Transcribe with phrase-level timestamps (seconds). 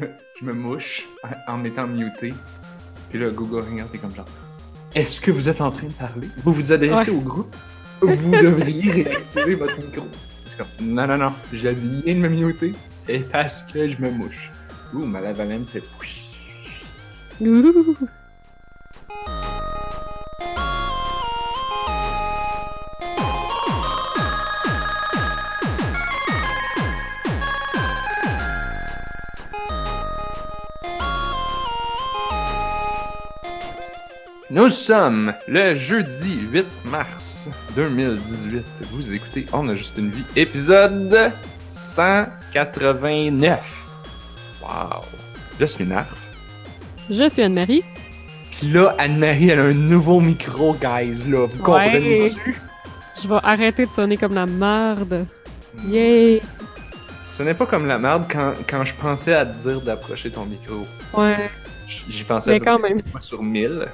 [0.40, 1.06] je me mouche
[1.46, 2.34] en, m'étant muté.
[3.10, 4.26] Puis là, Google Hangout est comme genre
[4.94, 6.28] Est-ce que vous êtes en train de parler?
[6.44, 7.16] Vous vous adressez Ouais.
[7.16, 7.54] au groupe?
[8.00, 10.06] Vous devriez réactiver votre micro.
[10.46, 12.74] C'est comme Non, non, non, je viens de me muter.
[12.94, 14.50] C'est parce que je me mouche.
[14.94, 16.22] Ouh, ma lavalème fait pouch.
[17.40, 17.96] Ouh.
[34.50, 38.64] Nous sommes le jeudi 8 mars 2018.
[38.90, 41.32] Vous écoutez On a juste une vie, épisode
[41.68, 43.84] 189.
[44.62, 45.02] Wow.
[45.60, 46.30] Je suis Narf.
[47.10, 47.82] Je suis Anne-Marie.
[48.52, 51.46] Puis là, Anne-Marie, elle a un nouveau micro, guys, là.
[51.46, 52.58] Vous comprenez-tu?
[53.22, 55.26] Je vais arrêter de sonner comme la merde.
[55.86, 56.40] Yay!
[57.30, 60.46] Ce n'est pas comme la merde quand, quand je pensais à te dire d'approcher ton
[60.46, 60.86] micro.
[61.12, 61.50] Ouais,
[61.86, 63.02] J'y pensais mais à quand même.
[63.20, 63.86] sur 1000.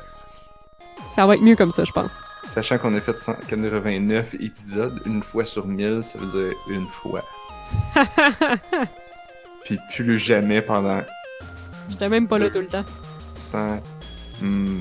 [1.14, 2.10] Ça va être mieux comme ça, je pense.
[2.44, 7.22] Sachant qu'on a fait 189 épisodes, une fois sur 1000, ça veut dire une fois.
[9.64, 11.00] Puis plus jamais pendant
[11.88, 12.84] J'étais même pas là tout le temps.
[13.38, 13.80] 100,
[14.40, 14.80] hmm,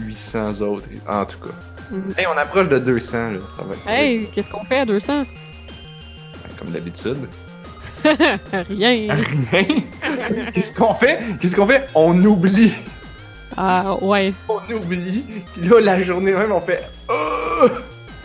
[0.00, 0.88] 800 autres.
[1.08, 1.54] En tout cas.
[1.90, 2.14] Mhm.
[2.16, 3.38] Hey, on approche de 200, là.
[3.50, 5.22] Ça va être Hey, qu'est-ce qu'on fait à 200?
[5.22, 7.28] être comme d'habitude.
[8.68, 9.08] Rien!
[9.50, 9.64] Rien?
[10.52, 11.18] Qu'est-ce qu'on fait?
[11.40, 11.88] Qu'est-ce qu'on fait?
[11.94, 12.74] On oublie.
[13.56, 14.32] Ah, ouais.
[14.48, 15.24] On oublie.
[15.54, 16.82] Puis là, la journée même, on fait.
[17.08, 17.66] Oh!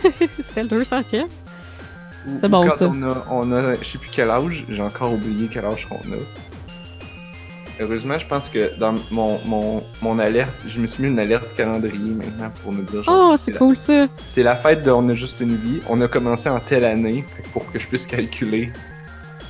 [0.36, 1.24] C'était le 200e?
[1.24, 2.86] Ou- C'est bon, quand ça.
[2.92, 5.96] On a, on a, je sais plus quel âge, j'ai encore oublié quel âge qu'on
[5.96, 6.18] a.
[7.82, 11.54] Heureusement, je pense que dans mon, mon, mon alerte, je me suis mis une alerte
[11.56, 13.02] calendrier maintenant pour me dire.
[13.02, 14.06] genre, Oh, c'est la- cool ça!
[14.22, 15.80] C'est la fête de On a juste une vie.
[15.88, 18.70] On a commencé en telle année, fait pour que je puisse calculer.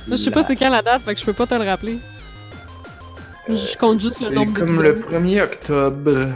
[0.09, 1.97] Je sais pas c'est quand la date, fait que je peux pas te le rappeler.
[3.57, 6.33] Je compte juste le C'est nombre comme le 1er octobre.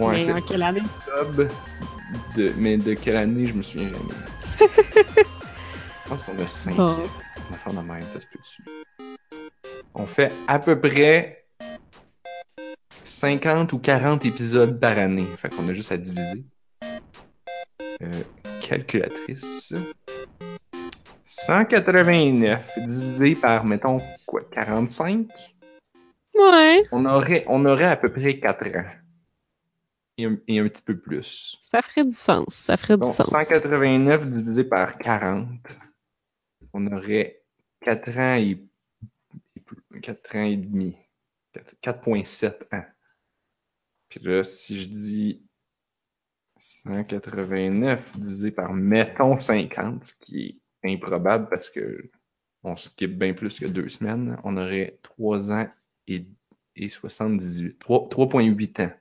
[0.00, 0.82] Ouais, Mais en quelle année?
[1.08, 1.44] octobre.
[2.36, 4.68] De, mais de quelle année, je me souviens jamais.
[6.04, 6.96] je pense qu'on a 5 Bon.
[7.48, 8.64] On va faire de même, ça se peut dessus.
[9.94, 11.46] On fait à peu près
[13.04, 15.26] 50 ou 40 épisodes par année.
[15.36, 16.44] Fait qu'on a juste à diviser.
[18.02, 18.22] Euh,
[18.60, 19.72] calculatrice.
[21.26, 25.26] 189 divisé par, mettons, quoi, 45?
[26.34, 28.90] Ouais, On aurait, on aurait à peu près 4 ans.
[30.16, 31.58] Et un, et un petit peu plus.
[31.62, 32.54] ça ferait du sens.
[32.54, 33.28] Ça ferait du sens.
[33.28, 35.48] 189 divisé par 40.
[36.72, 37.42] On aurait
[37.80, 38.64] 4 ans et,
[40.00, 40.96] 4 ans et demi.
[41.52, 42.84] 4 4,7 ans.
[44.08, 45.42] Puis là, si je dis
[46.58, 52.10] 189 divisé par, mettons, 50, ce qui est improbable parce que
[52.62, 55.68] on skip bien plus que deux semaines, on aurait 3 ans
[56.08, 56.26] et,
[56.76, 57.78] et 78.
[57.78, 58.92] 3 3,8 ans.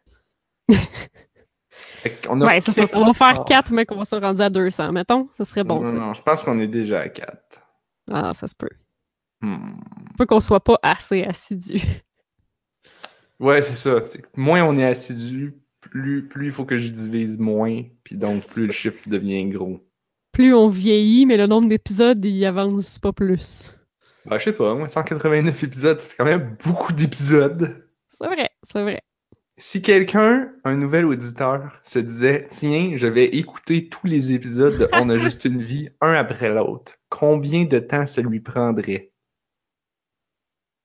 [2.05, 2.73] A Ouais, ça.
[2.73, 5.29] quelque On va faire part- 4, mais qu'on va se rendre à 200, mettons.
[5.37, 5.93] Ça serait bon, non, ça.
[5.93, 7.63] non, je pense qu'on est déjà à 4.
[8.11, 8.69] Ah, ça se peut.
[9.41, 9.75] Hmm.
[10.17, 11.79] Faut qu'on soit pas assez assidu.
[13.39, 13.99] Ouais, c'est ça.
[14.37, 18.67] moins on est assidu, plus, plus il faut que je divise moins, puis donc plus
[18.67, 19.81] le chiffre devient gros.
[20.31, 23.75] Plus on vieillit, mais le nombre d'épisodes, il avance pas plus.
[24.25, 27.85] Bah, je sais pas, moi, 189 épisodes, ça fait quand même beaucoup d'épisodes.
[28.09, 29.01] C'est vrai, c'est vrai.
[29.57, 34.87] Si quelqu'un, un nouvel auditeur, se disait Tiens, je vais écouter tous les épisodes de
[34.93, 39.11] On a juste une vie, un après l'autre, combien de temps ça lui prendrait?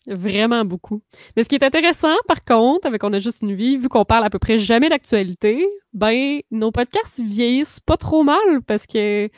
[0.07, 1.03] Vraiment beaucoup.
[1.37, 4.05] Mais ce qui est intéressant, par contre, avec On a juste une vie, vu qu'on
[4.05, 9.29] parle à peu près jamais d'actualité, ben, nos podcasts vieillissent pas trop mal parce que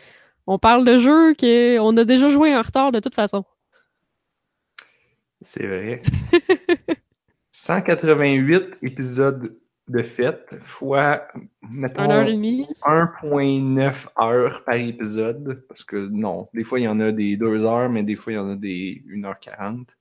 [0.47, 3.45] on parle de jeux qu'on a déjà joué en retard de toute façon.
[5.41, 6.03] C'est vrai.
[7.53, 9.57] 188 épisodes
[9.89, 11.27] de fête fois,
[11.69, 12.67] mettons, Un heure et demie.
[12.83, 15.65] 1.9 heures par épisode.
[15.69, 18.33] Parce que non, des fois il y en a des 2 heures, mais des fois
[18.33, 19.97] il y en a des 1h40.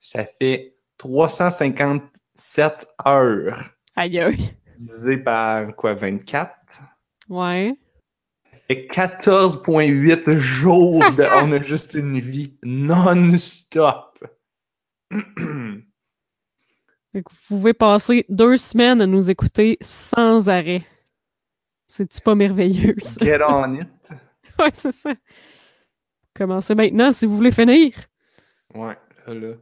[0.00, 4.54] Ça fait 357 heures Aïe aïe.
[4.76, 6.50] divisé par quoi, 24?
[7.28, 7.74] Ouais.
[8.68, 14.18] Et 14.8 jours de On a juste une vie non-stop.
[17.14, 20.86] Vous pouvez passer deux semaines à nous écouter sans arrêt.
[21.86, 23.24] C'est-tu pas merveilleux, ça?
[23.24, 23.88] Get on it.
[24.58, 25.14] Ouais, c'est ça.
[26.34, 27.92] Commencez maintenant si vous voulez finir.
[28.74, 28.96] Ouais,
[29.26, 29.54] là, là.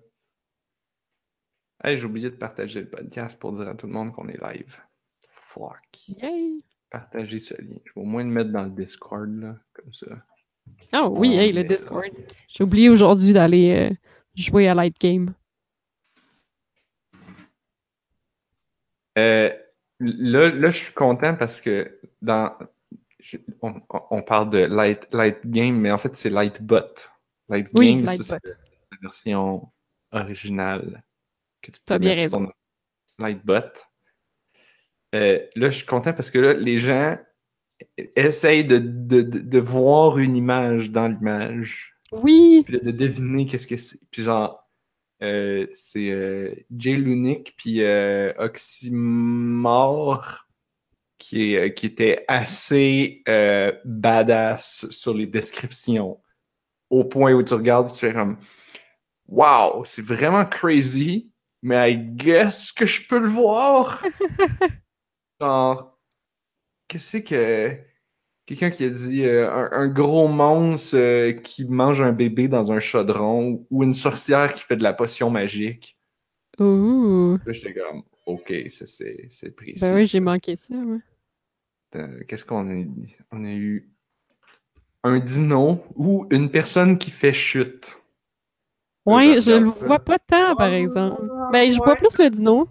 [1.84, 4.40] Hey, j'ai oublié de partager le podcast pour dire à tout le monde qu'on est
[4.42, 4.80] live.
[5.28, 6.08] Fuck.
[6.08, 6.62] Yay!
[6.90, 7.76] Partager ce lien.
[7.84, 10.06] Je vais au moins le mettre dans le Discord, là, comme ça.
[10.94, 11.68] Oh oui, hey, le là.
[11.68, 12.10] Discord.
[12.48, 13.94] J'ai oublié aujourd'hui d'aller euh,
[14.36, 15.34] jouer à Light Game?
[19.18, 19.50] Euh,
[20.00, 22.52] là, là, je suis content parce que dans
[23.62, 27.08] on, parle de light, light Game, mais en fait, c'est Lightbot.
[27.48, 29.72] Light Game, c'est la version
[30.12, 31.02] originale
[31.62, 32.38] que tu peux bien mettre raison.
[32.38, 33.72] sur ton Lightbot.
[35.14, 37.18] Euh, là, je suis content parce que là, les gens
[38.14, 41.95] essayent de, de, de voir une image dans l'image.
[42.12, 42.62] Oui!
[42.64, 43.98] Puis là, de deviner qu'est-ce que c'est.
[44.10, 44.68] Puis genre,
[45.22, 49.56] euh, c'est euh, Jay Lunick puis euh, Oxymore
[51.18, 56.20] qui, est, euh, qui était assez euh, badass sur les descriptions.
[56.90, 58.38] Au point où tu regardes, tu fais comme
[59.28, 61.32] Wow, c'est vraiment crazy,
[61.62, 64.04] mais I guess que je peux le voir.
[65.40, 65.98] genre,
[66.86, 67.80] qu'est-ce que.
[68.46, 72.70] Quelqu'un qui a dit euh, un, un gros monstre euh, qui mange un bébé dans
[72.70, 75.98] un chaudron ou une sorcière qui fait de la potion magique.
[76.60, 77.38] Ouh!
[77.44, 79.80] Là, j'étais comme, OK, ça c'est c'est précis.
[79.80, 80.74] Ben oui, j'ai manqué ça.
[81.96, 83.16] Euh, Qu'est-ce qu'on a dit?
[83.32, 83.90] On a eu
[85.02, 88.00] un dino ou une personne qui fait chute.
[89.04, 89.86] Ouais, je le ça.
[89.86, 91.22] vois pas tant, par exemple.
[91.52, 92.68] Ben, je vois plus le dino.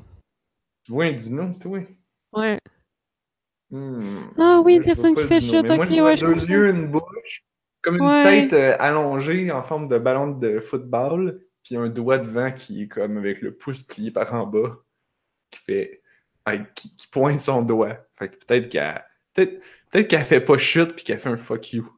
[0.83, 1.79] Tu vois un dino, toi?
[2.33, 2.59] Ouais.
[3.71, 4.21] Hmm.
[4.37, 6.49] Ah oui, je personne qui fait chute, mais moi, ok, je vois ouais, je deux
[6.49, 7.43] yeux, une bouche,
[7.81, 8.23] comme une Ouais.
[8.23, 12.87] tête euh, allongée en forme de ballon de football, puis un doigt devant qui est
[12.87, 14.77] comme avec le pouce plié par en bas,
[15.51, 16.01] qui fait.
[16.75, 17.97] qui, qui pointe son doigt.
[18.15, 19.03] Fait que peut-être qu'elle.
[19.33, 21.89] Peut-être peut qu'elle fait pas chute puis qu'elle fait un fuck you.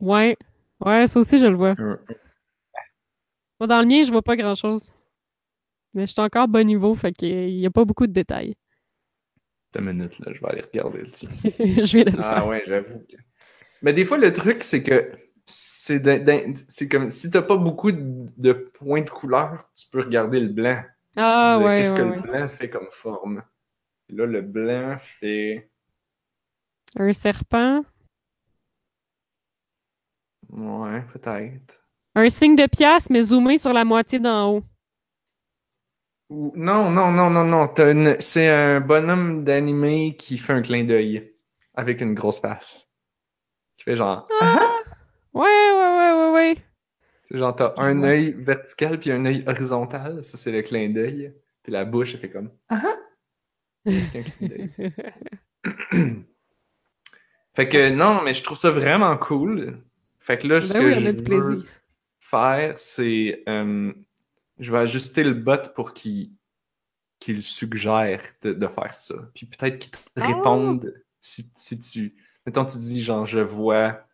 [0.00, 0.36] Ouais.
[0.80, 1.74] Ouais, ça aussi, je le vois.
[3.60, 4.92] Moi, dans le mien, je vois pas grand-chose.
[5.92, 8.56] Mais je suis encore bas niveau, fait qu'il y a pas beaucoup de détails.
[9.72, 11.30] Attends une minute, là, je vais aller regarder le tien.
[11.44, 12.46] je viens de le Ah faire.
[12.46, 13.00] ouais, j'avoue.
[13.00, 13.16] que-
[13.82, 15.12] Mais des fois, le truc, c'est que
[15.46, 16.02] c'est
[16.68, 20.82] c'est comme si t'as pas beaucoup de, points de couleur, tu peux regarder le blanc.
[21.16, 23.42] Ah ouais, Qu'est-ce que ouais, le blanc fait comme forme?
[24.10, 25.70] Là, le blanc fait.
[26.96, 27.82] Un serpent?
[30.50, 31.88] Ouais, peut-être.
[32.14, 34.62] Un signe de pièce, mais zoomé sur la moitié d'en haut.
[36.30, 37.68] Non, non, non, non, non.
[37.68, 41.32] t'as une- C'est un bonhomme d'animé qui fait un clin d'œil
[41.74, 42.90] avec une grosse face.
[43.76, 44.28] Qui fait genre.
[45.32, 46.56] Ouais, ouais, ouais, ouais, ouais.
[47.24, 50.24] C'est genre, t'as un œil vertical puis un œil horizontal.
[50.24, 51.34] Ça, c'est le clin d'œil.
[51.62, 52.50] Puis la bouche, elle fait comme.
[52.68, 52.96] Ah ah!
[53.86, 54.70] Avec un clin d'œil.
[57.54, 59.78] Fait que non, mais je trouve ça vraiment cool.
[60.20, 61.64] Fait que là, ce Ben que oui, on je veux plaisir.
[62.20, 63.92] faire, c'est euh,
[64.58, 66.32] je vais ajuster le bot pour qu'il
[67.42, 69.14] suggère de, de faire ça.
[69.34, 70.26] Puis peut-être qu'il te Ah!
[70.26, 72.16] réponde si, si tu.
[72.46, 74.06] Mettons, tu dis genre je vois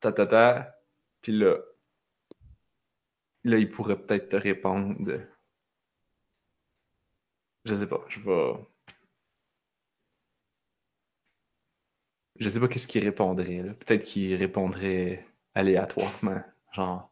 [0.00, 0.76] ta ta ta,
[1.22, 1.56] puis là,
[3.42, 4.96] là, il pourrait peut-être te répondre.
[7.64, 8.54] Je sais pas, je vais.
[12.36, 13.74] Je sais pas qu'est-ce qu'il répondrait.
[13.80, 16.42] Peut-être qu'il répondrait aléatoirement.
[16.72, 17.07] Genre,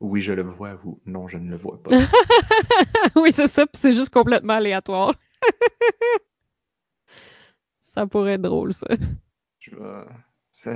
[0.00, 1.90] oui, je le vois, ou non, je ne le vois pas.
[3.16, 5.14] oui, c'est ça, puis c'est juste complètement aléatoire.
[7.80, 8.86] ça pourrait être drôle, ça.
[9.60, 10.04] Je vais-
[10.52, 10.72] Ça,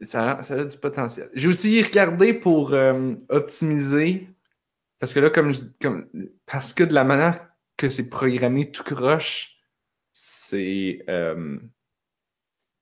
[0.00, 1.30] ça, a, ça a du potentiel.
[1.34, 4.28] J'ai aussi regardé pour euh, optimiser.
[4.98, 6.08] Parce que là, comme, je- comme
[6.46, 9.58] parce que de la manière que c'est programmé tout croche,
[10.12, 11.58] c'est euh,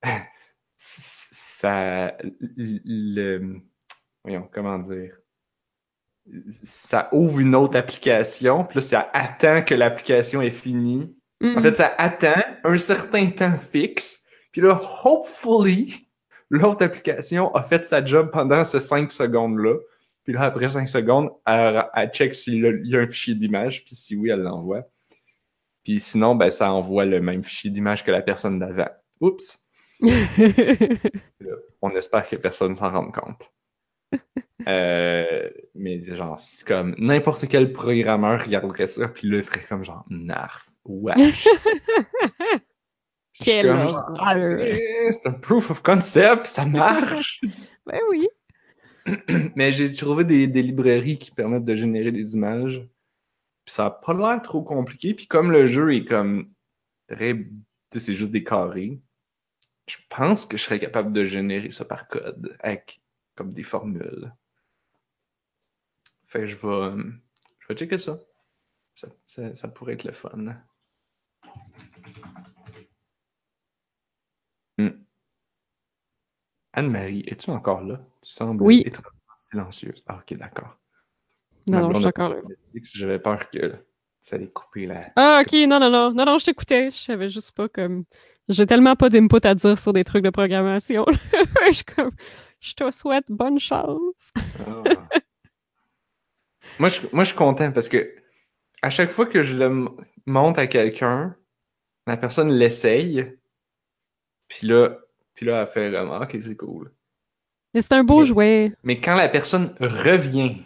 [0.77, 2.17] ça
[2.57, 3.61] le
[4.25, 5.17] voyons comment dire
[6.63, 11.63] ça ouvre une autre application puis là ça attend que l'application est finie en Mm.
[11.63, 16.11] fait ça attend un certain temps fixe puis là hopefully
[16.51, 19.75] l'autre application a fait sa job pendant ces 5 secondes là
[20.25, 23.95] puis là après 5 secondes elle, elle check s'il y a- un fichier d'image puis
[23.97, 24.83] si oui elle l'envoie
[25.83, 28.91] puis sinon ben ça envoie le même fichier d'image que la personne d'avant
[29.23, 29.67] oups
[31.83, 33.51] on espère que personne s'en rende compte.
[34.69, 40.05] Euh, mais genre, c'est comme n'importe quel programmeur regarderait ça, puis il ferait comme genre,
[40.11, 41.49] narf, wesh.
[43.49, 44.61] Horreur.
[44.61, 47.41] Eh, c'est un proof of concept, ça marche.
[47.87, 48.29] ben oui.
[49.57, 52.87] mais j'ai trouvé des, des librairies qui permettent de générer des images,
[53.65, 56.53] puis ça a pas l'air trop compliqué, puis comme le jeu est comme
[57.09, 57.49] très, tu
[57.93, 59.01] sais, c'est juste des carrés,
[59.87, 63.01] je pense que je serais capable de générer ça par code avec
[63.35, 64.33] comme des formules.
[66.27, 67.03] Fait que je vais,
[67.61, 68.21] je vais checker ça.
[68.95, 70.31] Ça, ça- ça pourrait être le fun.
[74.79, 74.91] Hmm.
[76.73, 78.01] Anne-Marie, es-tu encore là?
[78.23, 78.83] Tu sembles Oui.
[78.87, 80.03] étrangement silencieuse.
[80.07, 80.79] Ah, ok, d'accord.
[81.67, 82.37] Non, non, je suis encore là.
[82.83, 83.75] J'avais peur que
[84.23, 85.11] Ça allait couper la.
[85.17, 86.13] Ah, ok, non, non, non.
[86.13, 86.91] Non, non, je t'écoutais.
[86.91, 88.05] Je savais juste pas comme.
[88.49, 91.07] J'ai tellement pas d'input à dire sur des trucs de programmation.
[91.69, 92.11] je suis comme.
[92.61, 94.33] Je te souhaite bonne chance.
[94.67, 94.83] Ah.
[96.79, 98.15] moi, je, moi, je suis content parce que
[98.83, 99.89] à chaque fois que je le m-
[100.27, 101.37] montre à quelqu'un,
[102.07, 103.37] la personne l'essaye.
[104.49, 104.97] Puis là,
[105.35, 106.93] puis là, elle fait comme Ah, Ok, c'est cool.
[107.75, 108.73] Mais c'est un beau Mais- jouet.
[108.83, 110.57] Mais quand la personne revient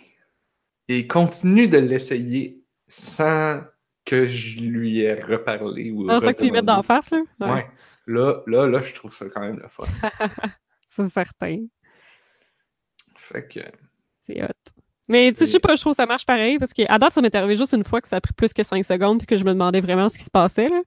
[0.89, 3.61] et continue de l'essayer sans
[4.05, 7.23] que je lui ai reparlé ou C'est ça que tu lui mets d'en face, là?
[7.41, 7.67] Ouais, Ouais.
[8.07, 9.85] Là, là, là, je trouve ça quand même le fun.
[10.89, 11.65] c'est certain.
[13.33, 13.61] Fait que.
[14.21, 14.49] C'est hot.
[15.09, 16.99] Mais tu sais, je sais pas, je trouve que ça marche pareil parce que à
[16.99, 19.19] date, ça m'est arrivé juste une fois que ça a pris plus que 5 secondes
[19.19, 20.81] puis que je me demandais vraiment ce qui se passait, là.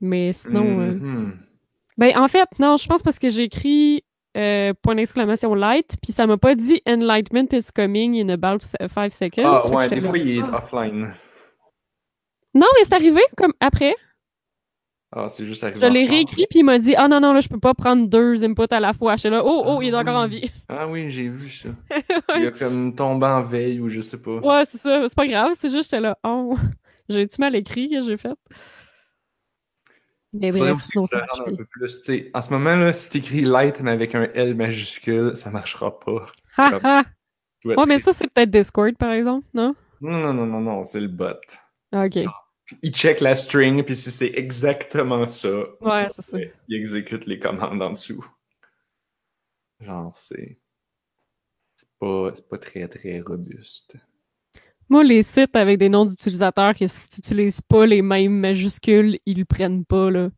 [0.00, 0.80] Mais sinon.
[0.80, 1.38] euh, Mhm.
[1.96, 4.04] Ben, en fait, non, je pense parce que j'ai écrit
[4.36, 9.12] euh, point d'exclamation light, puis ça m'a pas dit Enlightenment is coming in about 5
[9.12, 9.42] seconds.
[9.44, 10.58] Ah, ouais, des fois, il est Ah.
[10.62, 11.12] offline.
[12.54, 13.96] Non, mais c'est arrivé comme après.
[15.10, 15.80] Ah, c'est juste arrivé.
[15.80, 18.06] Je l'ai réécrit, puis il m'a dit Ah non, non, là, je peux pas prendre
[18.06, 19.16] deux inputs à la fois.
[19.16, 20.50] J'étais là Oh, oh, il est encore en vie.
[20.68, 21.70] Ah oui, j'ai vu ça.
[22.36, 24.36] Il a comme tombé en veille ou je sais pas.
[24.36, 25.08] Ouais, c'est ça.
[25.08, 26.56] C'est pas grave, c'est juste j'étais là Oh,
[27.08, 27.88] j'ai-tu mal écrit?
[27.88, 28.36] Que j'ai fait?
[30.34, 32.00] Mais bref, aussi sinon je ça un peu plus.
[32.34, 36.26] en ce moment, là, si t'écris light mais avec un L majuscule, ça marchera pas.
[36.58, 37.04] Ha!
[37.60, 39.74] Je Ouais, mais ça, c'est peut-être Discord, par exemple, non?
[40.00, 41.34] Non, non, non, non, non, c'est le bot.
[41.92, 42.24] Ah, ok.
[42.82, 46.38] Il check la string, puis si c'est exactement ça, Ouais, c'est ça.
[46.68, 48.24] il exécute les commandes en dessous.
[49.80, 50.58] Genre, c'est.
[51.76, 53.96] C'est pas, c'est pas très, très robuste.
[54.88, 59.18] Moi, les sites avec des noms d'utilisateurs que si tu n'utilises pas les mêmes majuscules,
[59.26, 60.30] ils le prennent pas, là.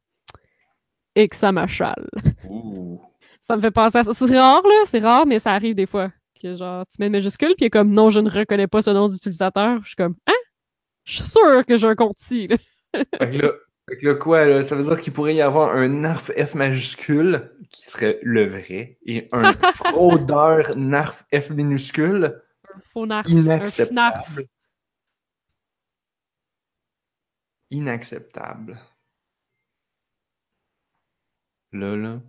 [1.14, 2.08] Et que ça m'achale.
[2.48, 3.00] Ouh.
[3.40, 4.12] Ça me fait penser à ça.
[4.12, 6.12] C'est rare, là, c'est rare, mais ça arrive des fois.
[6.42, 9.08] Que genre, tu mets une majuscule, puis comme non, je ne reconnais pas ce nom
[9.08, 9.80] d'utilisateur.
[9.82, 10.32] Je suis comme, hein?
[11.04, 12.56] Je suis sûr que j'ai un compte ici, là.
[13.18, 13.52] Fait que là,
[13.88, 16.54] fait que là, quoi, là, ça veut dire qu'il pourrait y avoir un narf F
[16.54, 22.40] majuscule, qui serait le vrai, et un fraudeur narf F minuscule,
[22.74, 23.26] Un faux narf.
[23.28, 24.46] inacceptable.
[27.70, 28.78] Inacceptable.
[31.72, 32.20] Là, là,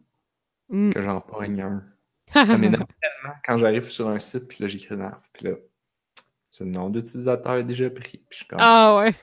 [0.69, 0.91] Mm.
[0.93, 1.83] que j'en pogne un.
[2.33, 5.55] Ça m'énerve tellement quand j'arrive sur un site, puis là, j'écris narf, puis là,
[6.51, 8.17] ce nom d'utilisateur est déjà pris.
[8.19, 9.15] Puis je suis comme, ah ouais.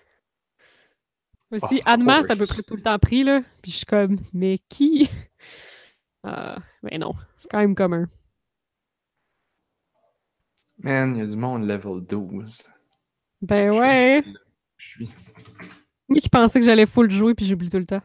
[1.52, 3.40] Aussi, Of Adma, c'est à peu près tout le temps pris, là.
[3.62, 5.08] Puis je suis comme, mais qui?
[6.24, 8.08] Ah, mais non, c'est quand même commun.
[10.78, 12.64] man, il y a du monde level 12.
[13.40, 14.24] Ben Je- ouais.
[14.76, 15.10] Je suis,
[16.08, 18.02] Moi qui pensais que j'allais full jouer, puis j'oublie tout le temps.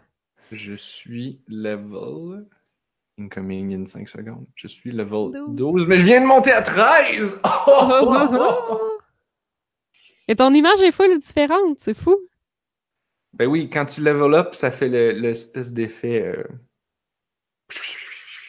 [0.51, 2.45] je suis level.
[3.19, 4.45] Incoming in 5 secondes.
[4.55, 5.55] Je suis level 12.
[5.55, 7.41] 12, mais je viens de monter à 13!
[7.45, 8.92] Oh, oh, oh, oh.
[10.27, 12.17] Et ton image est full différente, c'est fou.
[13.33, 16.21] Ben oui, quand tu level up, ça fait le- l'espèce d'effet.
[16.23, 16.43] euh,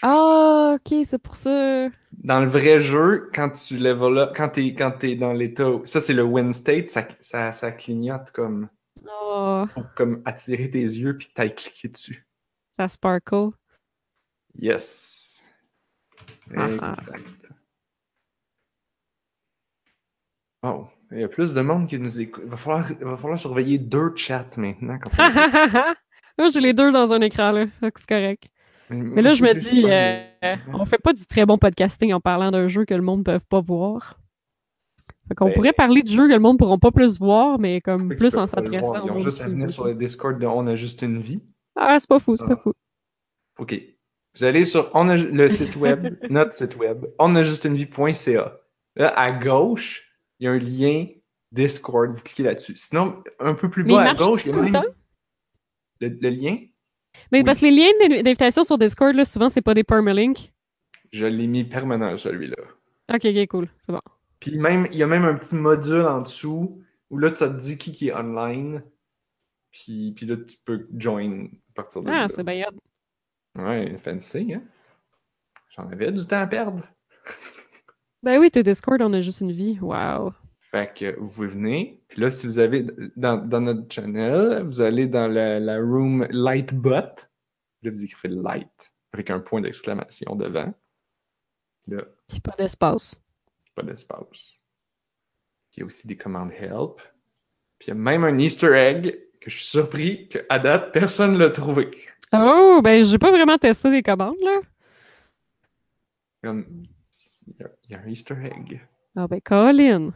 [0.02, 1.88] Ah, ok, c'est pour ça.
[2.12, 5.71] Dans le vrai jeu, quand tu level up, quand t'es quand t'es dans l'état.
[5.85, 8.69] Ça, c'est le win state, ça, ça, ça clignote comme,
[9.09, 12.26] Oh, pour comme attirer tes yeux puis t'ailles cliquer dessus.
[12.76, 13.50] ça sparkle.
[14.59, 15.43] Yes.
[16.54, 16.90] Ah, ah.
[16.90, 17.49] Exact.
[20.62, 22.42] Oh, il y a plus de monde qui nous écoute.
[22.44, 24.99] Il va falloir, il va falloir surveiller deux chats maintenant.
[24.99, 25.11] Quand.
[26.38, 27.66] Moi, j'ai les deux dans un écran, là.
[27.80, 28.44] C'est correct.
[28.90, 32.50] Mais là, je me dis, euh, on fait pas du très bon podcasting en parlant
[32.50, 34.18] d'un jeu que le monde ne peut pas voir.
[35.28, 37.59] Fait qu'on Ben- pourrait parler de jeux que le monde ne pourront pas plus voir,
[37.59, 40.66] mais comme plus en s'adressant Ils ont juste à venir sur le Discord de On
[40.66, 41.42] a juste une vie.
[41.76, 42.49] Ah, c'est pas fou, c'est Ah.
[42.49, 42.73] pas fou.
[43.59, 43.75] OK.
[44.37, 48.59] Vous allez sur on a, le site web, notre site web, onajustunevie.ca.
[48.97, 51.07] Là, à gauche, il y a un lien
[51.53, 52.11] Discord.
[52.14, 52.76] Vous cliquez là-dessus.
[52.76, 54.83] Sinon, un peu plus bas à gauche, il y a le même
[56.00, 56.57] le, le lien?
[57.31, 57.45] Mais Oui.
[57.45, 60.53] parce que les liens d'in- d'invitation sur Discord, là, souvent, c'est pas des permalinks.
[61.12, 62.57] Je l'ai mis permanent, celui-là.
[63.12, 63.69] Ok, ok, cool.
[63.87, 64.00] C'est bon.
[64.41, 67.45] Puis même, il y a même un petit module en dessous où là, tu te
[67.57, 68.83] dis qui, qui est online.
[69.71, 72.29] Puis, puis là, tu peux join à partir de Ah, là.
[72.29, 72.67] c'est bien.
[73.59, 74.62] Ouais, fancy, hein?
[75.76, 76.83] J'en avais du temps à perdre.
[78.25, 79.78] Ben oui, t'es Discord, on a juste une vie.
[79.81, 80.33] Wow.
[80.61, 81.95] Fait que vous pouvez venir.
[82.09, 86.26] Puis là, si vous avez dans, dans notre channel, vous allez dans la, la room
[86.31, 86.90] Lightbot.
[86.90, 90.73] Là, vous écrivez Light avec un point d'exclamation devant.
[91.87, 93.23] Là, Puis pas d'espace.
[93.75, 94.59] pas d'espace.
[95.76, 97.00] Il y a aussi des commandes help.
[97.78, 101.35] Puis il y a même un Easter egg que je suis surpris qu'à date, personne
[101.35, 101.90] ne l'a trouvé.
[102.33, 104.61] Oh, ben j'ai pas vraiment testé les commandes, là.
[106.43, 106.85] Comme,
[107.47, 108.87] il y, a, il y a un Easter egg.
[109.17, 110.13] Ah ben, Colin.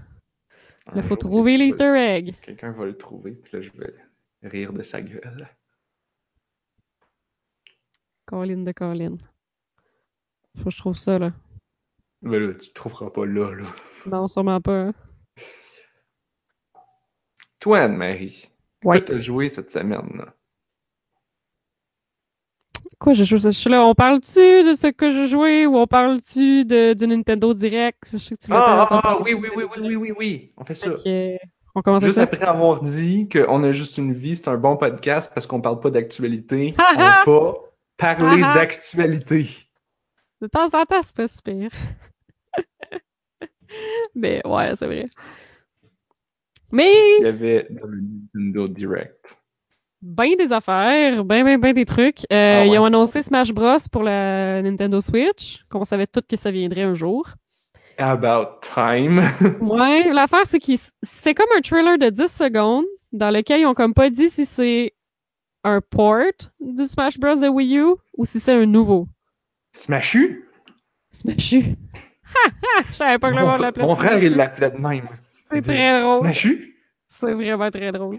[0.95, 2.35] Il faut trouver l'Easter egg.
[2.43, 3.95] Quelqu'un va le trouver, puis là, je vais
[4.43, 5.49] rire de sa gueule.
[8.27, 9.17] Colin de Colin.
[10.59, 11.33] Faut que je trouve ça, là.
[12.23, 13.73] Mais là, tu le trouveras pas là, là.
[14.07, 14.87] Non, sûrement pas.
[14.89, 14.95] hein.
[17.61, 18.49] Toi, Anne-Marie,
[18.85, 18.99] Ouais.
[18.99, 20.35] quoi t'as joué cette semaine, là?
[22.99, 23.51] Quoi, je joue ça?
[23.51, 27.07] Je suis là, on parle-tu de ce que j'ai joué ou on parle-tu de, du
[27.07, 27.99] Nintendo Direct?
[28.13, 30.53] Je sais que tu Ah, ah, ah, oui, oui, oui, oui, oui, oui, oui.
[30.57, 30.91] On fait ça.
[31.75, 32.23] On commence Juste ça?
[32.23, 35.79] après avoir dit qu'on a juste une vie, c'est un bon podcast parce qu'on parle
[35.81, 37.23] pas d'actualité, Ha, on ha!
[37.25, 37.55] va
[37.97, 38.55] parler ha!
[38.55, 39.49] d'actualité.
[40.41, 41.71] De temps en temps, c'est pas super.
[44.15, 45.07] Mais ouais, c'est vrai.
[46.73, 48.01] Mais Il y avait dans le
[48.35, 49.39] Nintendo Direct?
[50.03, 52.21] Ben des affaires, ben ben ben des trucs.
[52.33, 52.69] Euh, Ah ouais.
[52.69, 56.83] Ils ont annoncé Smash Bros pour la Nintendo Switch, qu'on savait tous que ça viendrait
[56.83, 57.29] un jour.
[57.99, 59.23] About time.
[59.61, 63.75] Ouais, l'affaire c'est que c'est comme un trailer de 10 secondes dans lequel ils ont
[63.75, 64.93] comme pas dit si c'est
[65.65, 66.23] un port
[66.61, 69.09] du Smash Bros de Wii U ou si c'est un nouveau
[69.73, 70.45] Smashu?
[71.11, 71.59] Smash U.
[72.35, 72.83] Ha ha!
[72.89, 75.09] Je savais pas que Mon, l'appelait mon Smash frère, il l'appelait de même.
[75.51, 76.19] C'est très drôle.
[76.21, 76.77] Smashu?
[77.09, 78.19] C'est vraiment très drôle.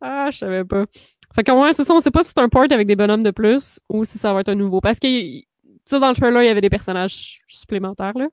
[0.00, 0.86] Ah, je savais pas.
[1.34, 3.22] Fait que ouais, c'est ça, on sait pas si c'est un port avec des bonhommes
[3.22, 4.80] de plus ou si ça va être un nouveau.
[4.80, 5.44] Parce que, tu
[5.84, 8.28] sais, dans le trailer, il y avait des personnages supplémentaires, là.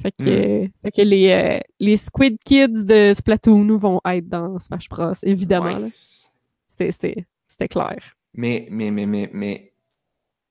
[0.00, 0.68] Fait que, Hmm.
[0.82, 5.78] fait que les, euh, les Squid Kids de Splatoon vont être dans Smash Bros, évidemment.
[5.80, 6.30] Nice.
[6.66, 7.96] C'était clair.
[8.34, 9.72] Mais, mais, mais, mais, mais,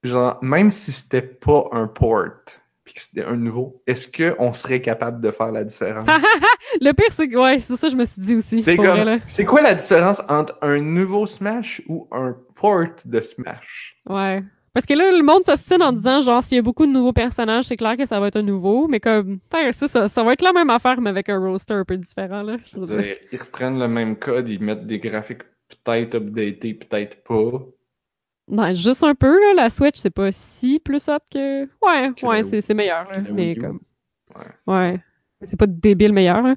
[0.04, 2.32] genre, même si c'était pas un port,
[2.86, 6.08] puis que c'était un nouveau, est-ce qu'on serait capable de faire la différence?
[6.82, 8.62] le pire, c'est que, ouais, c'est ça, je me suis dit aussi.
[8.62, 13.98] C'est comme, quoi la différence entre un nouveau Smash ou un port de Smash?
[14.08, 14.44] Ouais.
[14.74, 17.14] Parce que là, le monde s'ostine en disant, genre, s'il y a beaucoup de nouveaux
[17.14, 20.24] personnages, c'est clair que ça va être un nouveau, mais comme, ben, ça, ça, ça
[20.24, 22.58] va être la même affaire, mais avec un roster un peu différent, là.
[22.66, 23.04] Je Je veux veux dire.
[23.04, 25.44] dire, ils reprennent le même code, ils mettent des graphiques
[25.84, 27.66] peut-être updatés, peut-être pas.
[28.48, 31.64] Non, juste un peu, là, la Switch, c'est pas si plus hot que...
[31.82, 33.80] Ouais, Que ouais, c'est c'est meilleur, là, mais comme...
[34.36, 34.46] Ouais.
[34.92, 35.00] Ouais.
[35.44, 36.56] C'est pas débile meilleur, là.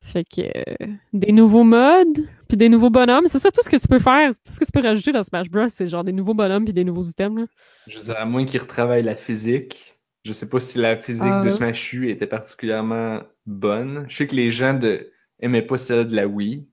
[0.00, 0.40] Fait que...
[0.42, 3.98] euh, des nouveaux modes, puis des nouveaux bonhommes, c'est ça, tout ce que tu peux
[3.98, 6.64] faire, tout ce que tu peux rajouter dans Smash Bros, c'est genre des nouveaux bonhommes
[6.64, 7.46] puis des nouveaux items, là.
[7.86, 9.98] Je veux dire, à moins qu'ils retravaillent la physique.
[10.24, 11.42] Je sais pas si la physique Ah.
[11.44, 14.04] de Smash U était particulièrement bonne.
[14.08, 15.12] Je sais que les gens de...
[15.40, 16.66] aimaient pas celle de la Wii.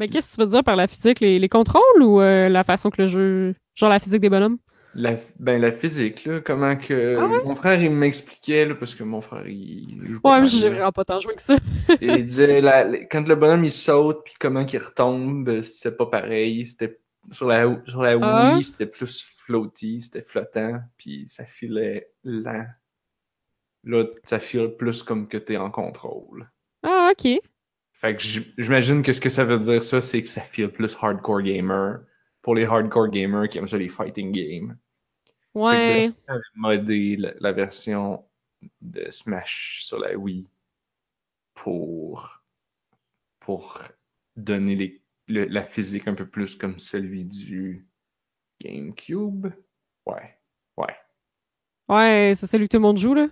[0.00, 1.20] Mais qu'est-ce que tu veux dire par la physique?
[1.20, 3.54] Les, les contrôles ou euh, la façon que le jeu...
[3.76, 4.58] Genre la physique des bonhommes?
[4.94, 7.18] La, ben, la physique, là, comment que...
[7.20, 7.44] Ah ouais?
[7.44, 10.90] Mon frère, il m'expliquait, là, parce que mon frère, il joue Ouais, mais j'ai vraiment
[10.90, 11.56] pas tant joué que ça.
[12.00, 15.96] Et il disait, la- la- quand le bonhomme, il saute, puis comment qu'il retombe, c'est
[15.96, 16.66] pas pareil.
[16.66, 16.98] C'était...
[17.30, 18.54] Sur la, sur la Ah.
[18.54, 22.64] Wii, c'était plus floaty, c'était flottant, puis ça filait lent.
[23.84, 26.50] Là, ça file plus comme que t'es en contrôle.
[26.82, 27.38] Ah, ok.
[28.00, 28.22] Fait que
[28.56, 32.00] j'imagine que ce que ça veut dire, ça, c'est que ça file plus hardcore gamer.
[32.42, 34.78] Pour les hardcore gamers qui aiment ça, les fighting games.
[35.54, 36.10] Ouais.
[36.26, 38.24] J'avais modé la, la version
[38.80, 40.48] de Smash sur la Wii
[41.54, 42.42] pour,
[43.38, 43.82] pour
[44.36, 47.86] donner les, le- la physique un peu plus comme celui du
[48.62, 49.48] GameCube.
[50.06, 50.38] Ouais,
[50.78, 50.96] ouais.
[51.88, 53.28] Ouais, c'est celui que tout le monde joue, là?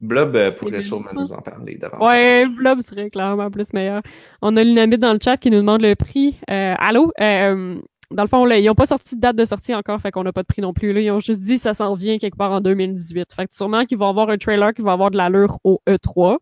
[0.00, 2.06] Blob euh, pourrait sûrement nous en parler davantage.
[2.06, 4.02] Ouais, Blob serait clairement plus meilleur.
[4.40, 6.38] On a Lunamite dans le chat qui nous demande le prix.
[6.48, 7.12] Euh, allô?
[7.20, 7.78] Euh,
[8.10, 10.24] dans le fond, là, ils n'ont pas sorti de date de sortie encore, fait qu'on
[10.24, 10.92] n'a pas de prix non plus.
[10.92, 11.00] Là.
[11.00, 13.32] Ils ont juste dit que ça s'en vient quelque part en 2018.
[13.34, 16.38] Fait que sûrement qu'ils vont avoir un trailer qui va avoir de l'allure au E3,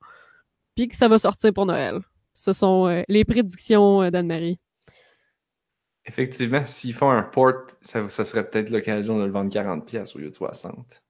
[0.76, 1.98] puis que ça va sortir pour Noël.
[2.34, 4.60] Ce sont les prédictions d'Anne-Marie.
[6.06, 10.18] Effectivement, s'ils font un port, ça, ça serait peut-être l'occasion de le vendre 40$ au
[10.20, 11.02] lieu de 60$.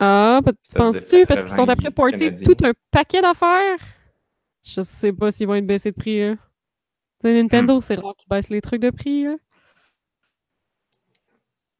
[0.00, 1.26] Ah, Ça penses-tu?
[1.26, 3.78] Parce qu'ils sont 80 après porter tout un paquet d'affaires?
[4.64, 6.36] Je sais pas s'ils vont être baissés de prix, là.
[7.24, 9.36] Tu Nintendo, c'est rare qu'ils baissent les trucs de prix, là.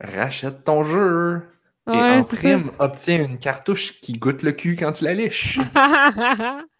[0.00, 1.42] Rachète ton jeu!
[1.92, 2.36] Et en ça.
[2.36, 5.58] prime, obtiens une cartouche qui goûte le cul quand tu la liches.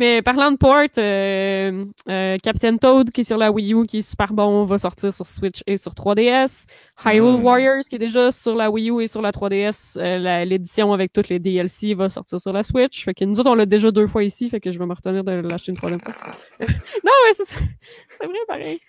[0.00, 3.98] Mais parlant de port, euh, euh, Captain Toad qui est sur la Wii U, qui
[3.98, 6.64] est super bon, va sortir sur Switch et sur 3DS.
[7.04, 7.44] Hyrule Mm.
[7.44, 11.12] Warriors qui est déjà sur la Wii U et sur la 3DS, euh, l'édition avec
[11.12, 13.04] toutes les DLC va sortir sur la Switch.
[13.04, 14.94] Fait que nous autres, on l'a déjà deux fois ici, fait que je vais me
[14.94, 16.14] retenir de l'acheter une troisième fois.
[16.60, 17.44] non, mais c'est
[18.18, 18.80] c'est vrai, pareil.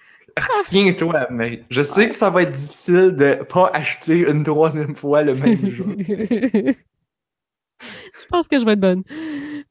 [0.69, 5.24] Tiens-toi, mais je sais que ça va être difficile de pas acheter une troisième fois
[5.24, 6.74] le même jeu.
[8.21, 9.03] Je pense que je vais être bonne.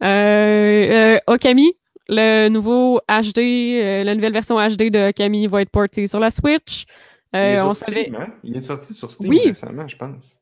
[0.02, 1.74] Euh, euh, Okami,
[2.08, 6.30] le nouveau HD, euh, la nouvelle version HD de Okami va être portée sur la
[6.30, 6.84] Switch.
[7.32, 8.02] Il est on sur savait.
[8.02, 8.34] Steam, hein?
[8.42, 9.40] Il est sorti sur Steam Oui.
[9.44, 10.38] récemment, je pense.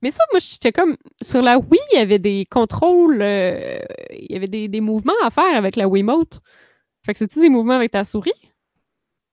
[0.00, 0.96] Mais ça, moi, j'étais comme.
[1.20, 3.16] Sur la Wii, il y avait des contrôles.
[3.20, 6.40] il y avait des, des mouvements à faire avec la Wiimote.
[7.04, 8.32] Fait que c'est-tu des mouvements avec ta souris?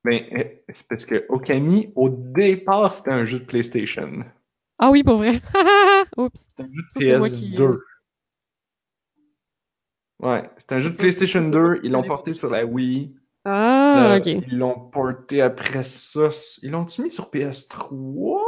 [0.08, 4.20] Euh, c'est parce que Okami, au départ, c'était un jeu de PlayStation.
[4.80, 5.42] Ah oui, pour vrai.
[6.18, 6.40] Oups.
[6.50, 7.80] C'était un jeu de c'est moi qui- PS2.
[10.20, 11.80] Ouais, c'était un jeu de PlayStation c'est- 2.
[11.84, 13.16] Ils l'ont c'est- porté sur la Wii.
[13.46, 14.26] Ah, ok.
[14.26, 16.30] Ils l'ont porté après ça.
[16.64, 18.40] Ils l'ont-tu mis sur PS3?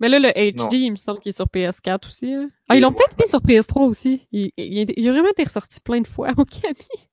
[0.00, 0.68] Mais là, le HD, Non.
[0.70, 2.32] il me semble qu'il est sur PS4 aussi.
[2.34, 2.46] là.
[2.68, 4.26] Ah, ils l'ont peut-être mis sur PS3 aussi.
[4.32, 7.08] Il, il- il a vraiment été ressorti plein de fois au Camille.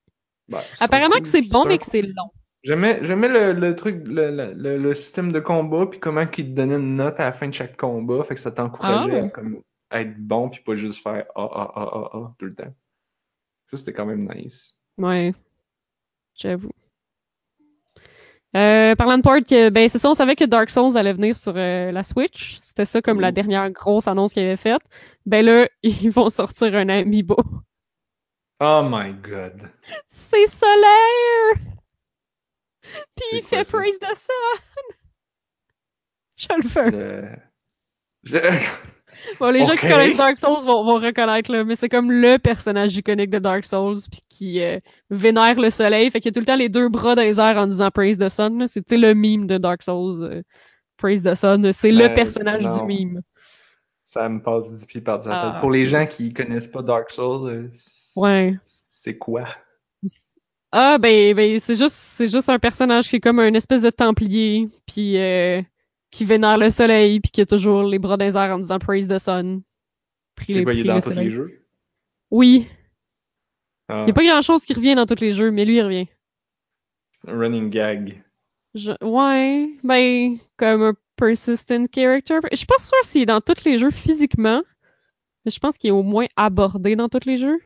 [0.49, 2.29] Ben, Apparemment que c'est bon, mais que c'est long.
[2.63, 6.51] J'aimais, j'aimais le, le truc, le, le- le- système de combat, puis comment qu'il te
[6.51, 9.25] donnait une note à la fin de chaque combat, fait que ça t'encourageait Ah.
[9.25, 12.55] à comme, être bon, puis pas juste faire ah ah ah ah ah tout le
[12.55, 12.73] temps.
[13.67, 14.77] Ça, c'était quand même nice.
[14.97, 15.33] Ouais.
[16.35, 16.71] J'avoue.
[18.55, 21.35] Euh, parlant de port, que, ben c'est ça, on savait que Dark Souls allait venir
[21.35, 22.59] sur euh, la Switch.
[22.61, 24.81] C'était ça comme la dernière grosse annonce qu'ils avaient faite.
[25.25, 27.35] Ben là, ils vont sortir un amiibo.
[28.61, 29.69] Oh my god.
[30.07, 31.73] C'est solaire!
[33.15, 33.77] Puis il quoi fait ça?
[33.77, 34.95] Praise the Sun!
[36.35, 37.39] Je le fais.
[38.23, 38.37] Je...
[38.37, 38.69] je-
[39.39, 42.37] Bon, les gens qui connaissent Dark Souls vont, vont reconnaître, là, mais c'est comme le
[42.39, 44.79] personnage iconique de Dark Souls, puis qui euh,
[45.11, 46.09] vénère le soleil.
[46.09, 47.89] Fait qu'il y a tout le temps les deux bras dans les airs en disant
[47.91, 48.67] Praise the Sun.
[48.67, 50.23] C'est le meme de Dark Souls.
[50.23, 50.41] euh,
[50.97, 51.71] Praise the Sun.
[51.73, 52.85] C'est le Ben, personnage non.
[52.85, 53.21] du meme.
[54.07, 55.29] Ça me passe dix pieds par-dessus.
[55.31, 57.71] Ah, Pour les gens qui connaissent pas Dark Souls, euh,
[58.15, 58.53] Ouais.
[58.65, 59.45] c'est quoi?
[60.75, 63.91] Ah, ben, ben c'est juste, c'est juste un personnage qui est comme un espèce de
[63.91, 65.61] templier, puis euh,
[66.09, 68.79] qui vénère le soleil, puis qui a toujours les bras dans les airs en disant
[68.79, 69.61] Praise the Sun.
[70.47, 71.25] C'est quoi, il est dans le tous soleil.
[71.25, 71.63] les jeux?
[72.31, 72.67] Oui.
[73.87, 75.75] Ah, Il n'y a pas grand chose qui revient dans tous les jeux, mais lui,
[75.75, 76.07] il revient.
[77.27, 78.23] un running gag.
[78.73, 82.39] Je- Ouais, ben, comme un persistent character.
[82.51, 84.63] Je suis pas sûre s'il est dans tous les jeux physiquement,
[85.45, 87.59] mais je pense qu'il est au moins abordé dans tous les jeux.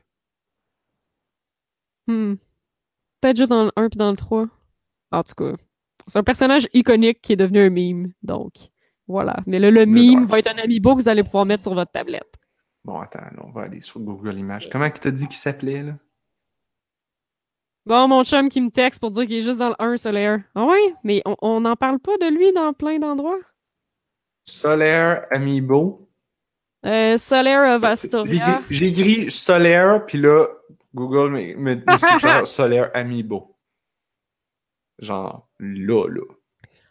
[2.07, 2.35] Hmm.
[3.21, 4.47] Peut-être juste dans le 1 puis dans le 3.
[5.12, 5.53] En tout cas,
[6.08, 8.53] c'est un personnage iconique qui est devenu un meme, donc
[9.08, 9.38] voilà.
[9.45, 11.91] Mais là, le meme va être un amiibo que vous allez pouvoir mettre sur votre
[11.91, 12.27] tablette.
[12.84, 14.69] Bon, attends, on va aller sur Google Images.
[14.69, 15.93] Comment tu t'as dit qu'il s'appelait, là?
[17.86, 20.41] Bon, mon chum qui me texte pour dire qu'il est juste dans le 1 solaire.
[20.56, 20.93] Ah ouais?
[21.03, 23.39] Mais on- n'en parle pas de lui dans plein d'endroits?
[24.43, 26.10] Solaire Amiibo.
[26.86, 28.60] Euh, Solaire of Astoria.
[28.62, 30.47] écrit- J'ai écrit Solaire, puis là,
[30.93, 33.56] Google me, me, me suggère Solaire Amiibo.
[35.00, 36.21] Genre, là, là.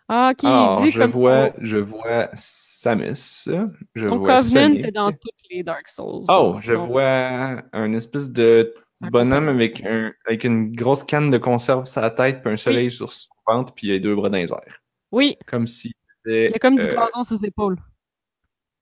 [0.08, 3.48] Ah, qui Alors, dit je comme vois, son- je vois Samus.
[3.96, 4.84] Je son vois Covenant Sonic.
[4.84, 6.24] est dans toutes les Dark Souls?
[6.28, 11.86] Oh, je vois un espèce de bonhomme avec, un, avec une grosse canne de conserve
[11.86, 14.38] sur la tête, puis un soleil sur son ventre, puis il a deux bras dans
[14.38, 14.80] les airs.
[15.10, 15.92] Oui, Comme si
[16.28, 17.76] il y a comme du euh, gazon sur ses épaules.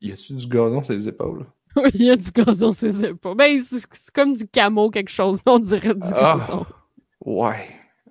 [0.02, 1.46] Y a-tu du gazon sur les épaules?
[1.76, 3.36] Oui, il y a du gazon ses épaules.
[3.36, 6.36] Ben, c'est c'est comme du camo, quelque chose, mais on dirait du Ah.
[6.38, 6.66] gazon.
[7.20, 7.68] Ouais,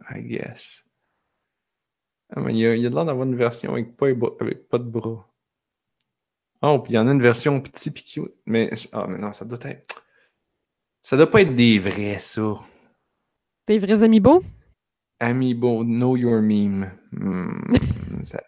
[0.09, 0.83] I guess.
[2.35, 4.07] Ah, mais il y a, il y a de l'air d'avoir une version avec pas,
[4.39, 5.29] avec pas de bras.
[6.61, 8.33] Oh, puis il y en a une version petit puis cute.
[8.45, 10.03] Mais, ah, mais non, ça doit être.
[11.01, 12.59] Ça doit pas être des vrais, ça.
[13.67, 14.41] Des vrais amiibo?
[15.19, 16.91] Amiibo, know your meme.
[17.11, 17.61] Hmm,
[18.23, 18.41] ça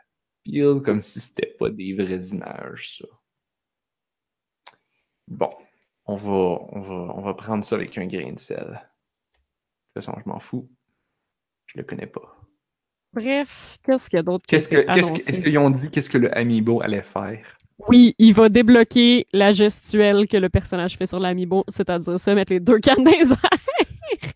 [0.45, 3.07] feel comme si c'était pas des vraies images, ça.
[5.27, 5.49] Bon,
[6.05, 8.59] on va, on va, on va prendre ça avec un grain de sel.
[8.59, 10.69] De toute façon, je m'en fous.
[11.67, 12.35] Je le connais pas.
[13.13, 16.09] Bref, qu'est-ce qu'il y a d'autre Qu'est-ce que, qu'est-ce que, est-ce qu'ils ont dit qu'est-ce
[16.09, 17.57] que le Amiibo allait faire?
[17.87, 22.53] Oui, il va débloquer la gestuelle que le personnage fait sur l'amiibo, c'est-à-dire se mettre
[22.53, 23.37] les deux cannes dans les airs.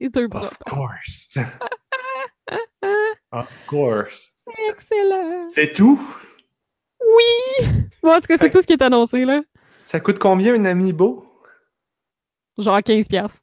[0.00, 0.46] Les deux bras.
[0.46, 1.38] Of course.
[3.32, 4.34] of course.
[4.68, 5.42] Excellent.
[5.52, 6.00] C'est tout?
[7.00, 7.68] Oui!
[8.02, 9.40] Bon, en tout cas, c'est tout ce qui est annoncé, là.
[9.84, 11.24] Ça coûte combien un Amiibo?
[12.58, 13.40] Genre 15 piastres.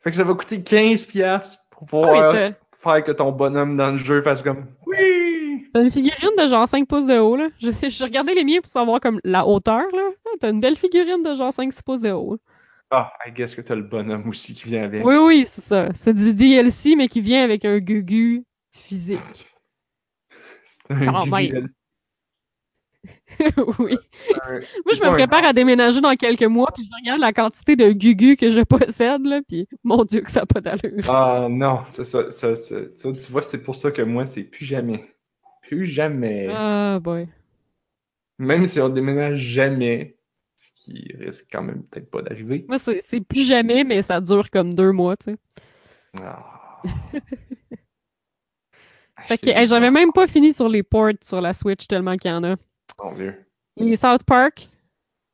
[0.00, 3.76] Fait que ça va coûter 15$ piastres pour Ah oui, pouvoir faire que ton bonhomme
[3.76, 5.68] dans le jeu fasse comme Oui!
[5.72, 7.48] t'as une figurine de genre 5 pouces de haut, là.
[7.60, 10.10] Je sais, j'ai regardé les miens pour savoir comme la hauteur, là.
[10.26, 12.38] Ah, T'as une belle figurine de genre 5-6 pouces de haut.
[12.90, 15.04] Ah, I guess que t'as le bonhomme aussi qui vient avec.
[15.04, 15.88] Oui, oui, c'est ça.
[15.94, 19.18] C'est du DLC, mais qui vient avec un gugu physique.
[20.64, 21.68] C'est un même.
[23.78, 23.96] oui.
[24.84, 27.92] Moi, je me prépare à déménager dans quelques mois, puis je regarde la quantité de
[27.92, 31.04] gugu que je possède, là, puis mon Dieu que ça n'a pas d'allure.
[31.08, 34.64] Ah non, ça, ça, ça- ça, tu vois, c'est pour ça que moi, c'est plus
[34.66, 35.02] jamais.
[35.62, 36.48] Plus jamais.
[36.50, 37.26] Ah, boy.
[38.38, 40.16] Même si on déménage jamais,
[40.56, 42.64] ce qui risque quand même peut-être pas d'arriver.
[42.68, 45.36] Moi, c'est c'est plus jamais, mais ça dure comme deux mois, tu sais.
[46.20, 46.82] Ah.
[49.20, 52.30] Fait que hey, j'avais même pas fini sur les ports sur la Switch tellement qu'il
[52.30, 52.56] y en a.
[52.98, 53.44] Mon Dieu.
[53.76, 54.68] Les South Park,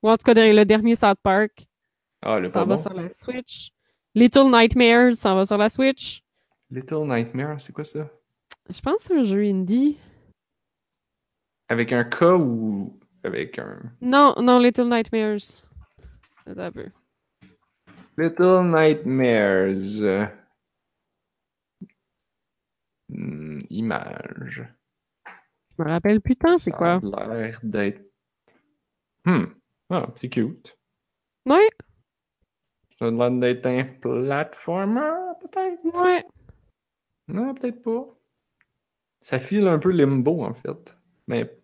[0.03, 1.66] ou en tout cas le dernier South Park,
[2.23, 2.77] Ah, le ça va bon.
[2.77, 3.71] sur la Switch.
[4.14, 6.23] Little Nightmares, ça va sur la Switch.
[6.71, 8.09] Little Nightmare, c'est quoi ça?
[8.69, 9.99] Je pense que c'est un jeu indie.
[11.69, 13.81] Avec un K ou avec un?
[14.01, 15.62] Non, non, Little Nightmares.
[16.47, 16.90] Un peu.
[18.16, 20.31] Little Nightmares.
[23.09, 24.64] hmm, image.
[25.79, 27.01] Je me rappelle putain, c'est Ça quoi?
[27.15, 28.03] a l'air d'être.
[29.27, 29.45] Hmm.
[29.91, 30.79] Ah, c'est cute.
[31.47, 31.69] Ouais,
[32.99, 35.11] Ça a l'air d'être un platformer,
[35.41, 35.81] peut-être?
[35.95, 36.25] ouais.
[37.29, 38.19] Non, peut-être pas.
[39.21, 40.97] Ça file un peu limbo, en fait.
[41.27, 41.59] Mais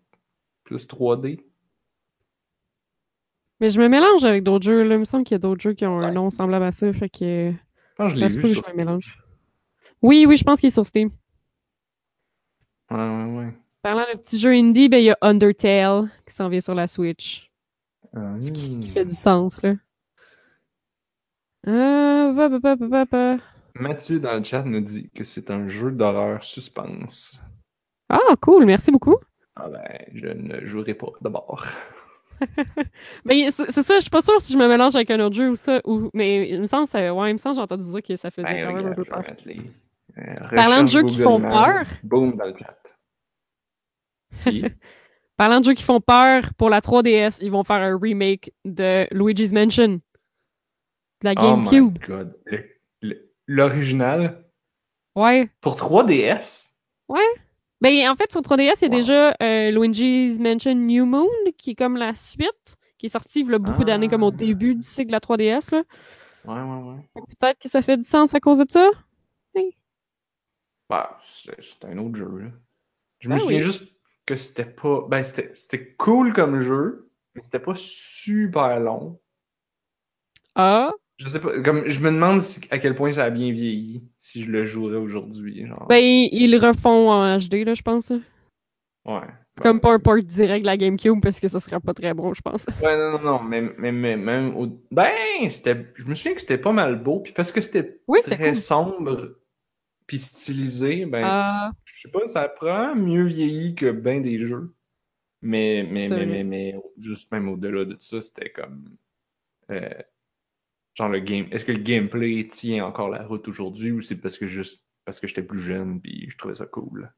[0.63, 1.39] plus 3D.
[3.59, 4.95] Mais je me mélange avec d'autres jeux, là.
[4.95, 6.91] Il me semble qu'il y a d'autres jeux qui ont un nom semblable à ça,
[6.93, 9.17] fait que Je pense que je ça l'ai vu sur je me mélange.
[10.01, 11.09] Oui, oui, je pense qu'il est sur Steam.
[12.89, 13.53] Ouais, ouais, ouais.
[13.83, 16.87] Parlant de petits jeux indie, ben il y a Undertale qui s'en vient sur la
[16.87, 17.51] Switch.
[18.15, 18.93] Ah, Ce qui, ce qui hmm.
[18.93, 19.73] fait du sens, là.
[21.67, 23.37] Euh.
[23.75, 27.41] Mathieu dans le chat nous dit que c'est un jeu d'horreur suspense.
[28.09, 29.17] Ah, cool, merci beaucoup.
[29.55, 31.65] Ah ben, je ne jouerai pas d'abord.
[33.25, 35.35] Mais c'est c'est ça, je suis pas sûre si je me mélange avec un autre
[35.35, 36.09] jeu ou ça, ou...
[36.13, 37.13] mais il me semble, ça...
[37.13, 38.95] ouais, il me semble, j'ai entendu dire que ça faisait Ben, quand même un regarde,
[38.95, 39.35] peu je vais peur.
[39.45, 39.61] les.
[40.17, 41.85] euh, Parlant de jeux qui font peur.
[42.03, 42.92] Boom dans le chat.
[44.45, 44.63] Puis,
[45.37, 49.07] Parlant de jeux qui font peur, pour la 3DS, ils vont faire un remake de
[49.11, 49.87] Luigi's Mansion.
[49.87, 49.99] De
[51.23, 51.97] la oh my GameCube.
[52.07, 52.37] god.
[52.45, 52.65] Le-
[53.01, 54.45] le- L'original?
[55.15, 55.49] Ouais.
[55.61, 56.71] pour 3DS.
[57.81, 58.95] Ben, en fait, sur 3DS, il y a Wow.
[58.95, 63.51] déjà euh, Luigi's Mansion New Moon, qui est comme la suite, qui est sortie il
[63.51, 64.37] y a beaucoup d'années, comme au Ah.
[64.37, 65.71] début du cycle de la 3DS.
[65.71, 65.83] Là.
[66.45, 67.21] Ouais, ouais, ouais.
[67.39, 68.89] Peut-être que ça fait du sens à cause de ça.
[70.89, 72.49] Bah, c'est un autre jeu, là.
[73.19, 73.63] Je me Ben souviens oui.
[73.63, 73.92] juste
[74.25, 75.05] que c'était pas.
[75.09, 79.19] Ben, c'était cool comme jeu, mais c'était pas super long.
[80.55, 83.51] Ah, Je sais pas, comme je me demande si- à quel point ça a bien
[83.51, 85.65] vieilli si je le jouerais aujourd'hui.
[85.89, 88.11] Ben, ils le refont en HD, là, je pense.
[89.05, 89.21] ouais.
[89.61, 92.33] Comme pas un port direct de la GameCube, parce que ça serait pas très bon,
[92.33, 92.65] je pense.
[92.81, 94.67] Ouais, non, non, non, mais, mais, mais même au...
[94.91, 95.13] Ben,
[95.49, 95.85] c'était...
[95.95, 98.55] Je me souviens que c'était pas mal beau, puis parce que c'était Oui, très cool.
[98.55, 99.35] sombre,
[100.13, 101.71] puis stylisé, ben, Ah.
[101.85, 104.71] je sais pas, ça probablement mieux vieilli que ben des jeux.
[105.41, 108.85] Mais, mais, mais, mais, mais, juste même au-delà de ça, c'était comme...
[109.71, 109.89] euh,
[110.93, 111.47] genre le game...
[111.51, 114.83] Est-ce que le gameplay tient encore la route aujourd'hui, ou c'est parce que juste...
[115.03, 117.11] Parce que j'étais plus jeune, puis je trouvais ça cool?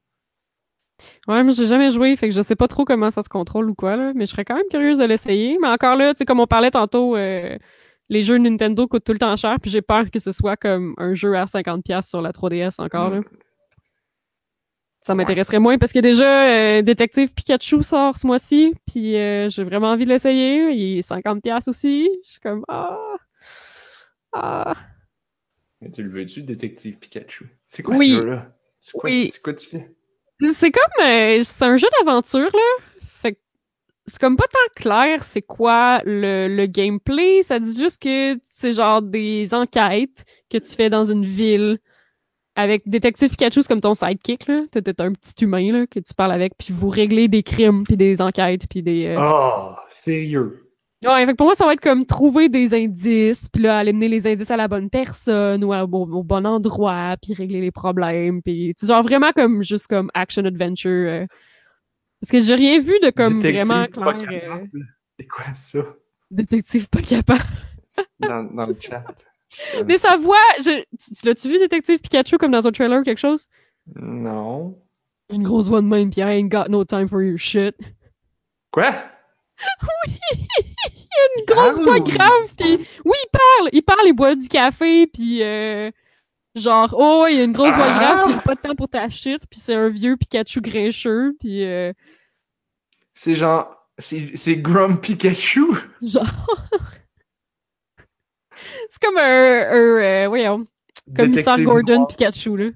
[1.28, 3.68] Ouais, mais j'ai jamais joué, fait que je sais pas trop comment ça se contrôle
[3.68, 4.12] ou quoi, là.
[4.14, 5.58] Mais je serais quand même curieuse de l'essayer.
[5.60, 7.58] Mais encore là, tu sais, comme on parlait tantôt, euh,
[8.08, 10.94] les jeux Nintendo coûtent tout le temps cher, puis j'ai peur que ce soit comme
[10.98, 13.20] un jeu à 50$ sur la 3DS encore, là.
[15.02, 19.62] Ça m'intéresserait moins parce que déjà, euh, Détective Pikachu sort ce mois-ci, puis euh, j'ai
[19.62, 20.72] vraiment envie de l'essayer.
[20.72, 22.10] Il est 50$ aussi.
[22.24, 22.98] Je suis comme, ah,
[24.32, 24.74] ah.
[25.80, 27.46] Mais tu le veux-tu, Détective Pikachu?
[27.68, 28.10] C'est quoi Oui.
[28.10, 28.52] ce jeu-là?
[28.80, 29.28] C'est quoi, Oui.
[29.30, 29.94] c'est quoi tu fais?
[30.52, 32.84] C'est comme, euh, c'est un jeu d'aventure, là.
[34.08, 37.42] C'est comme pas tant clair c'est quoi le, le gameplay.
[37.42, 41.78] Ça dit juste que c'est genre des enquêtes que tu fais dans une ville
[42.54, 44.62] avec Détective Pikachu, comme ton sidekick, là.
[44.70, 47.82] T'es t'es un petit humain, là, que tu parles avec, puis vous réglez des crimes,
[47.84, 49.08] puis des enquêtes, puis des...
[49.08, 50.62] euh, Oh, sérieux?
[51.04, 53.92] Ouais, fait que pour moi, ça va être comme trouver des indices, puis là, aller
[53.92, 57.60] mener les indices à la bonne personne ou à- au, au bon endroit, puis régler
[57.60, 60.90] les problèmes, puis c'est genre vraiment comme juste comme action-adventure.
[60.90, 61.26] euh.
[62.28, 64.32] Parce que j'ai rien vu de comme Détective vraiment pas clair.
[64.32, 64.86] euh, capable.
[65.18, 65.78] C'est quoi ça?
[66.30, 67.44] détective pas capable.
[68.18, 69.04] Dans, dans le chat.
[69.86, 73.04] Mais sa voix, je- tu, tu l'as-tu vu, Détective Pikachu, comme dans un trailer ou
[73.04, 73.46] quelque chose?
[73.94, 74.76] Non.
[75.32, 77.76] Une grosse voix de même, puis I ain't got no time for your shit.
[78.72, 78.90] Quoi?
[80.58, 85.42] Une grosse voix grave, puis oui, il parle, il parle, il boit du café, puis
[85.42, 85.90] euh,
[86.54, 87.98] genre, oh, il y a une grosse voix Ah!
[87.98, 90.60] grave, puis il a pas de temps pour ta shit, puis c'est un vieux Pikachu
[90.60, 91.92] grincheux, puis euh,
[93.18, 93.72] C'est genre.
[93.98, 95.64] C'est c'est Grum Pikachu?
[96.02, 96.26] genre...
[98.90, 100.66] c'est comme un, un euh, voyons,
[101.16, 102.08] commissaire Gordon noir.
[102.08, 102.70] Pikachu, là.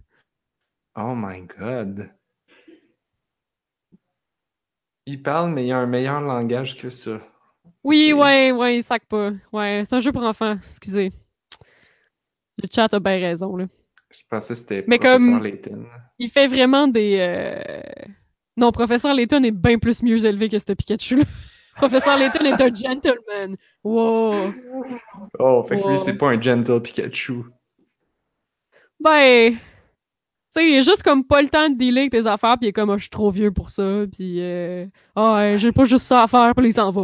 [0.97, 2.11] Oh my god.
[5.07, 7.21] Il parle, mais il a un meilleur langage que ça.
[7.85, 8.21] Oui, Ok.
[8.23, 9.33] ouais, ouais, il sac pas.
[9.53, 11.13] Ouais, c'est un jeu pour enfants, excusez.
[12.63, 13.67] Le chat a bien raison, là.
[14.11, 15.87] Je pensais que c'était Mais comme- Layton.
[16.19, 17.19] Il fait vraiment des.
[17.21, 17.83] euh,
[18.61, 21.25] Non, Professeur Layton est bien plus mieux élevé que ce Pikachu-là.
[21.77, 23.57] Professeur Layton est un gentleman.
[23.83, 24.35] Wow.
[25.39, 26.03] Oh, fait que lui, Oh.
[26.05, 27.45] c'est pas un gentle Pikachu.
[29.01, 29.53] Ben.
[29.53, 29.59] Tu
[30.51, 32.69] sais, il est juste comme pas le temps de dealer avec tes affaires, puis il
[32.71, 35.85] est comme, Ah, je suis trop vieux pour ça, puis euh, ah, ouais, j'ai pas
[35.85, 37.03] juste ça à faire, puis il s'en va.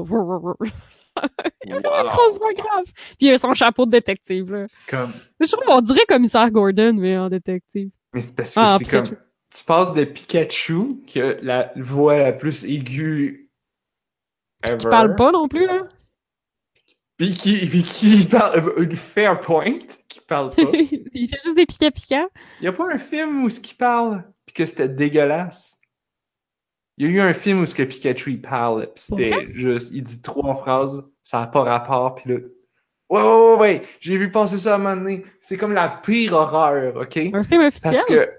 [1.65, 2.85] il a vraiment une grosse voix grave.
[2.87, 4.65] Puis il a son chapeau de détective, là.
[4.67, 5.13] C'est comme.
[5.41, 7.89] Je trouve qu'on dirait commissaire Gordon, mais en détective.
[8.13, 9.17] Mais c'est parce que Ah, c'est comme.
[9.57, 13.51] Tu passes de Pikachu, qui a la voix la plus aiguë.
[14.63, 14.77] Ever.
[14.77, 15.89] Qui parle pas non plus, là.
[17.17, 18.75] Puis qui, puis qui parle.
[18.79, 20.63] euh, Fair point, qui parle pas.
[20.73, 22.29] il fait juste des pica-pica.
[22.61, 25.81] Y a pas un film où ce qui parle, puis que c'était dégueulasse?
[26.99, 29.93] Il y a eu un film où ce que Pikachu il parle, pis c'était juste,
[29.95, 32.41] il dit trois phrases, ça a pas rapport, puis là,
[33.11, 35.25] ouais ouais ouais, ouais, j'ai vu passer ça à un moment donné.
[35.41, 37.17] C'est comme la pire horreur, ok?
[37.35, 37.93] Un film officiel?
[37.93, 38.31] Parce que,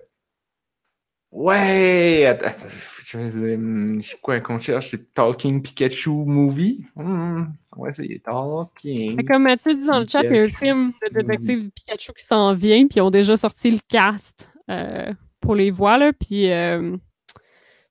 [1.32, 2.68] ouais, attends,
[3.06, 6.86] je dire, hmm, sais quoi qu'on cherche, c'est Talking Pikachu Movie?
[6.96, 9.16] Hmm, ouais, c'est Talking.
[9.18, 12.14] Fait Comme Mathieu dit dans le chat, il y a un film de détective Pikachu
[12.14, 16.12] qui s'en vient, puis ils ont déjà sorti le cast euh, pour les voix, là,
[16.14, 16.98] puis euh,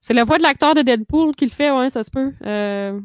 [0.00, 2.32] c'est la voix de l'acteur de Deadpool qui le fait, ouais, ça se peut.
[2.44, 3.00] Euh,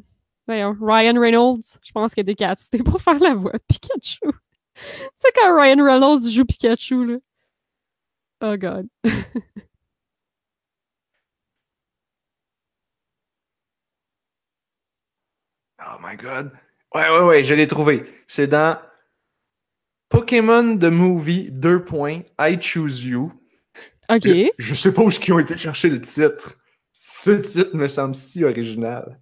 [0.47, 4.19] voyons, Ryan Reynolds, je pense qu'il a des castés pour faire la voix de Pikachu.
[4.75, 4.81] tu
[5.17, 7.17] sais quand Ryan Reynolds joue Pikachu, là.
[8.43, 8.87] Oh god.
[15.83, 16.51] Oh my god.
[16.93, 18.05] Ouais, ouais, ouais, je l'ai trouvé.
[18.27, 18.77] C'est dans
[20.09, 21.85] Pokémon The Movie 2.
[21.85, 23.31] points, I Choose You.
[24.09, 24.23] Ok.
[24.23, 26.57] Je, je sais pas où ils ont été chercher le titre.
[26.91, 29.19] Ce titre me semble si original.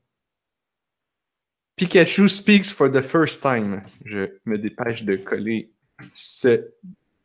[1.75, 3.82] Pikachu speaks for the first time.
[4.04, 5.71] Je me dépêche de coller
[6.12, 6.71] ce,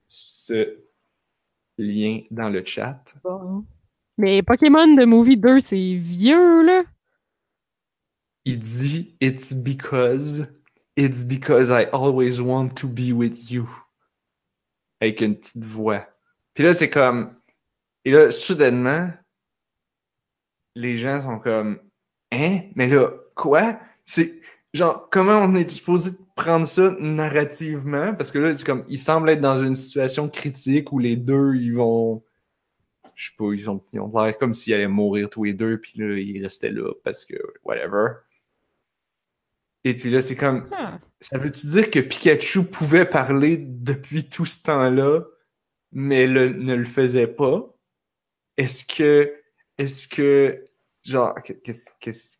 [0.08, 0.78] ce
[1.78, 3.02] lien dans le chat.
[3.24, 3.64] Bon.
[4.18, 6.82] Mais Pokémon de Movie 2, c'est vieux, là.
[8.44, 10.46] Il dit It's because
[10.96, 13.68] it's because I always want to be with you.
[15.00, 16.06] Avec une petite voix.
[16.54, 17.34] Puis là, c'est comme.
[18.04, 19.10] Et là, soudainement,
[20.74, 21.78] les gens sont comme
[22.34, 22.62] Hein?
[22.74, 23.78] Mais là, quoi?
[24.04, 24.40] C'est.
[24.72, 28.14] Genre, comment on est supposé prendre ça narrativement?
[28.14, 28.84] Parce que là, c'est comme.
[28.88, 32.24] Ils semblent être dans une situation critique où les deux, ils vont.
[33.14, 35.80] Je sais pas, ils ont, ils ont l'air comme s'ils allaient mourir tous les deux,
[35.80, 38.14] puis là, ils restaient là parce que, whatever.
[39.84, 40.68] Et puis là, c'est comme,
[41.20, 45.20] ça veut-tu dire que Pikachu pouvait parler depuis tout ce temps-là,
[45.92, 47.70] mais le, ne le faisait pas?
[48.56, 49.34] Est-ce que,
[49.78, 50.64] est-ce que,
[51.02, 52.38] genre, que- qu'est-ce, qu'est-ce...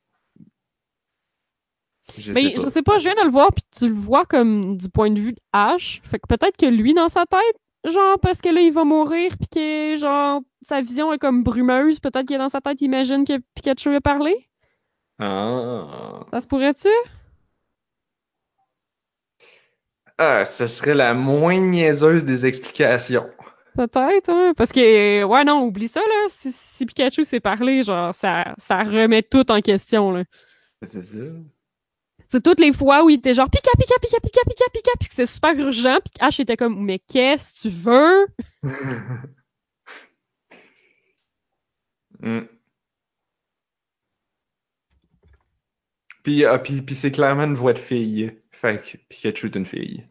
[2.18, 4.24] Je Mais sais je sais pas, je viens de le voir, puis tu le vois
[4.26, 6.00] comme du point de vue de Ash.
[6.04, 7.56] Fait que peut-être que lui, dans sa tête,
[7.90, 12.00] genre, parce que là, il va mourir, puis que, genre, sa vision est comme brumeuse,
[12.00, 14.48] peut-être que dans sa tête, il imagine que Pikachu a parlé.
[15.18, 16.26] Ah.
[16.30, 16.88] Ça se pourrait-tu?
[20.18, 23.28] Ah, ce serait la moins niaiseuse des explications.
[23.74, 24.52] Peut-être, hein?
[24.56, 26.28] Parce que, ouais, non, oublie ça, là.
[26.28, 30.22] Si, si Pikachu sait parler, genre, ça, ça remet tout en question, là.
[30.82, 31.20] C'est ça.
[32.28, 35.08] C'est toutes les fois où il était genre Pika, Pika, Pika, Pika, Pika, Pika, puis
[35.08, 38.26] que c'était super urgent, puis Ash était comme, mais qu'est-ce que tu veux?
[42.20, 42.48] Mm.
[46.22, 48.32] Puis, ah, puis, puis c'est clairement une voix de fille.
[48.64, 50.06] Fait que Pikachu est une fille.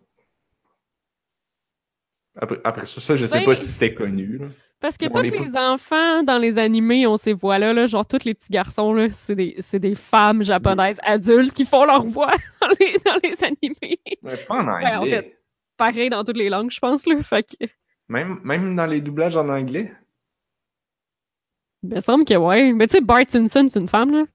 [2.36, 4.38] Après, après ça, ça, je sais Ben, pas si c'était connu.
[4.38, 4.48] là.
[4.80, 8.26] Parce que On tous les enfants dans les animés ont ces voix-là, là, genre tous
[8.26, 12.32] les petits garçons, là, c'est des, c'est des femmes japonaises adultes qui font leur voix
[12.62, 14.00] dans les, dans les animés.
[14.22, 15.10] Ouais, pas en Ouais, en anglais.
[15.22, 15.40] fait.
[15.78, 17.22] Pareil dans toutes les langues, je pense, là.
[17.24, 17.66] Fait que,
[18.10, 19.92] Même, même dans les doublages en anglais.
[21.84, 22.74] il me semble que ouais.
[22.74, 24.26] Mais tu sais, Bart Simpson, c'est une femme, là.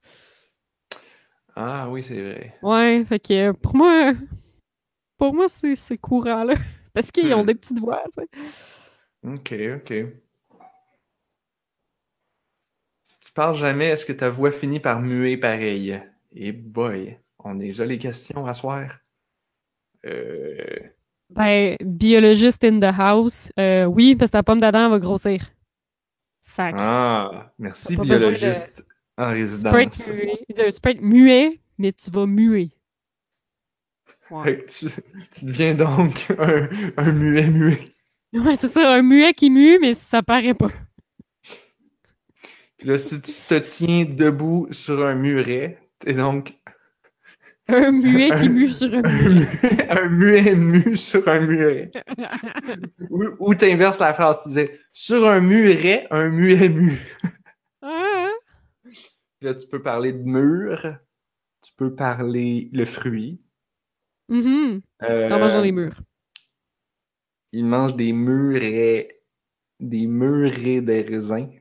[1.58, 2.54] Ah oui, c'est vrai.
[2.62, 4.12] Ouais, fait que pour moi,
[5.16, 6.54] pour moi, c'est, c'est courant, là.
[6.94, 7.44] Parce qu'ils ont Hmm.
[7.44, 8.28] des petites voix, tu sais.
[9.22, 9.90] Ok, ok.
[13.02, 16.00] Si tu parles jamais, est-ce que ta voix finit par muer pareil?
[16.30, 19.00] Et boy, on est déjà les questions à soir.
[20.04, 20.90] Euh...
[21.30, 25.50] Ben, biologiste in the house, euh, oui, parce que ta pomme d'Adam va grossir.
[26.44, 28.84] Fait que Ah, merci biologiste
[29.18, 29.76] en tu peux, résidence.
[29.76, 30.38] être muet,
[30.72, 32.70] tu peux être muet, mais tu vas muer.
[34.30, 34.64] Ouais.
[34.66, 34.86] Tu,
[35.32, 37.94] tu deviens donc un, un muet muet.
[38.34, 40.70] Ouais, c'est ça, un muet qui mue, mais ça paraît pas.
[42.78, 46.54] Puis là, si tu te tiens debout sur un muret, t'es donc
[47.68, 49.48] Un muet qui mue sur un un muet.
[49.90, 51.90] un muet mu sur un muret.
[53.10, 56.98] Ou, ou t'inverses la phrase, tu disais sur un muret, un muet mu.
[59.40, 60.98] Là, tu peux parler de mur,
[61.62, 63.40] tu peux parler le fruit.
[64.28, 64.80] mhm.
[65.02, 66.00] Euh, En mangeant les murs.
[67.52, 69.08] Il mange des murets.
[69.80, 71.60] des murs et des raisins.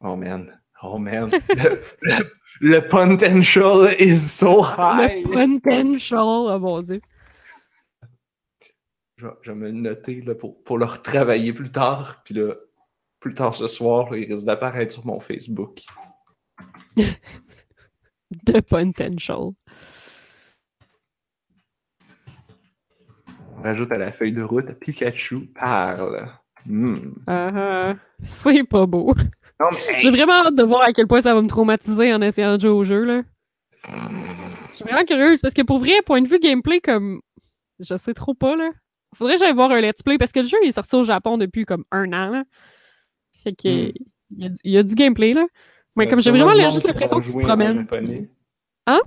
[0.00, 0.60] Oh man.
[0.82, 1.30] Oh man.
[1.48, 2.30] le, le,
[2.60, 5.24] le potential is so high.
[5.26, 7.00] Le potential, oh mon dieu.
[9.16, 12.22] Je, vais- je vais me le noter là, pour, pour le retravailler plus tard.
[12.24, 12.54] Puis là,
[13.20, 15.82] plus tard ce soir, là, il risque d'apparaître sur mon Facebook.
[18.46, 19.52] The potential.
[23.56, 26.28] On rajoute à la feuille de route Pikachu parle.
[26.68, 27.96] Uh-huh.
[28.22, 29.14] C'est pas beau.
[29.60, 32.56] Mais, J'ai vraiment hâte de voir à quel point ça va me traumatiser en essayant
[32.56, 33.22] de jouer au jeu, là.
[33.72, 37.20] Je suis vraiment curieuse parce que pour vrai, point de vue gameplay, comme.
[37.80, 38.70] Je sais trop pas, là.
[39.14, 41.04] Faudrait que j'aille voir un let's play parce que le jeu il est sorti au
[41.04, 42.44] Japon depuis comme un an, là.
[43.42, 43.88] Fait que.
[43.88, 43.92] Hmm.
[44.30, 45.46] Il, y a du, il y a du gameplay, là.
[45.96, 47.86] Mais a comme j'ai vraiment juste l'impression que tu te promènes.
[48.86, 49.00] Hein?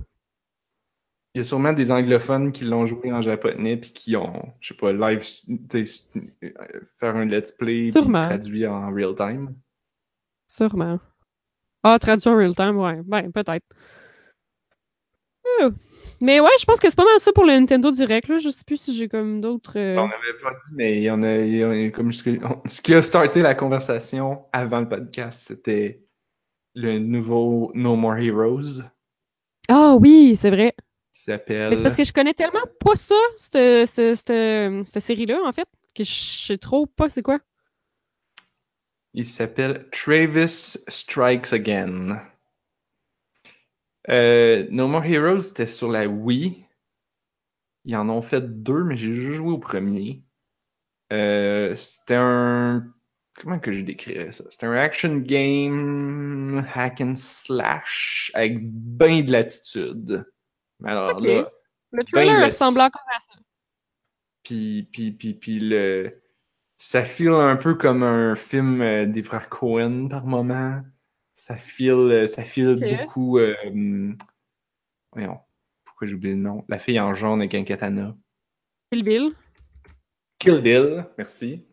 [1.34, 4.68] Il y a sûrement des anglophones qui l'ont joué en japonais puis qui ont, je
[4.68, 5.22] sais pas, live,
[5.74, 5.84] euh,
[6.98, 8.18] faire un let's play Sûrement.
[8.20, 9.54] traduit en real time.
[10.48, 10.98] Sûrement.
[11.84, 13.00] Ah, traduit en real time, ouais.
[13.04, 13.64] Ben, peut-être.
[15.60, 15.70] Euh.
[16.20, 18.38] Mais ouais, je pense que c'est pas mal ça pour le Nintendo Direct, là.
[18.38, 19.78] Je sais plus si j'ai comme d'autres.
[19.78, 21.28] euh, On n'avait pas dit, mais il y en a,
[21.66, 25.46] en a comme ce que- on- ce qui a starté la conversation avant le podcast,
[25.46, 26.02] c'était
[26.78, 28.82] le nouveau No More Heroes
[29.68, 30.74] Ah oui, c'est vrai.
[31.14, 31.70] qui s'appelle.
[31.70, 35.52] Mais c'est parce que je connais tellement pas ça, cette, cette, cette, cette série-là, en
[35.52, 37.40] fait, que je sais trop pas c'est quoi.
[39.14, 42.22] Il s'appelle Travis Strikes Again.
[44.08, 46.64] Euh, no More Heroes, c'était sur la Wii.
[47.84, 50.22] Ils en ont fait deux, mais j'ai juste joué au premier.
[51.12, 52.86] Euh, c'était un.
[53.40, 54.44] Comment que je décrirais ça?
[54.50, 60.24] C'était un action game hack and slash avec ben de l'attitude.
[60.80, 61.48] Mais alors là,
[61.92, 63.38] Le trailer là- ressemble encore à ça.
[64.42, 66.20] puis, puis, puis, puis le...
[66.78, 70.82] ça file un peu comme un film euh, des frères Cohen par moment.
[71.36, 73.38] Ça file, euh, ça file beaucoup.
[73.38, 73.54] euh,
[75.12, 75.38] voyons,
[75.84, 76.64] pourquoi j'ai oublié le nom?
[76.68, 78.16] La fille en jaune avec un katana.
[78.90, 79.32] Kill Bill.
[80.40, 81.64] Kill Bill, merci.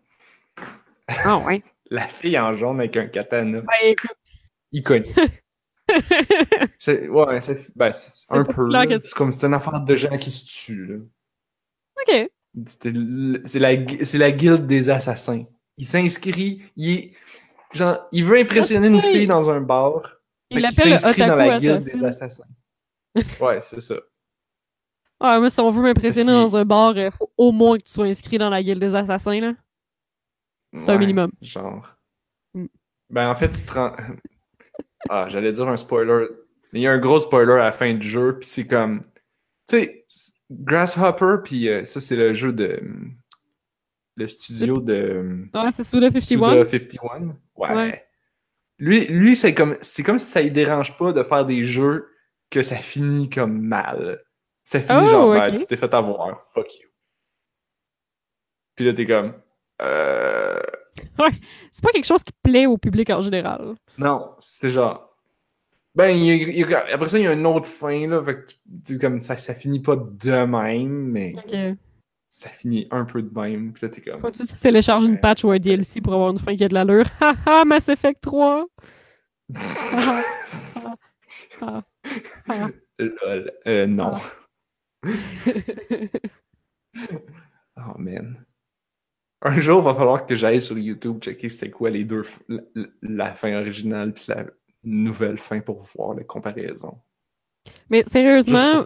[1.07, 1.63] Ah ouais.
[1.89, 3.61] La fille en jaune avec un katana.
[3.61, 4.17] Ben, écoute.
[4.71, 5.15] Iconique.
[6.79, 7.91] C'est ouais, c'est ben,
[8.29, 8.67] un peu.
[8.99, 10.87] C'est comme c'est une affaire de gens qui se tuent.
[10.87, 10.95] là.
[12.01, 12.29] ok.
[13.45, 15.43] C'est la, la guilde des assassins.
[15.77, 17.11] Il s'inscrit, il
[17.73, 20.01] genre, il veut impressionner une fille dans un bar.
[20.49, 21.97] Il l'appelle s'inscrit dans la guilde Assassin.
[21.99, 22.47] des assassins.
[23.39, 23.95] Ouais, c'est ça.
[25.17, 28.05] Ah, moi, si on veut m'impressionner dans un bar, faut au moins que tu sois
[28.07, 29.53] inscrit dans la guilde des assassins, là.
[30.79, 31.31] C'est un minimum.
[31.41, 31.95] Genre.
[32.53, 32.65] Mm.
[33.09, 33.95] Ben, en fait, tu te rends.
[35.07, 36.25] Ah, j'allais dire un spoiler.
[36.73, 39.01] Mais il y a un gros spoiler à la fin du jeu, puis c'est comme.
[39.67, 40.05] Tu sais,
[40.49, 42.79] Grasshopper, puis euh, ça, c'est le jeu de.
[42.81, 43.13] hum,
[44.15, 45.47] Le studio de.
[45.53, 46.21] Ouais, c'est Suda 51.
[46.21, 47.37] Suda 51.
[47.55, 47.75] Ouais.
[47.75, 48.07] Ouais.
[48.79, 52.09] Lui, lui c'est comme c'est comme si ça ne dérange pas de faire des jeux
[52.49, 54.23] que ça finit comme mal.
[54.63, 55.59] Ça finit Oh, genre, ben, ok.
[55.59, 56.89] tu t'es fait avoir, fuck you.
[58.75, 59.33] Puis là, t'es comme.
[59.81, 60.59] Euh...
[61.71, 63.75] C'est pas quelque chose qui plaît au public en général.
[63.97, 65.09] Non, c'est genre.
[65.93, 68.21] Ben, il il après ça, il y a une autre fin, là.
[68.23, 68.45] Fait
[68.85, 71.77] que comme ça, ça finit pas de même, mais Ok.
[72.27, 73.71] ça finit un peu de même.
[73.73, 74.21] Puis là, t'es comme.
[74.21, 76.73] Que tu télécharges une patch ou un DLC pour avoir une fin qui a de
[76.73, 77.05] l'allure?
[77.21, 78.65] Haha, Mass Effect 3!
[81.61, 81.83] Ah,
[82.49, 82.67] ah, ah.
[82.99, 83.51] Lol.
[83.65, 84.15] Euh, non.
[87.77, 88.45] Oh man.
[89.45, 92.23] Un jour, il va falloir que j'aille sur YouTube checker c'était quoi les deux
[93.03, 94.45] la, fin originale puis la
[94.83, 96.97] nouvelle fin pour voir les comparaisons.
[97.91, 98.85] Mais sérieusement,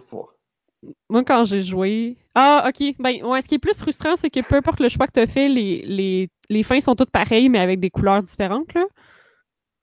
[1.08, 2.18] moi quand j'ai joué.
[2.34, 2.94] Ah, ok.
[2.98, 5.20] Ben, ouais, ce qui est plus frustrant, c'est que peu importe le choix que tu
[5.20, 8.84] as fait, les, les, les fins sont toutes pareilles, mais avec des couleurs différentes, là.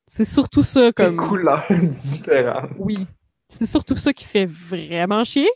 [0.06, 1.18] C'est surtout ça Des comme.
[1.18, 2.72] couleurs différentes.
[2.78, 3.08] Oui.
[3.50, 5.50] C'est surtout ça qui fait vraiment chier.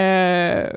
[0.00, 0.70] Euh,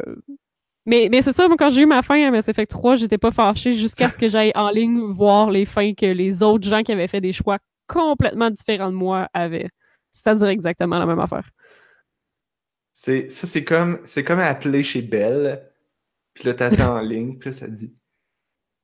[0.86, 3.18] Mais, mais c'est ça, moi, quand j'ai eu ma fin à Mass Effect 3, j'étais
[3.18, 6.84] pas fâchée jusqu'à ce que j'aille en ligne voir les fins que les autres gens
[6.84, 7.58] qui avaient fait des choix
[7.88, 9.70] complètement différents de moi avaient.
[10.12, 11.50] C'est-à-dire exactement la même affaire.
[12.94, 15.70] C'est, ça, c'est comme, c'est comme appeler chez Bell,
[16.34, 17.94] puis là, t'attends en ligne, puis là, ça dit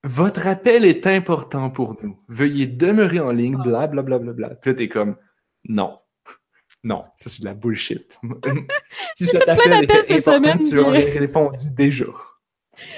[0.04, 2.20] Votre appel est important pour nous.
[2.28, 4.18] Veuillez demeurer en ligne, blablabla.
[4.18, 4.56] Bla, bla, bla.
[4.56, 5.16] Puis là, t'es comme
[5.66, 6.00] Non.
[6.84, 8.18] Non, ça, c'est de la bullshit.
[9.16, 12.06] si cet plein appel d'appels était cette important, semaine, tu aurais répondu déjà.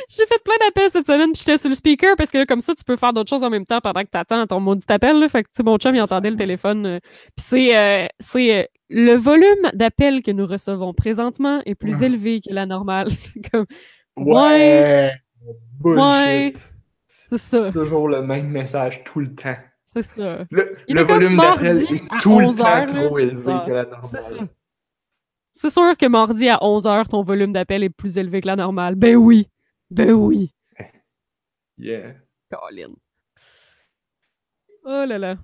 [0.08, 2.62] J'ai fait plein d'appels cette semaine, puis j'étais sur le speaker parce que là, comme
[2.62, 5.20] ça, tu peux faire d'autres choses en même temps pendant que t'attends ton maudit appel.
[5.20, 5.28] Là.
[5.28, 6.86] Fait que, tu mon chum, il entendait le téléphone.
[6.86, 7.00] euh,
[7.36, 12.06] puis c'est, euh, c'est euh, le volume d'appels que nous recevons présentement est plus Ah.
[12.06, 13.10] élevé que la normale.
[13.52, 13.66] Comme,
[14.16, 15.12] Ouais!
[15.82, 16.00] Bullshit!
[16.02, 16.54] Ouais.
[17.08, 17.72] C'est ça.
[17.74, 19.58] Toujours le même message tout le temps.
[19.96, 20.46] C'est ça.
[20.52, 23.90] Le, volume d'appel est tout le 11 temps heures, trop élevé Ah, que la ça.
[23.92, 24.48] normale.
[25.52, 28.96] C'est sûr que mardi à 11h, ton volume d'appel est plus élevé que la normale.
[28.96, 29.50] Ben oui.
[29.92, 30.54] Ben oui.
[31.78, 32.14] Yeah.
[32.52, 32.94] Colin.
[34.86, 35.38] Oh là là.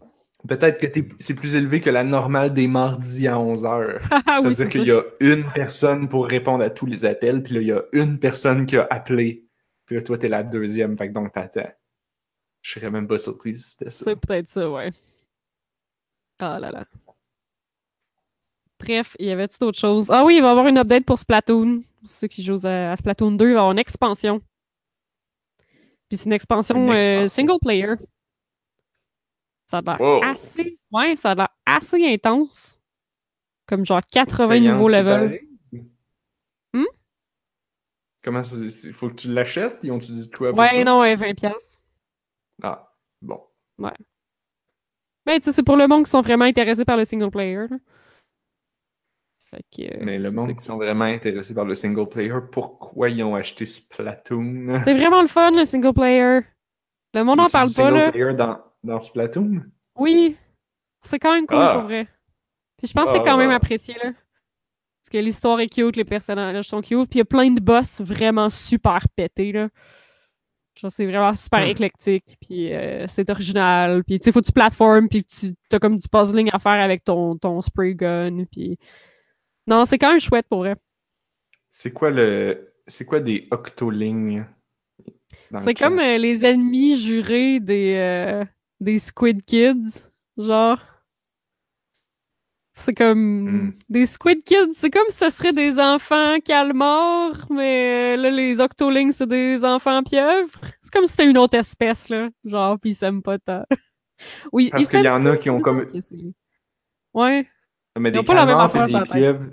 [0.47, 0.87] Peut-être que
[1.19, 3.99] c'est plus élevé que la normale des mardis à 11h.
[4.11, 4.87] Ah oui, C'est-à-dire c'est qu'il ça.
[4.87, 7.83] y a une personne pour répondre à tous les appels, puis là, il y a
[7.93, 9.45] une personne qui a appelé.
[9.85, 11.69] Puis là, toi, t'es la deuxième, fait que donc t'attends.
[12.61, 14.05] Je serais même pas surpris si c'était ça.
[14.05, 14.91] C'est peut-être ça, ouais.
[16.39, 16.85] Ah là là.
[18.79, 20.09] Bref, il y avait-tu d'autres choses?
[20.09, 21.83] Ah oui, il va y avoir une update pour Splatoon.
[22.01, 24.41] Pour ceux qui jouent à, à Splatoon 2, il va y avoir une expansion.
[26.07, 27.95] Puis c'est une expansion, Une euh, single player.
[29.67, 30.23] Ça a l'air Wow.
[30.23, 30.79] assez.
[30.91, 32.79] Ouais, ça a l'air assez intense.
[33.67, 35.41] Comme genre 80 Payante, nouveaux levels.
[36.73, 36.85] Hmm?
[38.23, 38.55] Comment ça
[38.85, 39.79] Il faut que tu l'achètes?
[39.83, 41.78] Ils ont-tu dit quoi Ouais, non, ouais, 20$.
[42.61, 42.91] Ah,
[43.21, 43.41] bon.
[43.77, 43.91] Ben,
[45.39, 47.67] tu sais, c'est pour le monde qui sont vraiment intéressés par le single player.
[47.69, 47.77] là.
[49.45, 53.09] Fait que, euh, Mais le monde qui sont vraiment intéressés par le single player, pourquoi
[53.09, 54.81] ils ont acheté Splatoon?
[54.85, 56.41] C'est vraiment le fun, le single player.
[57.13, 58.11] Le monde n'en parle pas, single là.
[58.11, 59.61] player dans, dans Splatoon?
[59.97, 60.37] Oui,
[61.03, 61.73] c'est quand même cool Ah.
[61.75, 62.07] pour vrai.
[62.77, 63.55] Puis je pense que c'est quand même Ah.
[63.55, 64.11] apprécié, là.
[64.11, 67.59] Parce que l'histoire est cute, les personnages sont cute, puis il y a plein de
[67.59, 69.69] boss vraiment super pétés, là.
[70.81, 74.53] Genre, c'est vraiment super éclectique, puis euh, c'est original, puis tu sais, faut que tu
[74.53, 78.77] plateformes, puis tu as comme du puzzling à faire avec ton, ton spray gun, puis...
[79.67, 80.75] Non, c'est quand même chouette pour vrai.
[81.71, 82.73] C'est quoi le.
[82.87, 84.45] C'est quoi des le
[85.59, 88.45] C'est comme euh, les ennemis jurés des, euh,
[88.79, 90.01] des Squid Kids,
[90.37, 90.79] genre.
[92.79, 93.73] C'est comme Hmm.
[93.89, 98.59] des Squid Kids, c'est comme si ce serait des enfants calmars, mais euh, là les
[98.59, 100.51] Octolings c'est des enfants pieuvres.
[100.81, 103.63] C'est comme si c'était une autre espèce là, genre puis ils s'aiment pas tant.
[104.51, 105.85] Oui, Parce qu'il y en a qui ont comme-
[107.13, 107.47] Ouais.
[107.97, 109.45] Mais Ils des calmars et des pieuvres.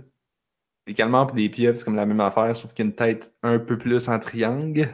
[0.87, 2.95] Des calmars et des pieuvres, c'est comme la même affaire, sauf qu'il y a une
[2.95, 4.89] tête un peu plus en triangle.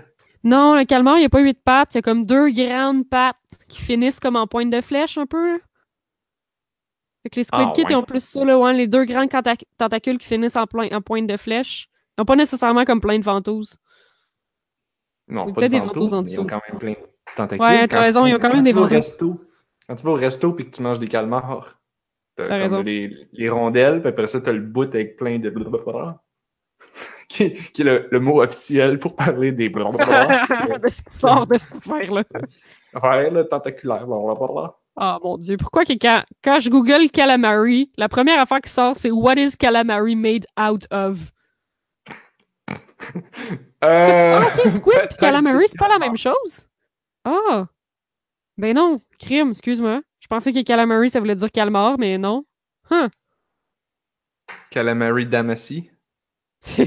[0.44, 3.08] Non, le calmar, il y a pas huit pattes, il y a comme deux grandes
[3.08, 3.36] pattes
[3.68, 5.60] qui finissent comme en pointe de flèche un peu.
[7.22, 7.92] Fait que les Squid Ah, Kids, ouais.
[7.92, 10.88] ils ont plus ça, là, ouais, les deux grands tenta- tentacules qui finissent en, plein-
[10.90, 11.88] en pointe de flèche.
[12.18, 13.76] Ils ont pas nécessairement comme plein de ventouses.
[15.28, 16.56] Non, pas peut-être de des ventouses en mais ils ont dessous.
[16.56, 16.96] quand même plein de
[17.36, 17.64] tentacules.
[17.64, 18.90] Ouais, t'as raison, ils ont quand même des ventouses.
[18.92, 19.40] resto,
[19.88, 21.78] Quand tu vas au resto et que tu manges des calmars,
[22.34, 22.82] t'as raison.
[22.82, 26.20] les, les rondelles, puis après ça, t'as le bout avec plein de blablabla,
[27.28, 30.46] qui, qui est le, le mot officiel pour parler des blablabla,
[30.82, 32.24] de ce qui sort de cette affaire-là.
[33.02, 34.74] Ouais, le tentaculaire, blablabla.
[34.96, 38.94] Oh mon dieu, pourquoi que quand, quand je google calamari, la première affaire qui sort,
[38.96, 41.32] c'est What is calamari made out of?
[43.84, 46.68] Euh, Ah, ok, squid puis calamari, c'est pas la même chose?
[47.24, 47.66] Ah!
[48.58, 50.02] Ben non, crime, excuse-moi.
[50.20, 52.44] Je pensais que calamari, ça voulait dire calmar, mais non.
[52.90, 53.08] Huh.
[54.70, 55.90] Calamari Damacy.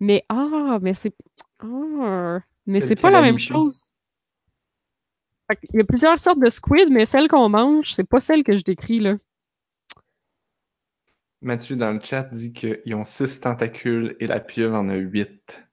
[0.00, 1.14] mais ah, mais c'est.
[1.60, 3.90] Ah, mais c'est pas la même chose.
[5.72, 8.56] Il y a plusieurs sortes de squid, mais celle qu'on mange, c'est pas celle que
[8.56, 9.16] je décris là.
[11.40, 15.64] Mathieu dans le chat dit qu'ils ont six tentacules et la pieuvre en a huit.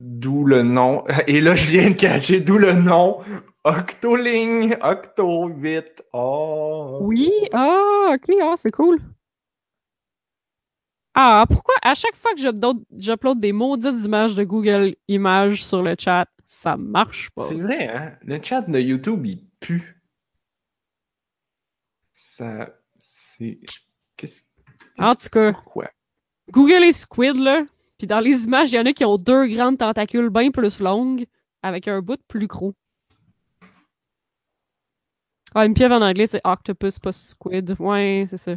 [0.00, 1.02] D'où le nom.
[1.26, 3.18] Et là, je viens de catcher, d'où le nom.
[3.64, 6.04] Octoling, Octo 8.
[6.12, 7.00] Oh.
[7.02, 9.00] Oui, ah, ok, ah, c'est cool.
[11.14, 12.40] Ah, pourquoi à chaque fois que
[12.96, 17.46] j'upload des maudites images de Google Images sur le chat, ça marche pas?
[17.46, 18.18] C'est vrai, hein?
[18.22, 20.02] Le chat de YouTube, il pue.
[22.14, 22.74] Ça.
[22.96, 23.60] C'est.
[24.16, 24.42] Qu'est-ce.
[24.98, 25.90] En tout cas, Pourquoi?
[26.50, 27.64] Google les squid, là.
[27.98, 30.80] Puis dans les images, il y en a qui ont deux grandes tentacules bien plus
[30.80, 31.26] longues,
[31.62, 32.74] avec un bout plus gros.
[35.54, 37.76] Ah, une pieuvre en anglais, c'est octopus, pas squid.
[37.78, 38.52] Ouais, c'est ça.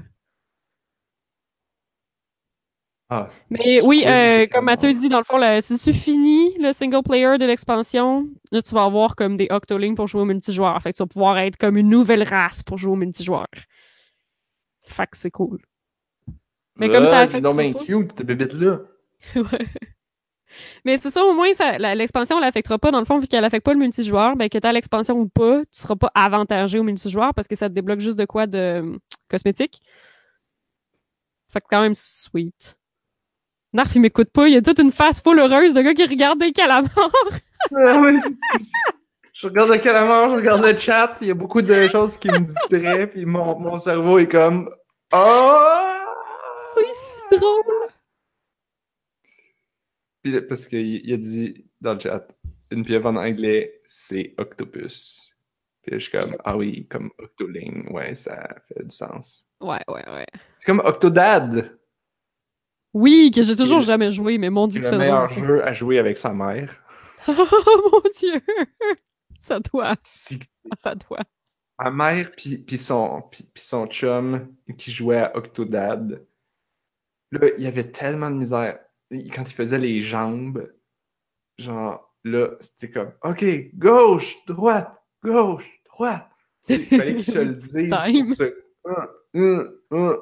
[3.10, 3.30] Ah.
[3.50, 5.38] Mais oui, euh, c'est comme Mathieu dit, dans le fond,
[5.78, 10.08] tu finis le single player de l'expansion, là, tu vas avoir comme des octolings pour
[10.08, 10.82] jouer au multijoueur.
[10.82, 13.48] Fait que tu vas pouvoir être comme une nouvelle race pour jouer au multijoueur.
[14.84, 15.60] Fait que c'est cool.
[16.78, 17.84] Mais comme ça C'est bien pas.
[17.84, 18.80] cute, bébête-là.
[19.36, 19.68] Ouais.
[20.84, 21.48] Mais c'est ça, au moins,
[21.96, 22.92] l'expansion ne l'affectera pas.
[22.92, 25.30] Dans le fond, vu qu'elle affecte pas le multijoueur, ben, que tu as l'expansion ou
[25.30, 28.48] pas, tu seras pas avantagé au multijoueur parce que ça te débloque juste de quoi
[28.48, 28.98] de euh,
[29.30, 29.82] cosmétique.
[31.50, 32.78] Fait que quand même sweet.
[33.74, 34.48] Narf, il m'écoute pas.
[34.48, 36.92] Il y a toute une face full heureuse de gars qui regardent des calamars.
[37.80, 38.02] Ah,
[39.34, 42.28] je regarde le calamar, je regarde le chat, il y a beaucoup de choses qui
[42.28, 44.68] me distraient, puis mon, mon cerveau est comme
[45.14, 45.60] Oh!
[46.74, 47.90] C'est si drôle.
[50.24, 52.28] Puis parce qu'il il a dit dans le chat
[52.72, 55.32] une pieuvre en anglais, c'est octopus.
[55.82, 59.46] Puis je suis comme, ah oui, comme Octoling, ouais, ça fait du sens.
[59.60, 60.26] Ouais, ouais, ouais.
[60.60, 61.78] C'est comme Octodad,
[62.94, 65.48] Oui, que j'ai toujours jamais joué, mais mon dieu c'est le meilleur drôle.
[65.48, 66.84] jeu à jouer avec sa mère.
[67.28, 68.42] Oh mon dieu!
[69.42, 70.40] Ça doit, Si
[70.80, 71.24] ça doit.
[71.80, 76.26] ma mère puis, son, puis son chum qui jouait à Octodad,
[77.32, 78.80] là, il y avait tellement de misère.
[79.34, 80.68] Quand il faisait les jambes,
[81.58, 86.28] genre, là, c'était comme, OK, gauche, droite, gauche, droite.
[86.70, 87.90] Il fallait qu'il se le dise
[88.26, 88.56] pour se...
[88.84, 90.18] Hum, hum, hum.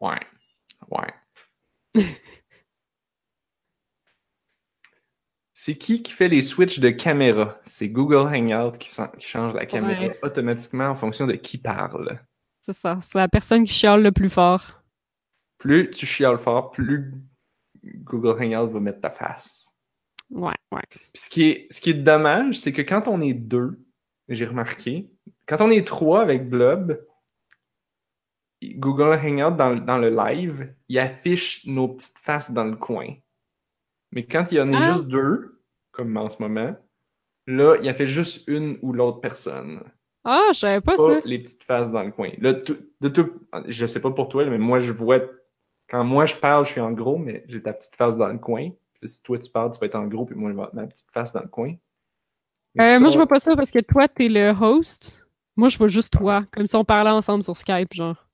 [0.00, 0.20] Ouais,
[0.90, 1.14] ouais.
[5.58, 7.58] C'est qui qui fait les switches de caméra?
[7.64, 8.88] C'est Google Hangout qui,
[9.18, 10.18] change la caméra Ouais.
[10.22, 12.20] automatiquement en fonction de qui parle.
[12.60, 14.82] C'est ça, c'est la personne qui chiale le plus fort.
[15.58, 17.12] Plus tu chiales fort, plus
[17.84, 19.74] Google Hangout va mettre ta face.
[20.30, 20.82] Ouais, ouais.
[20.90, 23.84] Puis ce qui est, ce qui est dommage, c'est que quand on est deux,
[24.28, 25.10] j'ai remarqué,
[25.46, 27.04] quand on est trois avec Blob,
[28.62, 33.06] Google Hangout dans, le- dans le live, il affiche nos petites faces dans le coin.
[34.12, 34.92] Mais quand il y en a Ah.
[34.92, 35.60] juste deux,
[35.92, 36.74] comme en ce moment,
[37.46, 39.82] là, il a fait juste une ou l'autre personne.
[40.24, 41.20] Ah, je savais pas Pas ça.
[41.24, 42.30] les petites faces dans le coin.
[42.38, 43.30] Là, tout- de tout,
[43.68, 45.20] je sais pas pour toi, mais moi, je vois.
[45.88, 48.38] Quand moi je parle, je suis en gros, mais j'ai ta petite face dans le
[48.38, 48.70] coin.
[49.04, 50.86] Si toi tu parles, tu vas être en gros, puis moi, je vais avoir ma
[50.88, 51.74] petite face dans le coin.
[52.80, 55.24] Euh, moi, je vois pas ça parce que toi, t'es le host.
[55.56, 58.25] Moi, je vois juste toi, comme si on parlait ensemble sur Skype, genre.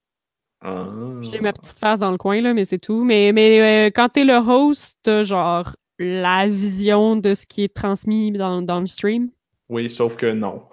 [0.63, 0.87] Ah.
[1.23, 3.05] J'ai ma petite face dans le coin, là, mais c'est tout.
[3.05, 7.75] Mais, mais euh, quand t'es le host, t'as genre la vision de ce qui est
[7.75, 9.31] transmis dans, dans le stream?
[9.69, 10.65] Oui, sauf que non.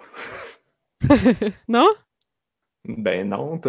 [1.68, 1.88] non?
[2.84, 3.60] Ben non,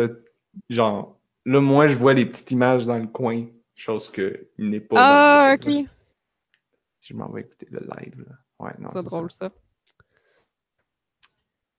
[0.69, 4.95] genre, là, moi, je vois les petites images dans le coin, chose que n'est pas.
[4.97, 5.85] Ah, ok.
[6.99, 8.35] Si je m'en vais écouter le live, là.
[8.59, 8.89] Ouais, non.
[8.93, 9.49] C'est drôle, ça.
[9.49, 9.55] ça.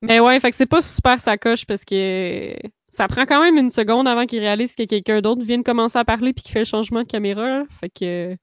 [0.02, 2.56] Mais ouais, fait que c'est pas super sa coche parce que
[2.92, 5.98] ça prend quand même une seconde avant qu'il réalise que quelqu'un d'autre vient de commencer
[5.98, 7.42] à parler puis qu'il fait le changement de caméra.
[7.42, 7.64] là.
[7.80, 8.36] Fait que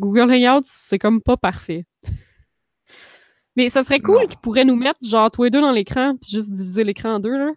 [0.00, 1.86] Google Hangouts, c'est comme pas parfait.
[3.56, 6.30] Mais ça serait cool qu'il pourrait nous mettre genre tous les deux dans l'écran puis
[6.32, 7.52] juste diviser l'écran en deux là.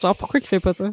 [0.00, 0.90] Genre pourquoi qu'il fait pas ça?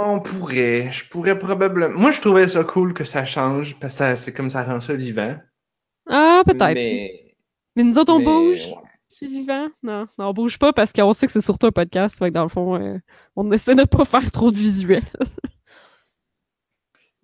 [0.00, 0.90] On pourrait.
[0.92, 1.98] Je pourrais probablement.
[1.98, 4.94] Moi, je trouvais ça cool que ça change, parce que c'est comme ça rend ça
[4.94, 5.36] vivant.
[6.06, 6.74] Ah, peut-être.
[6.74, 7.34] Mais...
[7.76, 7.84] Mais.
[7.84, 8.66] nous autres, on mais, bouge.
[8.66, 8.89] ouais.
[9.12, 9.68] C'est vivant?
[9.82, 12.16] Non, non, on bouge pas parce qu'on sait que c'est surtout un podcast.
[12.16, 12.96] Fait que dans le fond, euh,
[13.34, 15.02] on essaie de pas faire trop de visuels.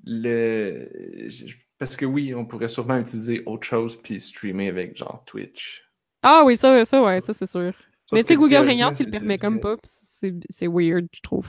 [0.05, 0.89] Le...
[1.29, 5.89] je- Parce que oui, on pourrait sûrement utiliser autre chose puis streamer avec genre Twitch.
[6.23, 7.73] Ah oui, ça, ça, ouais, ça, c'est sûr.
[8.07, 11.47] Sauf Mais tu sais, Google Hangout, il le permet comme pas, c'est weird, je trouve.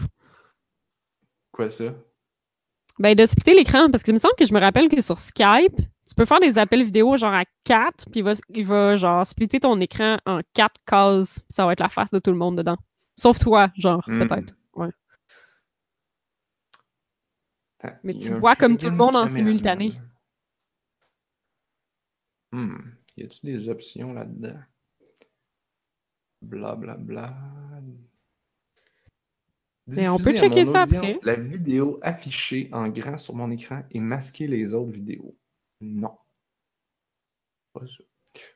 [1.52, 1.96] Quoi ça?
[3.00, 5.80] Ben, de splitter l'écran, parce qu'il me semble que je me rappelle que sur Skype,
[6.08, 9.26] tu peux faire des appels vidéo genre à 4, puis il va, il va genre
[9.26, 12.38] splitter ton écran en 4 cases, puis ça va être la face de tout le
[12.38, 12.78] monde dedans.
[13.16, 14.20] Sauf toi, genre, Hmm.
[14.28, 14.55] peut-être.
[14.74, 14.89] Ouais.
[18.03, 19.93] Mais tu vois comme tout le monde en simultané.
[22.51, 22.78] Hmm.
[23.16, 24.60] Y a-tu des options là-dedans?
[26.41, 27.36] Bla bla bla.
[29.88, 31.16] Mais on peut checker ça après.
[31.24, 35.36] La vidéo affichée en grand sur mon écran et masquer les autres vidéos.
[35.82, 36.17] Non.
[37.73, 38.03] Pas ça.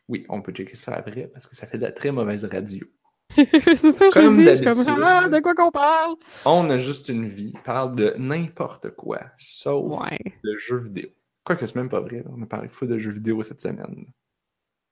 [0.08, 2.86] Oui, on peut checker ça après parce que ça fait de la très mauvaise radio.
[3.36, 5.04] c'est ça, je Comme me dis, je suis comme, d'habitude.
[5.06, 6.16] ah, de quoi qu'on parle?
[6.46, 10.20] On a juste une vie, parle de n'importe quoi, sauf Ouais.
[10.44, 11.10] de jeux vidéo.
[11.44, 14.06] Quoique c'est même pas vrai, on a parlé fou de jeux vidéo cette semaine.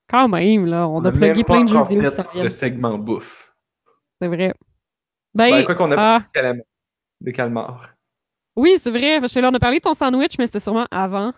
[0.08, 3.54] Quand même, là, on, a plugué plein de jeux vidéo fait le segment bouffe.
[4.22, 4.54] C'est vrai.
[5.36, 6.62] Ben, Ben, quoi qu'on a ah, calam-
[7.22, 7.94] de calmar.
[8.56, 10.88] oui, c'est vrai, parce que là, on a parlé de ton sandwich, mais c'était sûrement
[10.90, 11.34] avant.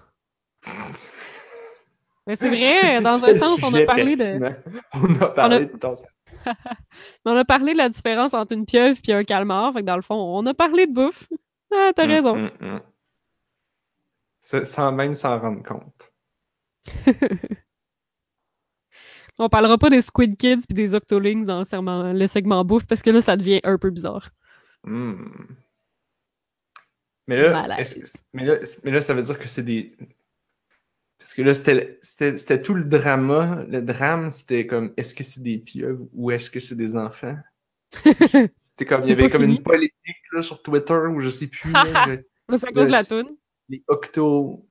[2.27, 4.39] Mais c'est vrai, dans un sens, on a parlé de.
[4.93, 5.93] On a parlé de ton
[7.25, 9.73] on a parlé de la différence entre une pieuvre et un calmar.
[9.73, 11.27] Fait que dans le fond, on a parlé de bouffe.
[11.73, 12.49] Ah, t'as Hum, raison.
[12.61, 12.81] hum.
[14.39, 16.11] Ça- Sans même s'en rendre compte.
[19.37, 22.85] On parlera pas des Squid Kids puis des Octolings dans le, segment- le segment bouffe
[22.85, 24.29] parce que là, ça devient un peu bizarre.
[27.37, 27.51] Là,
[28.33, 29.95] mais, là, mais là, ça veut dire que c'est des.
[31.21, 33.63] Parce que là, c'était c'était- c'était tout le drama.
[33.69, 37.37] Le drame, c'était comme est-ce que c'est des pieuvres ou est-ce que c'est des enfants?
[38.57, 39.57] C'était comme il y avait comme fini.
[39.57, 39.93] une polémique
[40.31, 41.71] là, sur Twitter ou je sais plus.
[41.71, 41.83] là,
[42.49, 43.35] je- cause de la toune.
[43.69, 44.67] les Octo.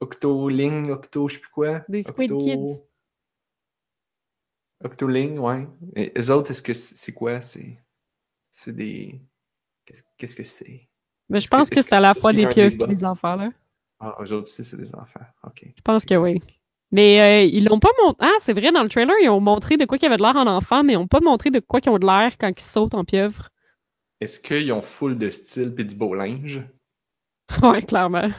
[0.00, 1.82] Octoling, Octo, je sais plus quoi.
[1.88, 2.82] Des Squid Octo- Kids.
[4.82, 5.66] Octoling, ouais.
[5.96, 7.40] Et eux autres, est-ce que c'est quoi?
[7.40, 7.78] C'est.
[8.52, 9.20] C'est des.
[10.16, 10.88] Qu'est-ce que c'est?
[11.28, 13.50] Mais je pense que c'est à la fois des pieuvres et des enfants, là.
[14.00, 15.20] Ah, eux autres aussi, c'est des enfants.
[15.44, 15.64] OK.
[15.76, 16.40] Je pense que oui.
[16.90, 18.26] Mais euh, ils l'ont pas montré.
[18.26, 20.36] Ah, c'est vrai, dans le trailer, ils ont montré de quoi qu'il avait de l'air
[20.36, 22.62] en enfant, mais ils ont pas montré de quoi qu'ils ont de l'air quand ils
[22.62, 23.50] sautent en pieuvre.
[24.20, 26.62] Est-ce qu'ils ont full de style pis du beau linge?
[27.62, 28.30] ouais, clairement.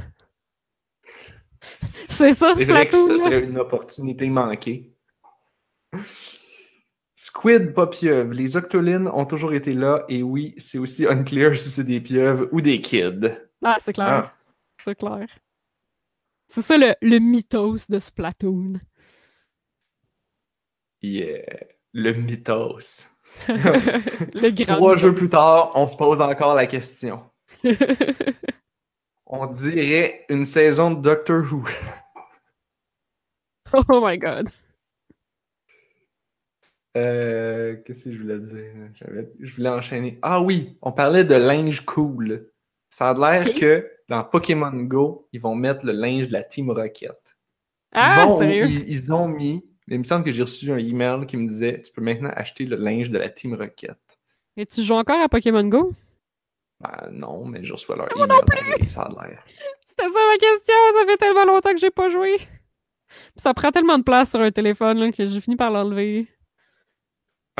[1.61, 4.95] C'est ça, C'est vrai que ça serait une opportunité manquée.
[7.15, 8.33] Squid, pas pieuvre.
[8.33, 12.47] Les octolines ont toujours été là, et oui, c'est aussi unclear si c'est des pieuvres
[12.51, 13.29] ou des kids.
[13.63, 14.07] Ah, c'est clair.
[14.07, 14.33] Ah.
[14.83, 15.27] C'est clair.
[16.53, 18.81] C'est ça le, le mythos de Splatoon.
[21.01, 21.45] Yeah,
[21.93, 23.07] le mythos.
[23.47, 24.75] le grand.
[24.75, 27.23] Trois jeux plus tard, on se pose encore la question.
[29.25, 31.63] on dirait une saison de Doctor Who.
[33.73, 34.49] oh my god.
[36.97, 38.91] Euh, Qu'est-ce que je voulais dire?
[39.39, 40.19] Je voulais enchaîner.
[40.21, 42.51] Ah oui, on parlait de linge cool.
[42.89, 46.69] Ça a l'air que dans Pokémon Go, ils vont mettre le linge de la Team
[46.69, 47.37] Rocket.
[47.93, 48.65] Ah, ils, sérieux?
[48.87, 49.65] Ils, ont mis.
[49.87, 52.65] Il me semble que j'ai reçu un email qui me disait Tu peux maintenant acheter
[52.65, 53.97] le linge de la Team Rocket.
[54.57, 55.93] Et tu joues encore à Pokémon Go?
[56.81, 58.37] Ben non, mais je reçois leur Moi email.
[58.37, 58.89] non plus!
[58.89, 59.45] Ça a l'air.
[59.87, 62.37] C'était ça ma question, ça fait tellement longtemps que j'ai pas joué.
[62.37, 66.27] Puis ça prend tellement de place sur un téléphone là, que j'ai fini par l'enlever.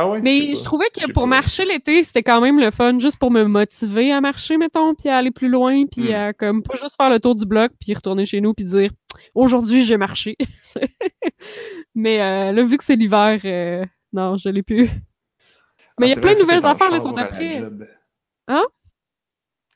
[0.02, 3.18] Ah ouais, Mais je trouvais que pour marcher l'été, c'était quand même le fun, juste
[3.18, 6.14] pour me motiver à marcher, mettons, puis à aller plus loin, puis Hmm.
[6.14, 8.92] à comme pas juste faire le tour du bloc, puis retourner chez nous, puis dire
[9.36, 10.38] aujourd'hui j'ai marché.
[11.96, 14.90] Mais euh, là, vu que c'est l'hiver, euh, non, je l'ai plus.
[15.98, 17.44] Mais il y a Ah, plein de nouvelles affaires les char jours pour aller à
[17.44, 17.52] la d'après.
[17.52, 17.88] job.
[18.48, 18.66] Hein?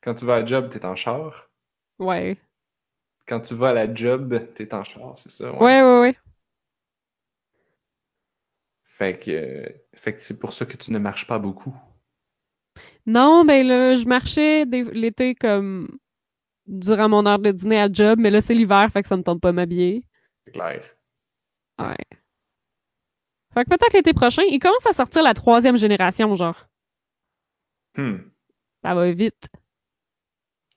[0.02, 1.50] Quand tu vas à la job, t'es en char?
[2.00, 2.38] Ouais.
[3.28, 5.52] Quand tu vas à la job, t'es en char, c'est ça?
[5.52, 6.18] Ouais, ouais, ouais.
[8.98, 11.76] Fait que, fait que c'est pour ça que tu ne marches pas beaucoup.
[13.06, 16.00] Non, ben là, je marchais l'été comme
[16.66, 19.22] durant mon heure de dîner à job, mais là, c'est l'hiver, fait que ça me
[19.22, 20.06] tente pas m'habiller.
[20.46, 20.82] C'est clair.
[21.78, 22.18] Ouais.
[23.54, 26.66] Fait que peut-être l'été prochain, il commence à sortir la troisième génération, genre.
[27.98, 28.20] Hmm.
[28.82, 29.50] Ça va vite.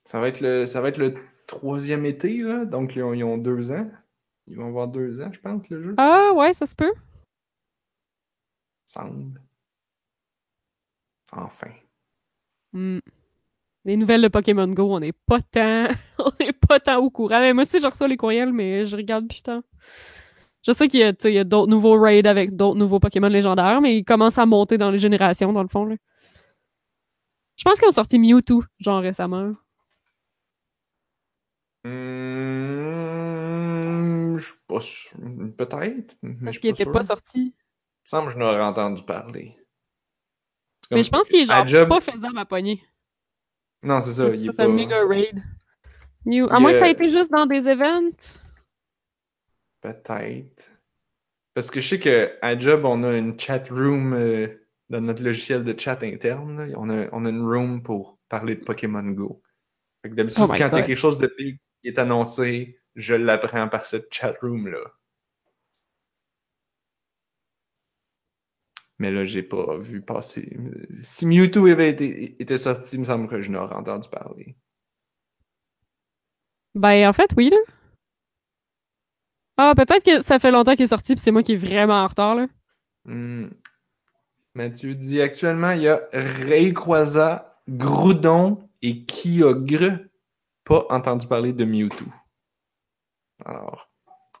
[0.03, 1.15] Ça va être le, ça va être le
[1.47, 2.65] troisième été, là.
[2.65, 3.89] Donc, ils ont, ils ont deux ans.
[4.47, 5.95] Ils vont avoir deux ans, je pense, le jeu.
[5.97, 6.91] Ah, ouais, ça se peut.
[8.89, 9.39] Semble.
[11.31, 11.69] Enfin.
[12.73, 12.97] Hmm.
[13.85, 17.39] Les nouvelles de Pokémon Go, on n'est pas tant, on n'est pas tant au courant.
[17.39, 19.61] Mais moi aussi, je reçois les courriels, mais je regarde plus tant.
[20.65, 24.03] Je sais qu'il y a, d'autres nouveaux raids avec d'autres nouveaux Pokémon légendaires, mais ils
[24.03, 25.95] commencent à monter dans les générations, dans le fond, là.
[27.57, 29.53] Je pense qu'ils ont sorti Mewtwo, genre récemment.
[31.83, 31.89] Hmm,
[34.35, 35.19] je suis pas sûr.
[35.57, 36.91] Peut-être, Parce qu'il pas était sûr.
[36.91, 37.53] pas sorti.
[38.09, 39.55] Semble que je n'aurais entendu parler.
[40.89, 42.83] Mais je pense qu'il est genre job- pas faisable à pogner.
[43.83, 44.25] Non, c'est ça.
[44.25, 45.43] Ça, il est c'est un méga raid.
[46.25, 48.41] Mew- À Il, moins que ça a euh, été juste dans des events.
[49.81, 50.71] Peut-être.
[51.53, 54.47] Parce que je sais qu'à Job, on a une chat room euh,
[54.89, 56.65] dans notre logiciel de chat interne.
[56.65, 56.73] là.
[56.79, 59.43] On, a, on a une room pour parler de Pokémon Go.
[60.01, 62.79] Fait que d'habitude, Oh quand il y a quelque chose de big qui est annoncé,
[62.95, 64.79] je l'apprends par cette chat room-là.
[68.99, 70.57] Mais là, j'ai pas vu passer.
[71.01, 74.57] Si Mewtwo avait été, était sorti, il me semble que je n'aurais entendu parler.
[76.75, 77.57] Ben, en fait, oui, là.
[79.57, 82.03] Ah, peut-être que ça fait longtemps qu'il est sorti, puis c'est moi qui est vraiment
[82.03, 82.47] en retard, là.
[83.05, 83.49] Hmm.
[84.53, 89.99] Mathieu dit actuellement, il y a Rayquaza, Groudon et Kyogre.
[90.65, 92.05] Pas entendu parler de Mewtwo.
[93.45, 93.89] Alors,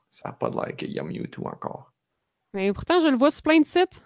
[0.09, 1.93] ça n'a pas de l'air qu'il y a Mewtwo encore.
[2.53, 4.01] Mais pourtant, je le vois sur plein de sites.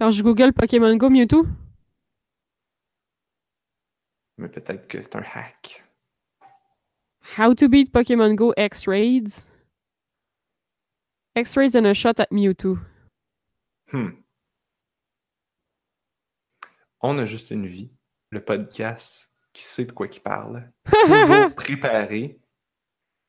[0.00, 1.44] Quand je google Pokémon Go Mewtwo.
[4.38, 5.84] Mais peut-être que c'est un hack.
[7.36, 9.44] How to beat Pokémon Go X-Raids.
[11.36, 12.78] X-Raids and a shot at Mewtwo.
[13.92, 14.12] Hmm.
[17.02, 17.92] On a juste une vie.
[18.30, 20.72] Le podcast qui sait de quoi il parle.
[20.90, 22.40] Toujours préparé.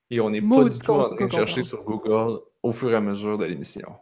[0.10, 2.96] Et on n'est pas du tout en train de chercher sur Google au fur et
[2.96, 3.94] à mesure de l'émission.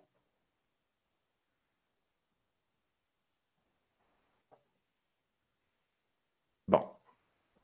[6.69, 6.85] Bon.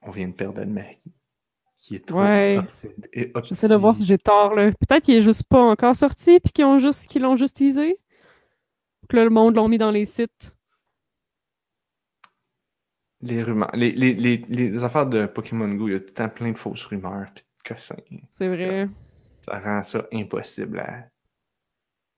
[0.05, 0.99] On vient de perdre Anne-Marie.
[1.77, 2.57] Qui est trop Ouais.
[3.13, 4.71] et J'essaie de voir si j'ai tort, là.
[4.71, 7.97] Peut-être qu'il est juste pas encore sorti, puis qu'ils ont juste, qu'ils l'ont juste teasé.
[9.09, 10.55] Que là, le monde l'ont mis dans les sites.
[13.21, 13.71] Les rumeurs.
[13.73, 16.51] Les, les, les, les affaires de Pokémon Go, il y a tout le temps plein
[16.51, 17.95] de fausses rumeurs pis de cossins.
[18.31, 18.87] C'est vrai.
[19.45, 21.07] Ça rend ça impossible à.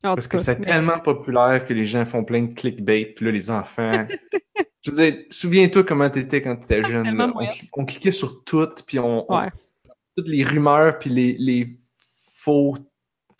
[0.04, 3.14] En Parce que cas, c'est mais- tellement populaire que les gens font plein de clickbait,
[3.16, 4.06] puis là, les enfants.
[4.84, 7.34] Je veux dire, souviens-toi comment t'étais quand t'étais jeune.
[7.74, 9.50] On, cliquait sur tout, puis on, on- Ouais.
[10.16, 11.78] toutes les rumeurs, puis les, les
[12.34, 12.76] faux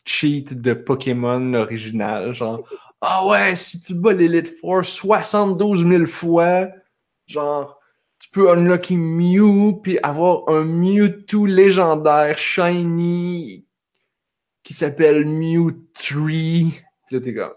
[0.06, 2.34] cheat de Pokémon original.
[2.34, 2.68] Genre,
[3.02, 6.68] ah ouais, si tu bats l'Elite Four 72 000 fois,
[7.28, 7.80] genre,
[8.20, 13.66] tu peux unlocker Mew, puis avoir un Mewtwo légendaire shiny
[14.64, 16.26] qui s'appelle Mew 3.
[16.26, 16.82] Puis
[17.12, 17.54] là, t'es comme,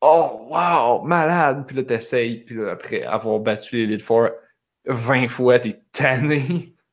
[0.00, 1.64] oh wow, malade.
[1.66, 4.30] Puis là, t'essayes, puis là, après avoir battu l'Elite Four
[4.86, 6.74] 20 fois, t'es tanné.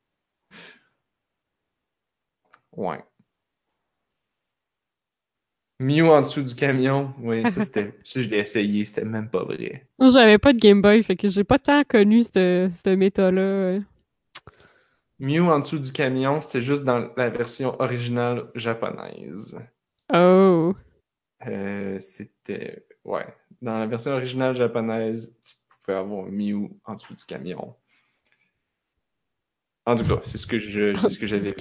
[2.76, 3.02] Ouais.
[5.78, 7.94] Mew en dessous du camion, oui, ça c'était.
[8.04, 9.86] je l'ai essayé, c'était même pas vrai.
[9.98, 13.80] Moi, j'avais pas de Game Boy, fait que j'ai pas tant connu cette, cette méta-là.
[15.18, 19.58] Mew en dessous du camion, c'était juste dans la version originale japonaise.
[20.12, 20.74] Oh.
[21.46, 22.86] Euh, c'était.
[23.06, 23.26] Ouais.
[23.62, 27.74] Dans la version originale japonaise, tu pouvais avoir Mew en dessous du camion.
[29.86, 31.52] En tout cas, c'est ce que je, c'est ce que j'avais.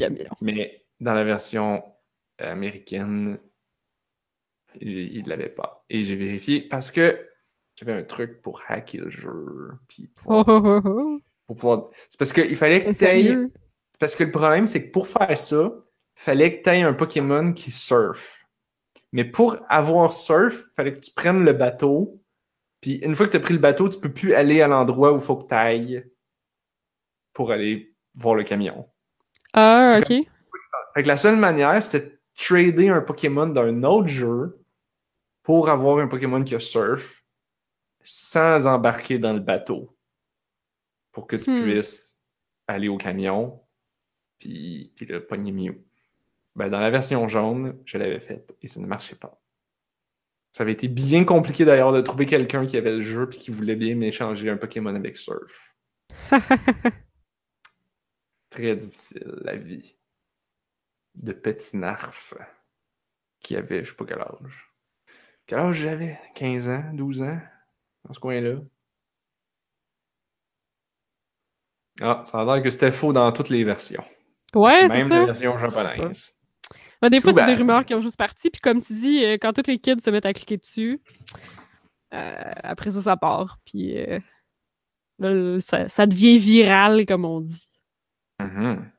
[0.42, 1.84] Mais dans la version
[2.40, 3.38] américaine,
[4.82, 5.86] il ne l'avait pas.
[5.90, 7.30] Et j'ai vérifié parce que
[7.76, 9.72] j'avais un truc pour hacker le jeu.
[9.88, 11.20] Puis Oh, oh, oh, oh.
[11.46, 12.90] pour pouvoir- C'est parce qu'il fallait que
[13.22, 13.52] tu?
[14.00, 15.72] Parce que le problème, c'est que pour faire ça,
[16.18, 18.45] il fallait que tu aies un Pokémon qui surfe.
[19.16, 22.22] Mais pour avoir surf, il fallait que tu prennes le bateau.
[22.82, 25.14] Puis une fois que tu as pris le bateau, tu peux plus aller à l'endroit
[25.14, 26.06] où il faut que tu ailles
[27.32, 28.90] pour aller voir le camion.
[29.54, 30.08] Ah, ok.
[30.94, 34.62] Fait que la seule manière, c'était de trader un Pokémon d'un autre jeu
[35.44, 37.24] pour avoir un Pokémon qui a surf
[38.04, 39.98] sans embarquer dans le bateau.
[41.14, 41.62] Pour que tu Hmm.
[41.64, 42.20] puisses
[42.68, 43.62] aller au camion
[44.40, 45.76] puis, puis le pogner Mew.
[46.56, 49.42] Ben, dans la version jaune, je l'avais faite et ça ne marchait pas.
[50.54, 53.52] Ça avait été bien compliqué d'ailleurs de trouver quelqu'un qui avait le jeu puis qui
[53.52, 55.76] voulait bien m'échanger un Pokémon avec surf.
[58.50, 59.98] Très difficile, la vie.
[61.16, 62.34] De petit narf
[63.42, 64.72] qui avait, je sais pas quel âge.
[65.46, 66.18] Quel âge j'avais?
[66.36, 67.40] 15 ans, 12 ans?
[68.06, 68.62] Dans ce coin-là.
[72.02, 74.04] Ah, ça a l'air que c'était faux dans toutes les versions.
[74.54, 76.32] Ouais, c'est Même la version japonaise.
[77.06, 78.50] Ouais, des fois, c'est des rumeurs qui ont juste parti.
[78.50, 81.00] Puis comme tu dis, euh, quand tous les kids se mettent à cliquer dessus,
[82.16, 83.60] euh, après ça, ça part.
[83.64, 84.20] Puis euh,
[85.20, 87.70] là, ça, ça devient viral, comme on dit.
[88.40, 88.92] Mhm.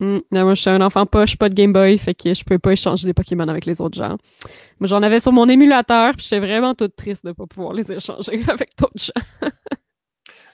[0.00, 0.18] Hmm.
[0.32, 2.58] Non, moi, je suis un enfant poche, pas de Game Boy, fait que je peux
[2.58, 4.18] pas échanger des Pokémon avec les autres gens.
[4.80, 7.90] Moi, j'en avais sur mon émulateur, puis j'étais vraiment toute triste de pas pouvoir les
[7.92, 9.50] échanger avec d'autres gens.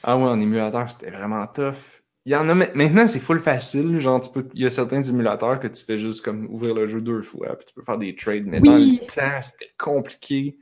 [0.02, 2.01] Ah ouais, en émulateur, c'était vraiment tough.
[2.24, 3.98] Il y en a ma- maintenant, c'est full facile.
[3.98, 6.86] Genre, tu peux, il y a certains émulateurs que tu fais juste comme ouvrir le
[6.86, 8.46] jeu deux fois, puis tu peux faire des trades.
[8.46, 10.56] Mais dans le temps, c'était compliqué.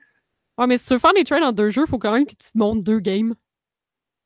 [0.59, 2.31] Ouais, mais si tu veux faire des trades en deux jeux, faut quand même que
[2.35, 3.35] tu te montes deux games.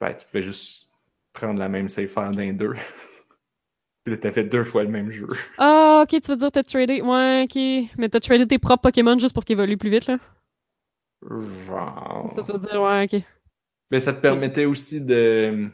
[0.01, 0.91] Ben, tu pouvais juste
[1.33, 2.75] prendre la même save file d'un deux.
[4.05, 5.29] Puis là, t'as fait deux fois le même jeu.
[5.59, 7.01] Ah, ok, tu veux dire t'as tradé.
[7.01, 7.91] Ouais, ok.
[7.99, 10.19] Mais t'as tradé tes propres Pokémon juste pour qu'ils évoluent plus vite, là?
[11.23, 12.31] Genre.
[12.35, 13.23] Ça, ça veut dire, ouais, ok.
[13.91, 15.71] Mais ça te permettait aussi de.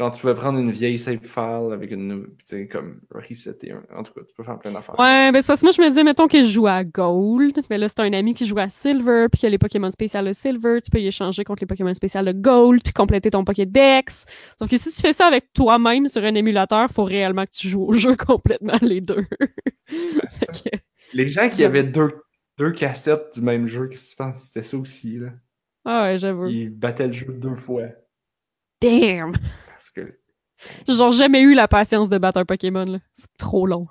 [0.00, 2.30] Genre, tu pouvais prendre une vieille save file avec une nouvelle.
[2.38, 3.72] Tu sais, comme resetter.
[3.72, 4.98] un- En tout cas, tu peux faire plein d'affaires.
[4.98, 7.60] Ouais, ben c'est parce que moi, je me disais, mettons que je joue à Gold,
[7.68, 9.90] mais là, c'est un ami qui joue à Silver, puis qu'il y a les Pokémon
[9.90, 13.30] spéciaux de Silver, tu peux y échanger contre les Pokémon spéciaux de Gold, puis compléter
[13.30, 14.24] ton Pokédex.
[14.58, 17.68] Sauf que si tu fais ça avec toi-même sur un émulateur, faut réellement que tu
[17.68, 19.26] joues au jeu complètement les deux.
[19.88, 20.78] Que-
[21.12, 22.12] Les gens qui avaient deux,
[22.58, 24.38] deux cassettes du même jeu, qu'est-ce que tu penses?
[24.44, 25.28] C'était ça aussi, là.
[25.84, 26.46] Ah ouais, j'avoue.
[26.46, 27.82] Ils battaient le jeu deux fois.
[28.80, 29.32] Damn!
[29.66, 30.18] Parce que.
[30.86, 32.98] J'ai genre jamais eu la patience de battre un Pokémon, là.
[33.14, 33.86] C'est trop long.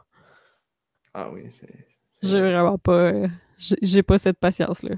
[1.14, 1.88] Ah oui, c'est.
[2.22, 2.92] J'ai vraiment pas.
[3.12, 3.28] euh,
[3.58, 4.96] j'ai- pas cette patience-là.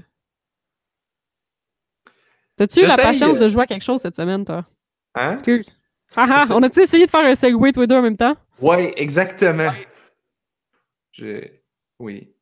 [2.56, 4.66] T'as-tu eu la patience euh, de jouer à quelque chose cette semaine, toi?
[5.14, 5.32] Hein?
[5.32, 5.76] Excuse.
[6.14, 8.34] Haha, C'était- on a-tu essayé de faire un segway tous les deux en même temps?
[8.60, 9.72] Ouais, exactement.
[11.12, 11.46] Je...
[11.98, 12.34] Oui.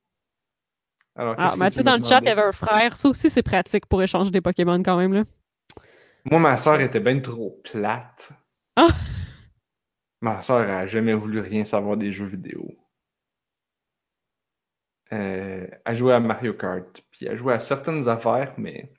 [1.14, 2.96] Alors, Ah, qu'est-ce que Mathieu dans le chat, il y avait un frère.
[2.96, 5.24] Ça aussi, c'est pratique pour échanger des Pokémon quand même, là.
[6.24, 8.32] Moi, ma soeur était bien trop plate.
[8.76, 8.88] Ah!
[10.20, 12.68] Ma soeur a jamais voulu rien savoir des jeux vidéo.
[15.12, 18.92] Euh, elle jouait à Mario Kart, puis elle jouait à certaines affaires, mais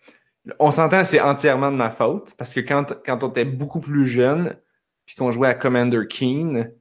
[0.60, 4.06] on s'entend, c'est entièrement de ma faute, parce que quand, quand on était beaucoup plus
[4.06, 4.58] jeune,
[5.06, 6.74] puis qu'on jouait à Commander Keen,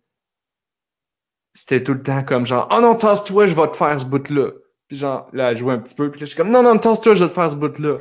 [1.52, 4.52] c'était tout le temps comme genre, oh non, tasse-toi, je vais te faire ce bout-là.
[4.88, 6.78] Puis genre, là, elle jouait un petit peu, puis là, je suis comme, non, non,
[6.78, 7.98] tasse-toi, je vais te faire ce bout-là.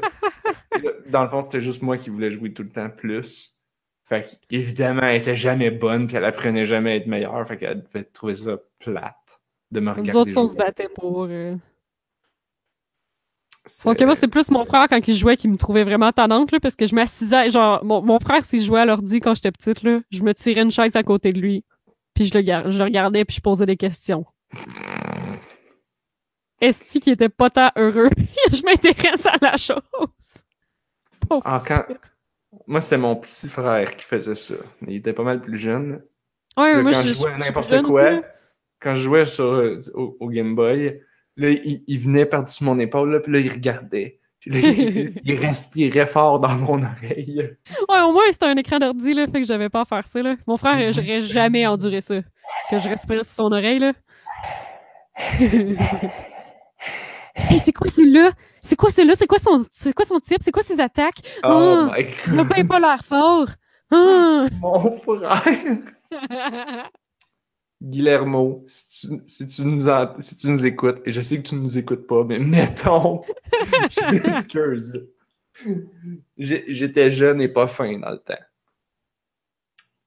[1.10, 3.58] Dans le fond, c'était juste moi qui voulais jouer tout le temps plus.
[4.04, 7.84] Fait qu'évidemment, elle était jamais bonne, puis elle apprenait jamais à être meilleure, fait qu'elle
[7.84, 9.42] devait trouver ça plate
[9.72, 11.26] de me regarder Nous autres, on se battait pour.
[11.30, 11.56] euh,
[13.86, 16.60] Donc, moi, c'est plus mon frère quand il jouait qui me trouvait vraiment tannante, là,
[16.60, 17.52] parce que je m'assisais.
[17.52, 20.62] Genre, mon, mon frère, s'il jouait à l'ordi quand j'étais petite, là, je me tirais
[20.62, 21.64] une chaise à côté de lui.
[22.16, 24.26] puis je le, je le regardais, puis je posais des questions.
[26.62, 28.10] Est-ce qu'il était pas tant heureux?
[28.52, 29.80] je m'intéresse à la chose.
[32.68, 34.56] Moi, c'était mon petit frère qui faisait ça.
[34.88, 36.02] Il était pas mal plus jeune.
[36.58, 38.22] Ouais, Là, moi, quand je, jouais n'importe quoi, aussi,
[38.80, 41.00] quand je jouais sur, euh, au, au Game Boy,
[41.38, 44.20] là, il, il venait par-dessus mon épaule, là, puis là, il regardait.
[44.40, 47.56] Puis là, il, il respirait fort dans mon oreille.
[47.88, 50.22] Ouais, au moins, c'était un écran d'ordi, là, fait que j'avais pas à faire ça,
[50.22, 50.36] là.
[50.48, 52.22] Mon frère, j'aurais jamais enduré ça.
[52.72, 53.94] Que je respirais sur son oreille, là.
[55.40, 55.78] hey,
[57.60, 58.32] c'est quoi celui-là?
[58.62, 59.16] C'est quoi celui-là?
[59.18, 60.42] C'est quoi son, c'est quoi son type?
[60.42, 61.20] C'est quoi ses attaques?
[61.44, 62.48] Oh Ah, my Il god.
[62.54, 63.48] bien pas l'air fort.
[63.92, 64.48] Ah!
[64.62, 65.44] Mon frère.
[67.82, 69.86] Guillermo, si tu, si, tu nous
[70.20, 73.22] si tu nous écoutes, et je sais que tu nous écoutes pas, mais mettons,
[73.90, 75.08] je m'excuse.
[76.38, 78.34] J'étais jeune et pas fin dans le temps.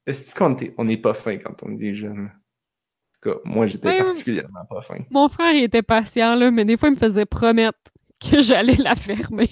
[0.07, 2.27] Est-ce qu'on est, on est pas fin quand on est jeune?
[2.27, 4.99] En tout cas, moi, j'étais particulièrement pas fin.
[5.11, 7.79] Mon frère, il était patient, là, mais des fois, il me faisait promettre
[8.31, 9.51] que j'allais la fermer.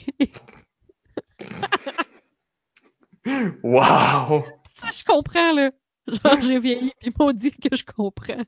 [3.62, 4.45] Wow!
[4.75, 5.71] ça, je comprends, là.
[6.09, 8.43] Genre, j'ai vieilli, puis ils m'ont dit que je comprends.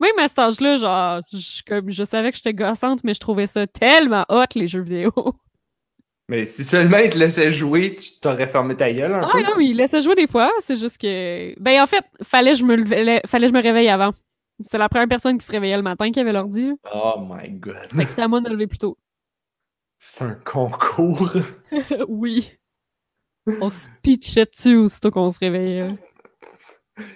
[0.00, 3.46] Même à cet âge-là, genre, je, comme, je savais que j'étais gossante, mais je trouvais
[3.46, 5.10] ça tellement hot, les jeux vidéo.
[6.30, 9.42] Mais si seulement il te laissait jouer, tu t'aurais fermé ta gueule un Ah peu?
[9.42, 11.58] non, il laissait jouer des fois, c'est juste que...
[11.58, 14.12] Ben, en fait, fallait que je me levais- fallait que je me réveille avant.
[14.62, 16.72] C'était la première personne qui se réveillait le matin qui avait l'ordi.
[16.94, 17.76] Oh my god.
[17.96, 18.98] Fait que c'était à moi de me lever plus tôt.
[19.98, 21.32] C'est un concours.
[22.08, 22.52] oui.
[23.60, 25.96] On se pitchait dessus aussitôt qu'on se réveillait.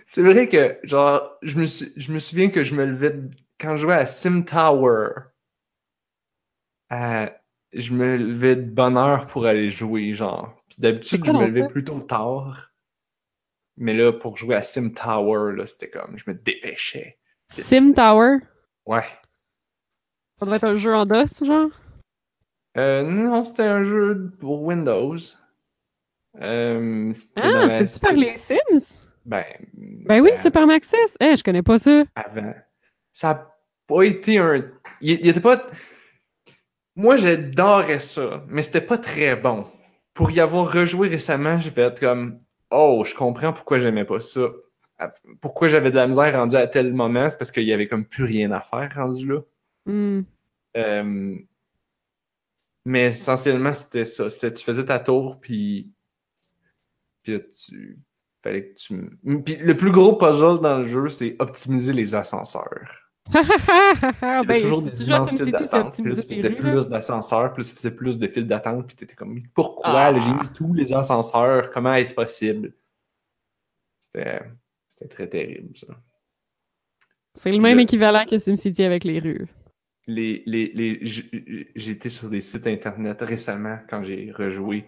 [0.07, 3.15] C'est vrai que, genre, je me, suis- je me souviens que je me levais
[3.59, 5.09] quand je jouais à Sim Tower.
[6.93, 7.27] euh,
[7.73, 10.55] je me levais de bonne heure pour aller jouer, genre.
[10.69, 12.71] Puis d'habitude, je me levais plutôt tard.
[13.79, 17.19] Mais là, pour jouer à Sim Tower, là, c'était comme, je me dépêchais.
[17.51, 18.39] Sim Tower?
[18.87, 19.05] Ouais.
[20.39, 21.71] Ça doit être un jeu en DOS, genre?
[22.79, 25.17] Euh, non, c'était un jeu pour Windows.
[26.41, 29.07] Euh, Ah, c'est-tu par les Sims?
[29.25, 29.45] Ben,
[29.75, 30.97] Ben oui, c'est par Maxis.
[31.21, 32.05] Eh, je connais pas ça.
[32.15, 32.55] avant.
[33.13, 33.57] Ça a
[33.87, 34.57] pas été un.
[35.01, 35.67] Il, il était pas.
[36.97, 39.67] Moi, j'adorais ça, mais c'était pas très bon.
[40.15, 42.39] Pour y avoir rejoué récemment, j'ai fait comme
[42.71, 44.49] Oh, je comprends pourquoi j'aimais pas ça.
[44.99, 47.87] Ah, Pourquoi j'avais de la misère rendu à tel moment, c'est parce qu'il y avait
[47.89, 49.41] comme plus rien à faire rendu là.
[49.87, 50.23] Hmm.
[50.77, 51.35] Euh,
[52.85, 54.31] mais essentiellement, c'était ça.
[54.31, 55.93] C'était tu faisais ta tour, puis.
[57.23, 57.99] Puis tu.
[58.43, 59.19] Fallait que tu.
[59.45, 63.03] Puis le plus gros puzzle dans le jeu, c'est optimiser les ascenseurs.
[63.33, 65.95] Il ben, toujours des tu immenses files d'attente.
[65.95, 68.89] Puis là, tu faisais plus d'ascenseurs, plus ça faisait plus de files d'attente.
[68.89, 70.07] Puis t'étais comme, pourquoi?
[70.07, 70.19] Ah.
[70.19, 71.71] J'ai mis tous les ascenseurs?
[71.71, 72.75] Comment est-ce possible?
[74.01, 74.43] C'était
[74.89, 75.95] c'était très terrible, ça.
[77.35, 79.49] C'est le même Le- équivalent que SimCity avec les rues.
[80.07, 81.01] Les, les, les,
[81.77, 84.87] j'étais sur des sites internet récemment quand j'ai rejoué.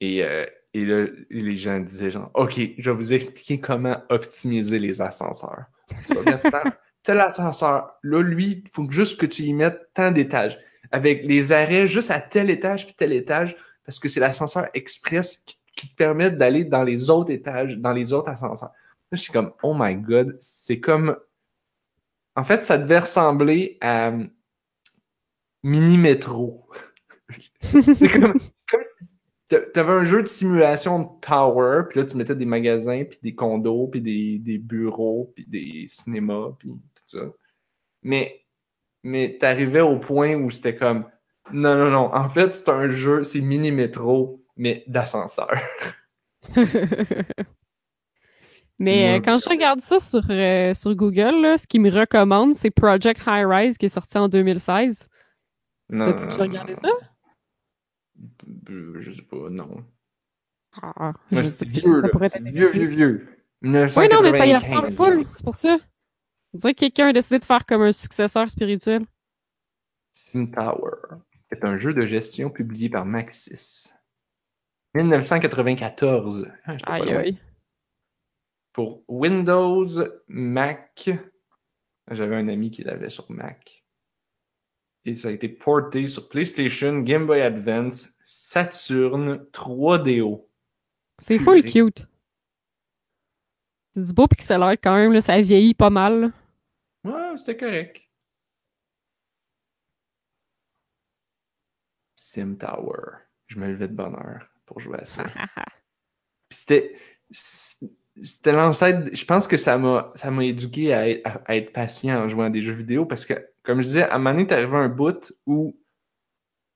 [0.00, 4.78] Et, euh, et là, les gens disaient genre, OK, je vais vous expliquer comment optimiser
[4.78, 5.64] les ascenseurs.
[6.06, 6.70] Tu vas mettre tant-
[7.02, 7.94] tel ascenseur.
[8.02, 10.58] Là, lui, il faut juste que tu y mettes tant d'étages.
[10.92, 15.38] Avec les arrêts juste à tel étage puis tel étage, parce que c'est l'ascenseur express
[15.38, 18.70] qui, qui te permet d'aller dans les autres étages, dans les autres ascenseurs.
[19.10, 21.16] Là, je suis comme, oh my god, c'est comme.
[22.36, 24.12] En fait, ça devait ressembler à
[25.66, 26.68] Mini Metro.
[27.60, 28.38] c'est comme,
[28.70, 29.04] comme si
[29.48, 33.18] t'a- t'avais un jeu de simulation de tower, puis là, tu mettais des magasins, puis
[33.20, 37.32] des condos, puis des, des bureaux, puis des cinémas, puis tout ça.
[38.04, 38.44] Mais,
[39.02, 41.04] mais t'arrivais au point où c'était comme,
[41.52, 45.50] non, non, non, en fait, c'est un jeu, c'est Mini Metro, mais d'ascenseur.
[48.78, 52.54] Mais euh, quand je regarde ça sur, euh, sur Google, là, ce qu'ils me recommande,
[52.54, 55.08] c'est Project High Rise qui est sorti en 2016.
[55.90, 56.88] Non, T'as-tu déjà regardé ça?
[58.70, 59.84] Euh, Je sais pas, non.
[60.82, 61.12] Ah,
[61.44, 62.08] c'est vieux, là.
[62.28, 63.28] C'est vieux, vieux, vieux.
[63.62, 64.62] Oui, non, mais ça y 1995.
[64.64, 65.78] ressemble full, c'est pour ça.
[66.52, 69.04] On dirait que quelqu'un a décidé de faire comme un successeur spirituel.
[70.12, 71.18] Sim Tower
[71.50, 73.92] est un jeu de gestion publié par Maxis.
[74.94, 76.50] 1994.
[76.64, 77.38] Ah, Aïe, aïe.
[78.72, 79.86] Pour Windows,
[80.28, 81.10] Mac.
[82.10, 83.84] J'avais un ami qui l'avait sur Mac.
[85.06, 90.46] Et ça a été porté sur PlayStation, Game Boy Advance, Saturn, 3DO.
[91.20, 92.06] C'est full cute.
[93.94, 96.20] C'est du beau pixel art quand même, là, ça vieillit pas mal.
[96.20, 96.30] là.
[97.30, 98.02] Ouais, c'était correct.
[102.14, 103.18] Sim Tower.
[103.46, 105.24] Je me levais de bonne heure pour jouer à ça.
[106.50, 106.94] C'était.
[107.30, 109.10] c'était l'ancêtre.
[109.14, 112.50] Je pense que ça m'a ça m'a éduqué à- à être patient en jouant à
[112.50, 113.34] des jeux vidéo parce que,
[113.66, 115.78] comme je disais, à un moment donné, arrivé à un bout où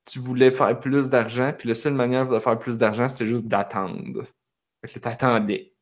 [0.05, 3.47] tu voulais faire plus d'argent, puis la seule manière de faire plus d'argent, c'était juste
[3.47, 4.25] d'attendre.
[4.81, 5.75] Fait que là, t'attendais.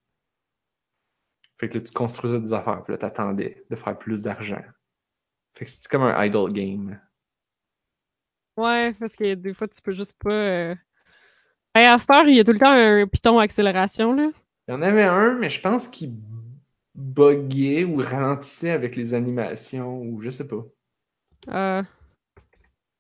[1.59, 4.63] Fait que là, tu construisais des affaires, puis là, t'attendais de faire plus d'argent.
[5.57, 7.01] Fait que c'était comme un idle game.
[8.57, 10.31] Ouais, parce que des fois, tu peux juste pas.
[10.31, 10.75] euh,
[11.75, 14.31] Hey, à cette heure, il y a tout le temps un piton accélération, là.
[14.67, 16.15] Il y en avait un, mais je pense qu'il
[16.95, 20.65] buguait ou ralentissait avec les animations, ou je sais pas.
[21.49, 21.83] Euh,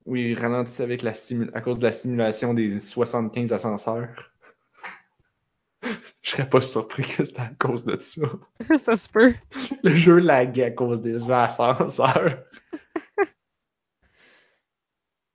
[0.07, 1.13] Ou il ralentissait avec la
[1.55, 4.33] à cause de la simulation des 75 ascenseurs.
[6.23, 8.23] Je serais pas surpris que c'était à cause de ça.
[8.81, 9.35] ça se peut.
[9.83, 12.43] Le jeu laguait à cause des ascenseurs.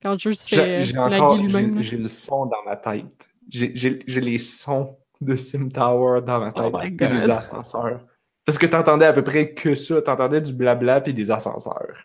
[0.02, 3.30] Quand le jeu se J'ai fait j'ai euh, j'ai le son dans ma tête.
[3.48, 8.04] J'ai- J'ai j'ai les sons de Sim Tower dans ma Oh tête et des ascenseurs.
[8.44, 10.02] Parce que t'entendais à peu près que ça.
[10.02, 12.04] T'entendais du blabla puis des ascenseurs.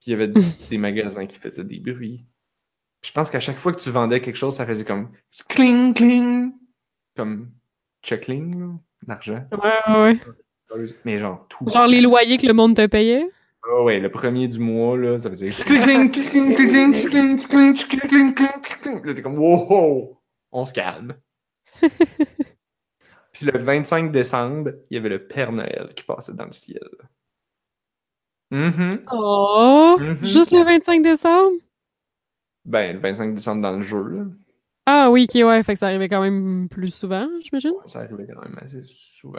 [0.00, 0.32] Puis il y avait
[0.70, 2.24] des magasins qui faisaient des bruits.
[3.00, 5.10] Puis je pense qu'à chaque fois que tu vendais quelque chose, ça faisait comme
[5.48, 6.52] cling cling.
[7.16, 7.50] Comme
[8.02, 8.66] chuckling, là,
[9.06, 9.46] l'argent.
[9.52, 10.20] Ouais, ouais,
[10.74, 10.86] ouais.
[11.04, 11.68] Mais genre tout.
[11.68, 13.26] Genre les loyers que le monde te payait?
[13.62, 17.74] Ah ouais, le premier du mois, là, ça faisait cling, cling, cling, cling, cling, cling,
[17.74, 19.04] cling, cling, cling, cling.
[19.04, 20.18] Là, t'es comme, wow,
[20.50, 21.14] on se calme.
[23.32, 26.80] Puis le 25 décembre, il y avait le Père Noël qui passait dans le ciel.
[28.50, 28.90] Mhm.
[29.12, 29.96] Oh!
[30.00, 30.24] Mhm.
[30.24, 31.58] Juste le 25 décembre?
[32.64, 34.24] Ben, le 25 décembre dans le jeu, là.
[34.86, 37.74] Ah oui, ok, ouais, fait que ça arrivait quand même plus souvent, j'imagine.
[37.86, 39.38] Ça arrivait quand même assez souvent.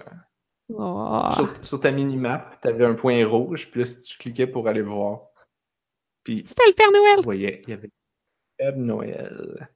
[0.74, 1.18] Oh.
[1.34, 4.82] Sur, sur ta minimap, t'avais un point rouge, puis là, si tu cliquais pour aller
[4.82, 5.28] voir,
[6.24, 7.20] puis C'était le Père tu Noël!
[7.24, 7.91] voyais, il y avait le
[8.57, 9.70] Père Noël.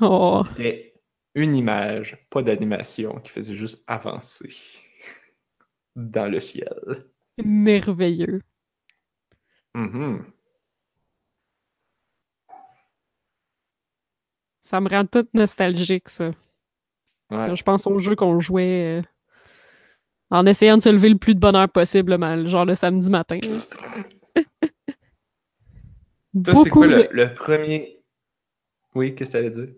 [0.00, 0.44] Oh.
[0.56, 0.94] C'était
[1.34, 4.50] une image, pas d'animation, qui faisait juste avancer
[5.96, 7.06] dans le ciel.
[7.42, 8.42] Merveilleux.
[9.74, 10.24] Mhm.
[14.60, 16.28] Ça me rend toute nostalgique, ça.
[17.30, 17.44] Ouais.
[17.46, 19.02] Quand je pense aux jeux qu'on jouait euh,
[20.30, 23.40] en essayant de se lever le plus de bonheur possible, mal, genre le samedi matin.
[26.44, 28.02] Toi, c'est quoi le, premier?
[28.94, 29.68] Oui, qu'est-ce que t'allais dire?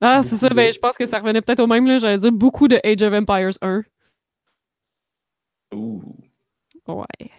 [0.00, 1.98] Ah, c'est ça, ben je pense que ça revenait peut-être au même, là.
[1.98, 3.82] J'allais dire beaucoup de Age of Empires 1.
[5.74, 6.02] Ouh.
[6.88, 7.30] Ouais.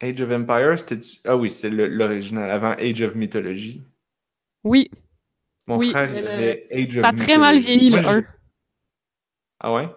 [0.00, 1.00] Age of Empires, c'était.
[1.26, 3.82] Ah oui, c'était le- l'original, avant Age of Mythology.
[4.64, 4.90] Oui,
[5.66, 8.04] Mon Oui, frère, il le- avait Age of ça a très mal vieilli, Moi, le
[8.04, 8.24] je- 1.
[9.60, 9.88] Ah ouais?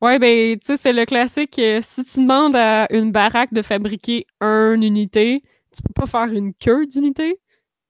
[0.00, 1.58] Ouais, ben, tu sais, c'est le classique.
[1.58, 5.42] euh, si tu demandes à une baraque de fabriquer une unité,
[5.74, 7.38] tu peux pas faire une queue d'unité.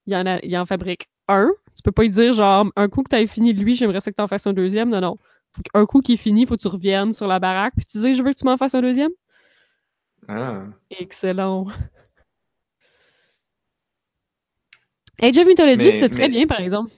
[0.07, 1.51] Il en, a, il en fabrique un.
[1.77, 4.17] Tu peux pas lui dire, genre, un coup que t'as fini lui, j'aimerais ça que
[4.17, 4.91] t'en fasses un deuxième.
[4.91, 5.19] Non, non.
[5.57, 7.99] Faut qu'un coup qui est fini, faut que tu reviennes sur la baraque, puis tu
[7.99, 9.11] dis, je veux que tu m'en fasses un deuxième.
[10.29, 10.65] Ah.
[10.91, 11.67] Excellent.
[15.23, 16.93] Age of Mythology, c'est très mais- bien, par exemple.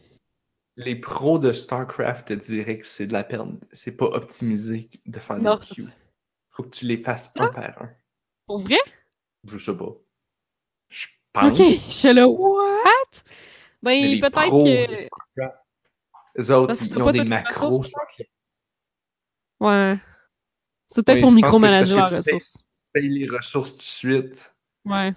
[0.77, 3.49] Les pros de StarCraft te diraient que c'est de la perte.
[3.73, 5.91] C'est pas optimisé de faire Non, des queues.
[6.51, 7.91] Faut que tu les fasses un par un.
[8.47, 8.79] Pour vrai?
[9.45, 9.93] Je sais pas.
[10.91, 11.59] Je pense.
[11.61, 12.85] Ok, je suis là, what?
[13.83, 15.43] Ben, les peut-être de que.
[16.39, 17.83] Eux autres, Parce ils ont des les macros.
[19.61, 19.97] Ouais.
[20.91, 22.41] C'est peut-être Oui, pour micromanager leurs tu
[23.01, 24.57] payes- les ressources tout de suite.
[24.85, 25.13] Ouais.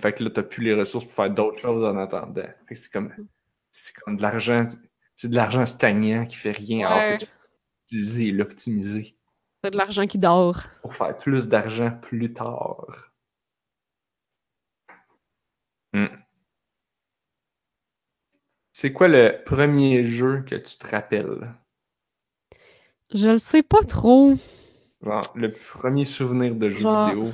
[0.00, 2.42] Fait que là, t'as plus les ressources pour faire d'autres choses en attendant.
[2.68, 3.12] Fait que c'est comme.
[3.70, 4.66] C'est comme de l'argent.
[5.16, 7.32] C'est de l'argent stagnant qui fait rien alors que tu peux
[7.90, 9.16] l'utiliser et l'optimiser
[9.62, 10.62] C'est de l'argent qui dort.
[10.82, 13.12] pour faire plus d'argent plus tard.
[15.92, 16.06] Hmm.
[18.72, 21.54] C'est quoi le premier jeu que tu te rappelles?
[23.12, 24.34] Je le sais pas trop.
[25.04, 27.32] Genre, le premier souvenir de jeu Genre- vidéo.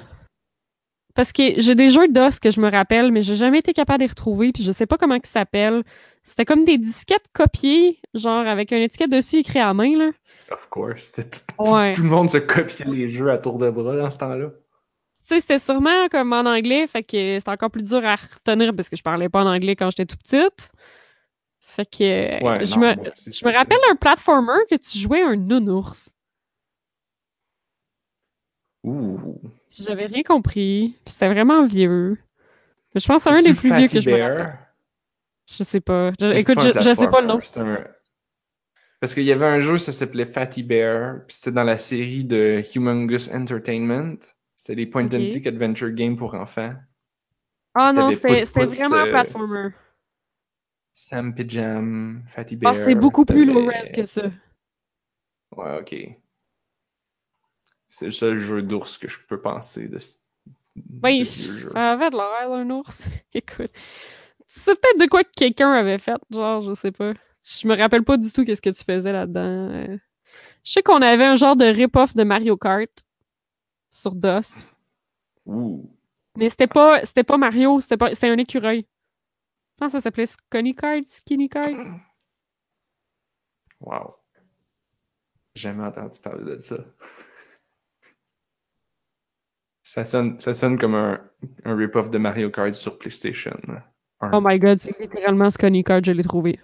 [1.15, 4.01] Parce que j'ai des jeux DOS que je me rappelle, mais j'ai jamais été capable
[4.01, 5.83] de les retrouver, puis je sais pas comment ils s'appellent.
[6.23, 10.11] C'était comme des disquettes copiées, genre avec une étiquette dessus écrit à main, là.
[10.53, 11.13] Of course.
[11.15, 11.95] Tout, Ouais.
[11.95, 14.49] tout le monde se copiait les jeux à tour de bras dans ce temps-là.
[14.51, 18.77] Tu sais, c'était sûrement comme en anglais, fait que c'était encore plus dur à retenir
[18.77, 20.71] parce que je parlais pas en anglais quand j'étais tout petite.
[21.61, 25.37] Fait que Ouais, je, non, me, je me rappelle un platformer que tu jouais un
[25.37, 26.13] nounours.
[28.87, 29.41] Ouh.
[29.71, 32.19] J'avais rien compris, puis c'était vraiment vieux.
[32.95, 34.47] Mais je pense que c'est un des plus vieux que je me.
[35.59, 36.13] Je sais pas.
[36.21, 37.41] Je- écoute, pas je, je sais pas le nom.
[37.57, 37.85] un-
[39.01, 42.25] Parce qu'il y avait un jeu, ça s'appelait Fatty Bear, puis c'était dans la série
[42.25, 44.17] de Humongous Entertainment.
[44.55, 46.75] C'était des point and click adventure games pour enfants.
[47.75, 49.69] Ah non, T'avais c'était vraiment un euh, platformer.
[50.93, 52.73] Sam Pijam, Fatty Bear.
[52.73, 54.31] Ah, c'est beaucoup plus low res que ça.
[55.57, 56.17] Ouais, ok.
[57.99, 60.19] C'est le seul jeu d'ours que je peux penser de, ce-
[60.77, 61.71] jeu.
[61.71, 63.03] ça avait de l'air d'un ours.
[63.33, 63.71] Écoute.
[64.47, 67.15] C'est peut-être de quoi que quelqu'un avait fait, genre, je sais pas.
[67.43, 69.41] Je me rappelle pas du tout qu'est-ce que tu faisais là-dedans.
[69.71, 69.97] Euh,
[70.63, 72.91] Je sais qu'on avait un genre de rip-off de Mario Kart
[73.89, 74.69] sur DOS.
[75.47, 75.91] Ouh.
[76.37, 78.81] Mais c'était pas, c'était pas Mario, c'était pas, c'était un écureuil.
[78.81, 81.73] Je pense que ça s'appelait Skinny Kart, Skinny Kart.
[83.81, 84.17] Wow.
[85.55, 86.77] Jamais entendu parler de ça.
[89.97, 91.19] Ça sonne, ça sonne comme un,
[91.65, 93.59] un rip-off de Mario Kart sur PlayStation.
[94.21, 94.31] Un.
[94.35, 96.61] Oh my god, c'est littéralement Skinny Kart, je l'ai trouvé.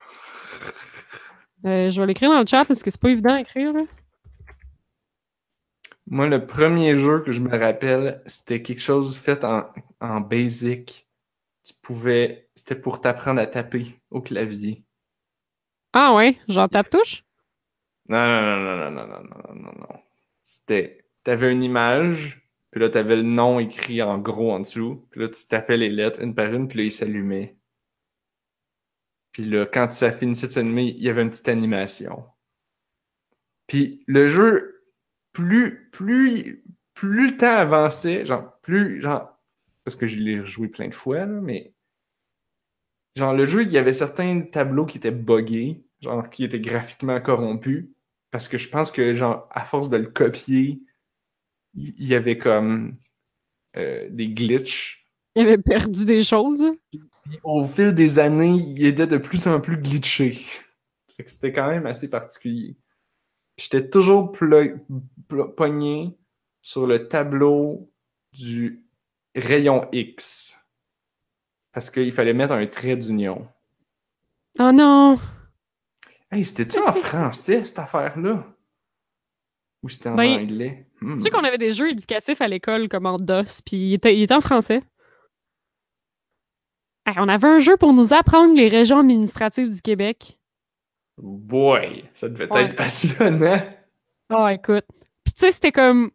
[1.64, 3.80] Euh, je vais l'écrire dans le chat parce que c'est pas évident à écrire, là.
[6.06, 9.72] Moi, le premier jeu que je me rappelle, c'était quelque chose fait en,
[10.02, 11.08] en basic.
[11.64, 12.50] Tu pouvais.
[12.54, 14.84] C'était pour t'apprendre à taper au clavier.
[15.94, 17.24] Ah ouais, genre tape-touche?
[18.10, 20.00] Non, non, non, non, non, non, non, non, non, non.
[20.42, 21.03] C'était.
[21.24, 25.28] T'avais une image, puis là, t'avais le nom écrit en gros en dessous, puis là,
[25.28, 27.56] tu tapais les lettres une par une, puis là, il s'allumait.
[29.32, 32.24] Puis là, quand ça finissait de s'allumer, il y avait une petite animation.
[33.66, 34.84] Puis le jeu,
[35.32, 36.62] plus, plus,
[36.94, 39.36] plus le temps avançait, genre, plus, genre,
[39.84, 41.74] parce que je l'ai rejoué plein de fois, là, mais
[43.16, 47.20] genre, le jeu, il y avait certains tableaux qui étaient buggés, genre, qui étaient graphiquement
[47.20, 47.88] corrompus,
[48.30, 50.82] parce que je pense que, genre, à force de le copier,
[51.74, 52.92] il y avait comme
[53.76, 55.06] euh, des glitches.
[55.34, 56.62] Il avait perdu des choses.
[56.90, 60.38] Puis au fil des années, il était de plus en plus glitché.
[61.26, 62.76] C'était quand même assez particulier.
[63.56, 64.32] J'étais toujours
[65.56, 66.16] pogné
[66.60, 67.90] sur le tableau
[68.32, 68.84] du
[69.34, 70.56] rayon X.
[71.72, 73.48] Parce qu'il fallait mettre un trait d'union.
[74.58, 75.18] Oh non!
[76.30, 78.44] Hey, c'était-tu en français, cette affaire-là?
[79.82, 80.88] Ou c'était en Ben, anglais?
[81.04, 81.16] Hmm.
[81.16, 84.16] Tu sais qu'on avait des jeux éducatifs à l'école comme en DOS, puis il était,
[84.16, 84.82] il était en français.
[87.06, 90.38] Hey, on avait un jeu pour nous apprendre les régions administratives du Québec.
[91.18, 92.62] Boy, ça devait Ouais.
[92.64, 93.58] être passionnant.
[94.30, 94.86] Oh, écoute.
[95.24, 96.10] Puis tu sais, c'était comme...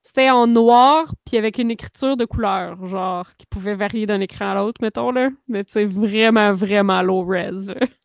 [0.00, 4.50] C'était en noir, puis avec une écriture de couleur, genre, qui pouvait varier d'un écran
[4.50, 5.30] à l'autre, mettons, là.
[5.48, 7.72] Mais tu sais, vraiment, vraiment low res.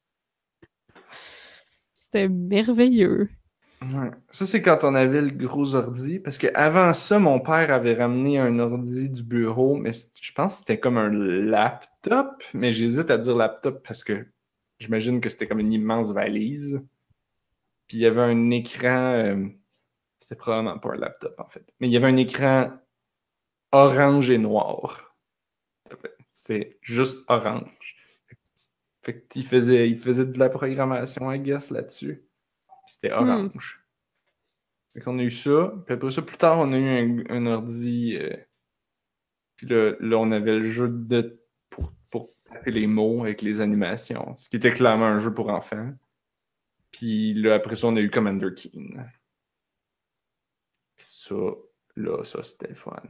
[1.95, 3.29] C'était merveilleux.
[4.29, 6.19] Ça, c'est quand on avait le gros ordi.
[6.19, 9.91] Parce que avant ça, mon père avait ramené un ordi du bureau, mais
[10.21, 12.43] je pense que c'était comme un laptop.
[12.53, 14.27] Mais j'hésite à dire laptop parce que
[14.79, 16.81] j'imagine que c'était comme une immense valise.
[17.87, 19.13] Puis il y avait un écran.
[19.13, 19.47] euh,
[20.19, 21.73] C'était probablement pas un laptop en fait.
[21.79, 22.71] Mais il y avait un écran
[23.71, 25.15] orange et noir.
[26.33, 27.95] C'est juste orange.
[29.01, 32.26] Fait qu'il faisait, il faisait de la programmation, I guess, là-dessus.
[32.87, 33.83] C'était orange.
[34.93, 35.73] Fait qu'on a eu ça.
[35.85, 36.87] Puis après ça, plus tard, on a eu
[37.29, 38.15] un, un ordi.
[38.15, 38.35] euh,
[39.55, 41.39] puis là, là, on avait le jeu de,
[41.69, 44.35] pour, pour taper les mots avec les animations.
[44.37, 45.91] Ce qui était clairement un jeu pour enfants.
[46.91, 49.11] Puis là, après ça, on a eu Commander Keen.
[50.95, 51.35] Puis ça,
[51.95, 53.01] là, ça, c'était le fun.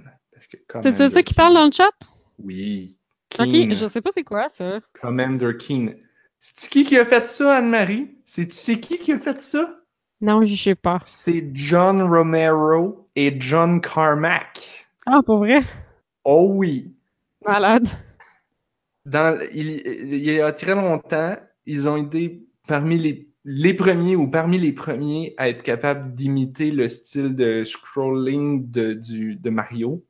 [0.82, 1.92] C'est ça, qui parle dans le chat?
[2.40, 2.98] Oui.
[3.40, 4.80] Ok, je sais pas c'est quoi, ça.
[5.02, 5.96] Commander Keen.
[6.40, 8.16] C'est-tu qui qui a fait ça, Anne-Marie?
[8.26, 8.48] C'est
[8.80, 9.80] qui qui a fait ça?
[10.22, 11.00] Non, je sais pas.
[11.06, 14.88] C'est John Romero et John Carmack.
[15.06, 15.64] Ah, pour vrai?
[16.24, 16.94] Oh oui.
[17.46, 17.88] Malade.
[19.06, 24.28] Dans, il, il y a très longtemps, ils ont été parmi les, les premiers ou
[24.28, 30.04] parmi les premiers à être capables d'imiter le style de scrolling de, du, de Mario.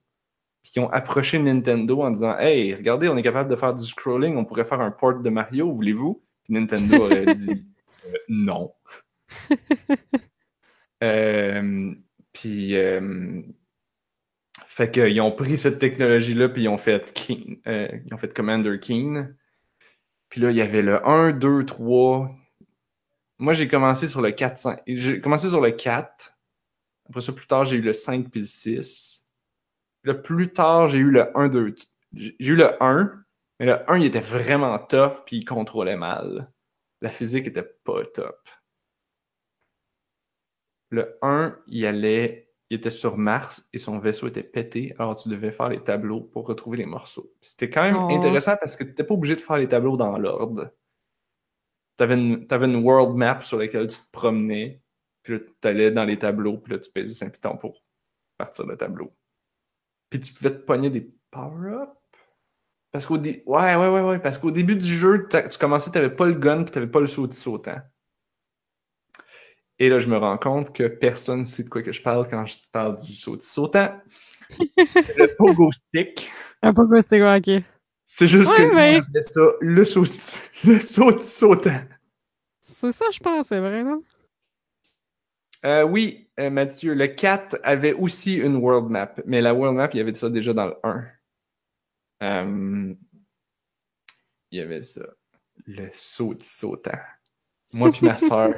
[0.67, 3.85] Puis ils ont approché Nintendo en disant Hey, regardez, on est capable de faire du
[3.85, 6.21] scrolling, on pourrait faire un port de Mario, voulez-vous?
[6.43, 7.65] Puis Nintendo aurait dit
[8.05, 8.73] Euh, non.
[11.03, 11.93] Euh,
[12.33, 13.43] puis, euh,
[14.65, 18.33] fait qu'ils ont pris cette technologie-là, puis ils ont fait Keen, euh, ils ont fait
[18.33, 19.37] Commander Keen.
[20.29, 22.35] Puis là, il y avait le 1, 2, 3.
[23.37, 24.79] Moi, j'ai commencé sur le 4, 5.
[24.87, 26.35] J'ai commencé sur le 4.
[27.07, 29.23] Après ça, plus tard, j'ai eu le 5 puis le 6.
[30.07, 31.75] Là, plus tard, j'ai eu le 1, 2.
[32.13, 33.25] J'ai eu le 1,
[33.59, 36.49] mais le 1, il était vraiment tough, puis il contrôlait mal.
[37.01, 38.39] La physique était pas top.
[40.91, 45.27] Le 1, il allait, il était sur Mars et son vaisseau était pété, alors tu
[45.27, 47.29] devais faire les tableaux pour retrouver les morceaux.
[47.41, 48.07] C'était quand même Oh.
[48.09, 50.71] intéressant parce que tu n'étais pas obligé de faire les tableaux dans l'ordre.
[51.97, 54.81] Tu avais, une world map sur laquelle tu te promenais,
[55.21, 57.83] puis tu allais dans les tableaux, puis là, tu pesais un piton pour
[58.37, 59.11] partir le tableau.
[60.09, 61.91] Puis tu pouvais te pogner des power-ups?
[62.91, 65.97] Parce qu'au dé- ouais, ouais, ouais, ouais, parce qu'au début du jeu, tu commençais, tu
[65.97, 67.77] n'avais pas le gun, tu n'avais pas le sautis sautant.
[69.79, 72.27] Et là, je me rends compte que personne ne sait de quoi que je parle
[72.27, 73.99] quand je parle du saut sautant.
[74.49, 76.31] C'est le pogo stick.
[76.63, 77.63] Un pogo stick, ouais, ok.
[78.05, 79.05] C'est juste Ouais, que mais- ça
[79.61, 80.05] le saut,
[80.63, 81.81] le saut sautant.
[82.63, 84.01] C'est ça, je pense, c'est vrai, non?
[85.65, 89.89] Euh, oui, euh, Mathieu, le 4 avait aussi une world map, mais la world map,
[89.93, 91.05] il y avait ça déjà dans le 1.
[92.23, 92.93] Euh,
[94.51, 95.01] il y avait ça.
[95.65, 96.99] Le saut sautant.
[97.73, 98.53] Moi puis ma soeur,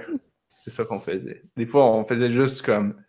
[0.49, 1.43] c'est ça qu'on faisait.
[1.55, 3.01] Des fois, on faisait juste comme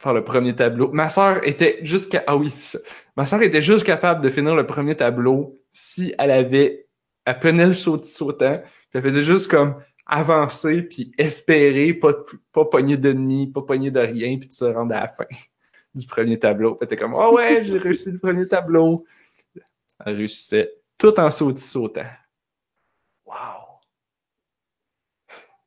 [0.00, 0.90] faire le premier tableau.
[0.92, 2.24] Ma soeur était jusqu'à.
[2.26, 2.78] Ah oui, ça.
[3.16, 6.88] Ma soeur était juste capable de finir le premier tableau si elle avait.
[7.24, 12.14] Elle prenait le saut sautant, puis elle faisait juste comme avancer puis espérer, pas,
[12.52, 15.26] pas pogner d'ennemis, pas pogner de rien, puis tu te rends à la fin
[15.94, 16.74] du premier tableau.
[16.74, 19.04] Puis t'es comme, oh ouais, j'ai réussi le premier tableau.
[20.04, 22.02] Elle réussissait tout en saut sautant.
[23.26, 23.34] Wow!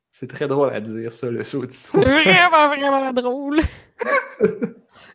[0.10, 3.62] C'est très drôle à dire, ça, le saut C'est vraiment, vraiment drôle.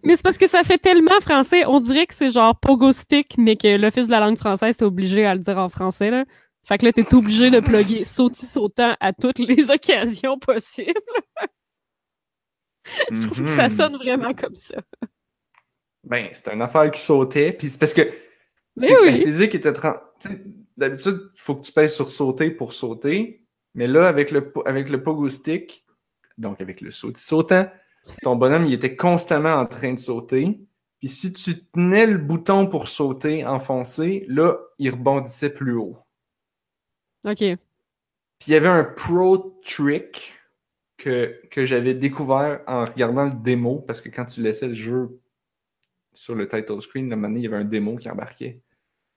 [0.03, 1.65] mais c'est parce que ça fait tellement français.
[1.67, 4.83] On dirait que c'est genre pogo stick, mais que l'Office de la langue française est
[4.83, 6.25] obligé à le dire en français, là.
[6.67, 10.93] Fait que là, t'es obligé de plugger sauti sautant à toutes les occasions possibles.
[13.11, 13.75] Je trouve que ça Mhm.
[13.75, 14.77] sonne vraiment comme ça.
[16.05, 19.23] Ben, c'est une affaire qui sautait, puis c'est parce que que la oui.
[19.23, 19.73] physique était...
[20.77, 23.43] D'habitude, il faut que tu pèses sur sauter pour sauter,
[23.75, 25.87] mais là, avec le, avec le pogo stick,
[26.37, 27.67] donc avec le saut sautant,
[28.23, 30.61] ton bonhomme, il était constamment en train de sauter,
[30.99, 35.97] puis si tu tenais le bouton pour sauter enfoncé, là, il rebondissait plus haut.
[37.27, 37.39] OK.
[37.39, 40.33] Puis il y avait un pro trick
[40.97, 45.21] que, que j'avais découvert en regardant le démo, parce que quand tu laissais le jeu
[46.13, 48.63] sur le title screen, le moment il y avait un démo qui embarquait.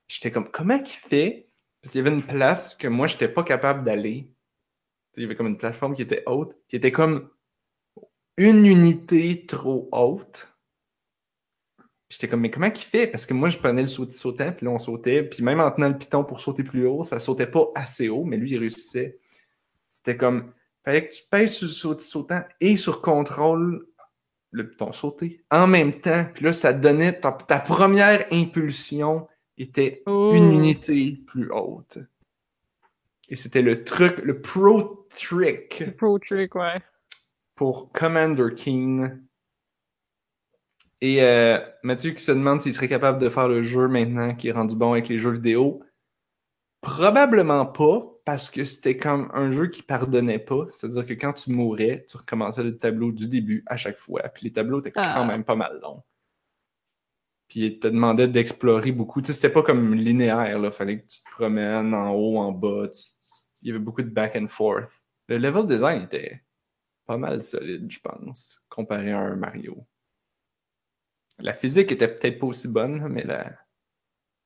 [0.07, 1.49] J'étais comme, comment qu'il fait?
[1.81, 4.33] Parce qu'il y avait une place que moi, j'étais pas capable d'aller.
[5.15, 7.29] Il y avait comme une plateforme qui était haute, qui était comme
[8.37, 10.53] une unité trop haute.
[12.09, 13.07] J'étais comme, mais comment qu'il fait?
[13.07, 15.23] Parce que moi, je prenais le saut sautant, puis là, on sautait.
[15.23, 18.23] Puis même en tenant le piton pour sauter plus haut, ça sautait pas assez haut,
[18.23, 19.19] mais lui, il réussissait.
[19.89, 20.51] C'était comme,
[20.83, 23.85] fallait que tu pèses sur le saut sautant et sur contrôle
[24.51, 26.25] le piton sauté en même temps.
[26.33, 29.27] Puis là, ça donnait, ta, ta première impulsion
[29.57, 30.33] était Oh.
[30.33, 31.99] une unité plus haute.
[33.27, 36.81] Et c'était le truc, le pro trick Pro trick, ouais.
[37.55, 39.23] pour Commander Keen.
[41.01, 44.49] Et euh, Mathieu qui se demande s'il serait capable de faire le jeu maintenant qui
[44.49, 45.81] est rendu bon avec les jeux vidéo.
[46.81, 50.65] Probablement pas, parce que c'était comme un jeu qui pardonnait pas.
[50.69, 54.21] C'est-à-dire que quand tu mourais, tu recommençais le tableau du début à chaque fois.
[54.29, 55.13] Puis les tableaux étaient Ah.
[55.15, 56.03] quand même pas mal longs.
[57.49, 59.21] Puis il te demandait d'explorer beaucoup.
[59.21, 60.71] Tu sais, c'était pas comme linéaire, là.
[60.71, 62.87] Fallait que tu te promènes en haut, en bas.
[62.93, 63.01] Tu-
[63.61, 65.01] Il y avait beaucoup de back and forth.
[65.27, 66.41] Le level design était
[67.05, 69.85] pas mal solide, je pense, comparé à un Mario.
[71.39, 73.53] La physique était peut-être pas aussi bonne, mais la...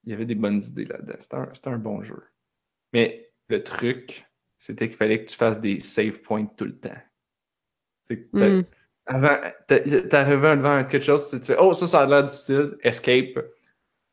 [0.04, 1.16] il y avait des bonnes idées là-dedans.
[1.54, 2.22] C'était un, bon jeu.
[2.94, 4.26] Mais le truc,
[4.58, 7.02] c'était qu'il fallait que tu fasses des save points tout le temps.
[8.04, 8.66] C'est que t'as- Mm.
[9.06, 9.38] avant,
[9.68, 12.78] t'a- t'arrivais devant quelque chose, tu te fais Oh, ça, ça a l'air difficile.
[12.82, 13.40] Escape,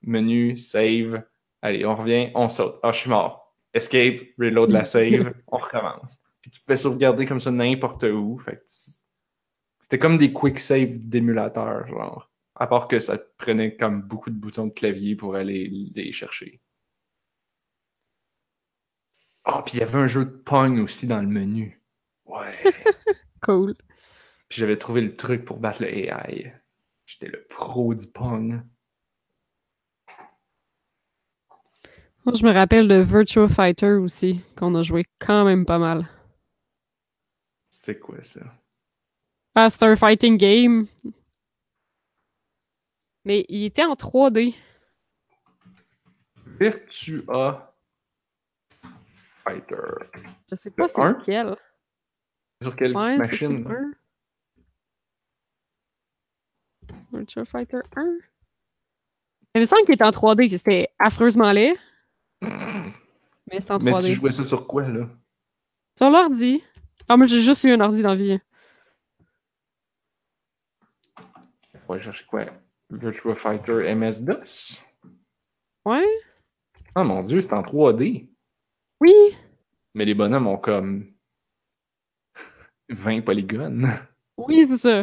[0.03, 1.23] menu, save.
[1.63, 2.79] Allez, on revient, on saute.
[2.83, 3.55] Ah, je suis mort.
[3.75, 6.19] Escape, reload la save, on recommence.
[6.41, 8.39] Puis tu pouvais sauvegarder comme ça n'importe où.
[8.39, 9.05] Fait que tu-
[9.81, 12.30] C'était comme des quick save d'émulateur, genre.
[12.61, 16.61] À part que ça prenait comme beaucoup de boutons de clavier pour aller les chercher.
[19.45, 21.83] Ah, puis il y avait un jeu de Pong aussi dans le menu.
[22.27, 22.55] Ouais.
[23.43, 23.75] Cool.
[24.51, 26.55] Puis j'avais trouvé le truc pour battre le AI.
[27.07, 28.63] J'étais le pro du Pong.
[32.27, 36.07] Moi, je me rappelle de Virtua Fighter aussi, qu'on a joué quand même pas mal.
[37.71, 38.43] C'est quoi ça?
[39.55, 40.87] Ah, un fighting game.
[43.25, 44.55] Mais il était en 3D.
[46.59, 47.75] Virtua
[49.45, 49.77] Fighter.
[50.51, 51.57] Je sais pas c'est lequel.
[52.63, 53.65] Sur quelle Ouais, c'est machine?
[53.69, 53.93] le 1.
[57.13, 58.19] Virtua Fighter 1.
[59.55, 61.77] Il me semble qu'il était en 3D, que c'était affreusement laid.
[62.43, 64.07] Mais c'était en Mais 3D.
[64.07, 65.09] tu jouais ça sur quoi, là?
[65.99, 66.63] Sur l'ordi.
[67.09, 68.39] Ah, moi, j'ai juste eu un ordi dans la vie.
[71.89, 72.45] Ouais, chercher quoi?
[72.91, 74.85] Virtua Fighter MS-DOS?
[75.85, 76.07] Ouais?
[76.95, 78.29] Ah mon dieu, c'est en 3D.
[79.01, 79.15] Oui!
[79.95, 81.13] Mais les bonhommes ont comme
[82.89, 83.89] 20 polygones.
[84.37, 85.03] Oui, c'est ça.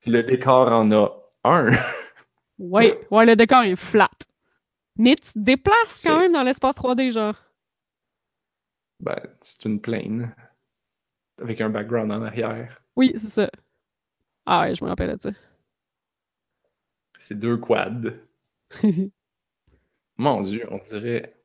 [0.00, 1.08] Puis le décor en a
[1.44, 1.70] un.
[2.58, 4.10] Ouais, ouais, le décor est flat.
[4.98, 7.34] Mais tu te déplaces quand même dans l'espace 3D, genre.
[9.00, 10.34] Ben, c'est une plaine.
[11.40, 12.80] avec un background en arrière.
[12.96, 13.50] Oui, c'est ça.
[14.46, 15.30] Ah ouais, je me rappelle de ça.
[17.18, 18.14] C'est deux quads.
[20.18, 21.42] Mon Dieu, on dirait.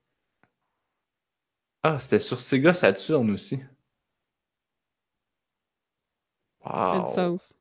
[1.84, 3.60] Ah, c'était sur Sega Saturn aussi.
[6.73, 7.11] Ça fait du Wow.
[7.11, 7.57] sens.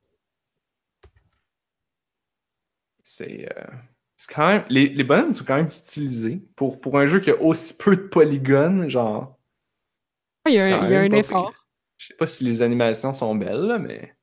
[3.02, 3.66] C'est euh,
[4.16, 4.64] c'est quand même.
[4.68, 6.42] Les, les bonhommes sont quand même stylisés.
[6.56, 9.38] Pour, pour un jeu qui a aussi peu de polygones, genre.
[10.44, 11.50] Ah, Il y a un, il y a un effort.
[11.50, 11.66] pire.
[11.98, 14.14] Je sais pas si les animations sont belles, mais.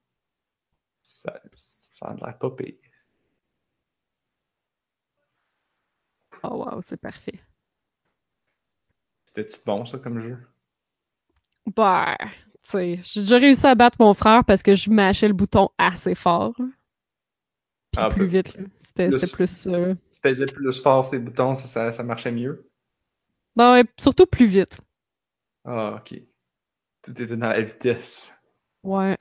[1.02, 2.76] Ça, ça a l'air pas pire.
[6.48, 7.40] Oh wow, c'est parfait.
[9.26, 10.40] C'était-tu bon, ça, comme jeu?
[11.76, 12.18] Bah,
[12.64, 15.70] tu sais, j'ai déjà réussi à battre mon frère parce que je mâchais le bouton
[15.78, 16.56] assez fort.
[17.92, 18.58] Puis Ah, plus peu- vite.
[18.80, 19.68] C'était plus- plus.
[19.68, 22.70] euh, Tu faisais plus fort ces boutons, ça, ça, ça marchait mieux?
[23.58, 24.80] Bah ouais, surtout plus vite.
[25.66, 26.16] Ah, ok.
[27.04, 28.34] Tout était dans la vitesse.
[28.84, 29.18] Ouais.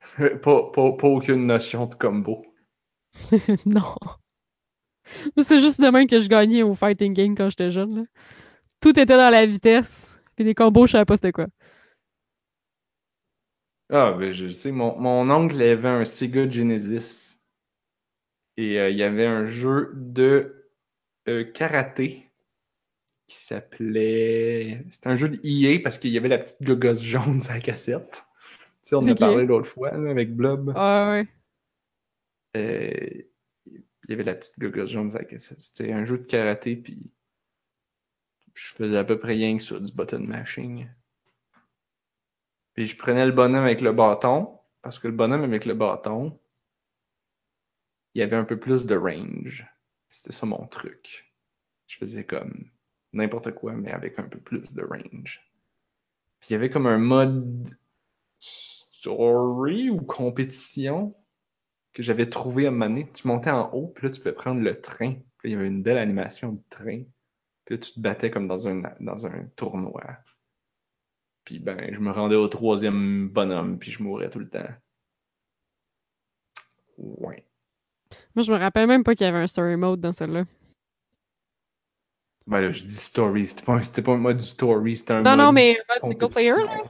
[0.42, 2.44] pas, pas, pas aucune notion de combo.
[3.66, 3.96] non.
[5.38, 7.96] C'est juste demain que je gagnais au fighting game quand j'étais jeune.
[7.96, 8.02] là.
[8.80, 10.18] Tout était dans la vitesse.
[10.36, 11.46] Puis les combos, je savais pas c'était quoi.
[13.90, 17.38] Ah, ben je sais, mon, mon oncle avait un Sega Genesis.
[18.56, 20.66] Et euh, il y avait un jeu de
[21.28, 22.30] euh, karaté
[23.26, 24.84] qui s'appelait.
[24.90, 27.60] C'était un jeu de EA parce qu'il y avait la petite gogosse jaune sur la
[27.60, 28.24] cassette.
[28.82, 30.72] Tu sais, on en a parlé l'autre fois là, avec Blob.
[30.76, 31.28] Ah ouais.
[32.56, 33.22] Euh,
[34.04, 35.60] il y avait la petite gogosse jaune sur la cassette.
[35.60, 37.12] C'était un jeu de karaté, puis
[38.54, 40.88] je faisais à peu près rien que ça, du button mashing.
[42.74, 46.38] Puis je prenais le bonhomme avec le bâton, parce que le bonhomme avec le bâton,
[48.14, 49.66] il y avait un peu plus de range.
[50.08, 51.32] C'était ça mon truc.
[51.86, 52.70] Je faisais comme
[53.12, 55.48] n'importe quoi, mais avec un peu plus de range.
[56.40, 57.76] Puis il y avait comme un mode
[58.38, 61.14] story ou compétition
[61.92, 63.10] que j'avais trouvé à un moment donné.
[63.12, 65.14] Tu montais en haut, puis là, tu pouvais prendre le train.
[65.38, 67.02] Puis là, il y avait une belle animation de train.
[67.64, 70.02] Puis là, tu te battais comme dans un, dans un tournoi.
[71.44, 74.68] Puis ben, je me rendais au troisième bonhomme, puis je mourais tout le temps.
[76.98, 77.44] Ouais.
[78.34, 80.44] Moi, je me rappelle même pas qu'il y avait un story mode dans celui-là.
[82.46, 85.30] Ben là, je dis story, c'était pas, un- pas un mode story, c'était un Non,
[85.30, 86.82] mode non, mais un mode single player, là.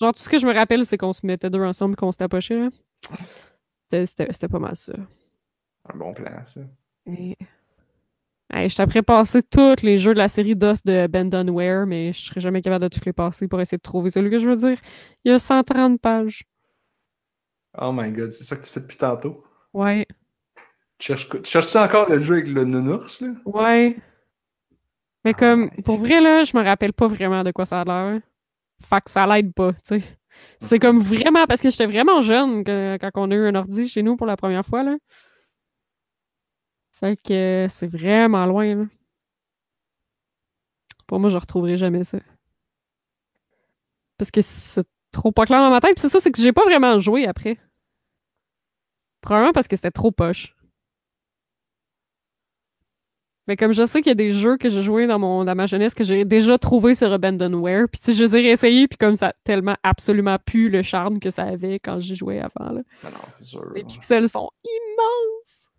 [0.00, 2.12] Genre, tout ce que je me rappelle, c'est qu'on se mettait deux ensemble et qu'on
[2.12, 2.68] se tapochait, là.
[3.90, 4.92] C'était- pas mal ça.
[5.88, 6.60] Un bon plan, ça.
[7.06, 7.36] Et...
[8.52, 12.20] Hey, je t'apprends passer tous les jeux de la série DOS de Abandonware, mais je
[12.26, 14.56] serais jamais capable de tous les passer pour essayer de trouver celui que je veux
[14.56, 14.78] dire.
[15.24, 16.44] Il y a 130 pages.
[17.78, 19.44] Oh my god, c'est ça que tu fais depuis tantôt?
[19.72, 20.06] Ouais,
[20.98, 23.28] Tu cherches, tu cherches encore le jeu avec le nounours, là?
[23.44, 23.96] ouais.
[25.24, 27.84] Mais Ah comme, pour vrai, là, je me rappelle pas vraiment de quoi ça a
[27.84, 28.20] l'air.
[28.82, 30.02] Fait que ça l'aide pas, tu sais.
[30.60, 33.88] C'est comme vraiment, parce que j'étais vraiment jeune que- quand on a eu un ordi
[33.88, 34.96] chez nous pour la première fois, là.
[36.92, 38.88] Fait que c'est vraiment loin.
[41.06, 42.18] Pour moi, je retrouverai jamais ça.
[44.16, 45.96] Parce que c'est trop pas clair dans ma tête.
[45.96, 47.58] Puis c'est ça, c'est que j'ai pas vraiment joué après.
[49.20, 50.54] Probablement parce que c'était trop poche.
[53.46, 55.54] Mais comme je sais qu'il y a des jeux que j'ai joués dans, mon, dans
[55.54, 58.88] ma jeunesse que j'ai déjà trouvé sur Abandonware, puis tu sais, je les ai réessayés,
[58.88, 62.40] puis comme ça a tellement absolument pu le charme que ça avait quand j'y jouais
[62.40, 62.82] avant, là.
[63.02, 63.70] Non, non, c'est sûr.
[63.74, 65.70] Les pixels sont immenses!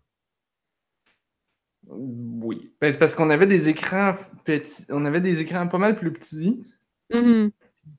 [1.88, 2.72] Oui.
[2.80, 4.14] Ben, c'est parce qu'on avait des écrans
[4.44, 4.84] petits.
[4.90, 6.64] On avait des écrans pas mal plus petits.
[7.12, 7.50] Mhm.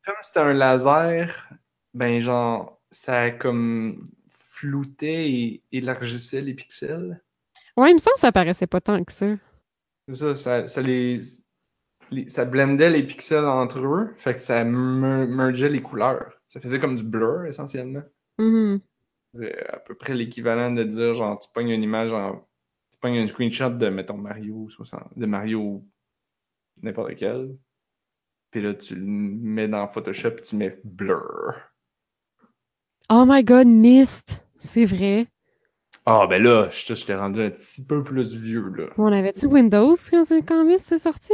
[0.05, 1.49] Comme c'était un laser,
[1.93, 7.21] ben genre, ça comme floutait et élargissait les pixels.
[7.77, 9.27] Ouais, il me semble que ça paraissait pas tant que ça.
[10.07, 11.21] C'est ça, ça, ça les,
[12.11, 16.33] les- Ça blendait les pixels entre eux, fait que ça mer- mergeait les couleurs.
[16.47, 18.03] Ça faisait comme du blur, essentiellement.
[19.35, 22.47] Euh, à peu près l'équivalent de dire, genre, tu pognes une image en...
[22.91, 25.17] Tu pognes un screenshot de, mettons, Mario 60...
[25.17, 25.85] de Mario
[26.81, 27.55] n'importe lequel.
[28.51, 31.53] Puis là, tu le mets dans Photoshop et tu mets blur.
[33.09, 34.45] Oh my god, Myst!
[34.59, 35.27] C'est vrai.
[36.09, 38.85] Ah, ben là, je je t'ai rendu un petit peu plus vieux, là.
[38.97, 41.33] On avait-tu Windows quand, quand Myst est sorti?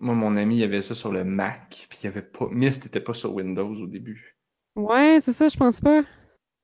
[0.00, 2.48] Moi, mon ami, il avait ça sur le Mac, puis il y avait pas...
[2.50, 4.36] Myst était pas sur Windows au début.
[4.74, 6.02] Ouais, c'est ça, je pense pas.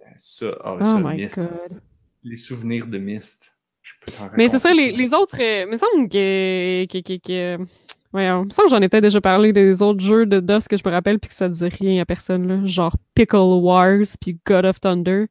[0.01, 1.38] Ben, Ça, ah, Oh ça, my Myst.
[1.38, 1.80] god.
[2.24, 3.56] Les souvenirs de Myst.
[3.82, 6.98] Je peux t'en Mais c'est ça, les, les autres, euh, il me semble que, que,
[7.01, 7.18] que,
[7.59, 7.64] que-
[8.10, 10.66] voyons, il me semble que j'en ai peut-être déjà parlé des autres jeux de DOS
[10.68, 12.66] que je me rappelle puis que ça disait rien à personne, là.
[12.66, 15.26] Genre Pickle Wars puis God of Thunder.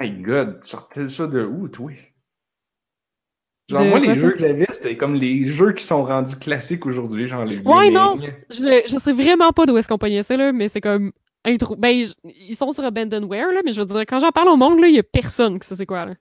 [0.00, 1.90] My God, tu sortais ça de où, toi?
[3.68, 6.86] Genre, De moi, les jeux que j'avais, c'était comme les jeux qui sont rendus classiques
[6.86, 8.16] aujourd'hui, genre les Ouais, non.
[8.50, 11.12] Je, je sais vraiment pas d'où est-ce qu'on pognait ça, là, mais c'est comme.
[11.44, 14.56] intro- Ben, ils sont sur Abandonware, là, mais je veux dire, quand j'en parle au
[14.56, 16.14] monde, là, il y a personne qui sait c'est quoi, là.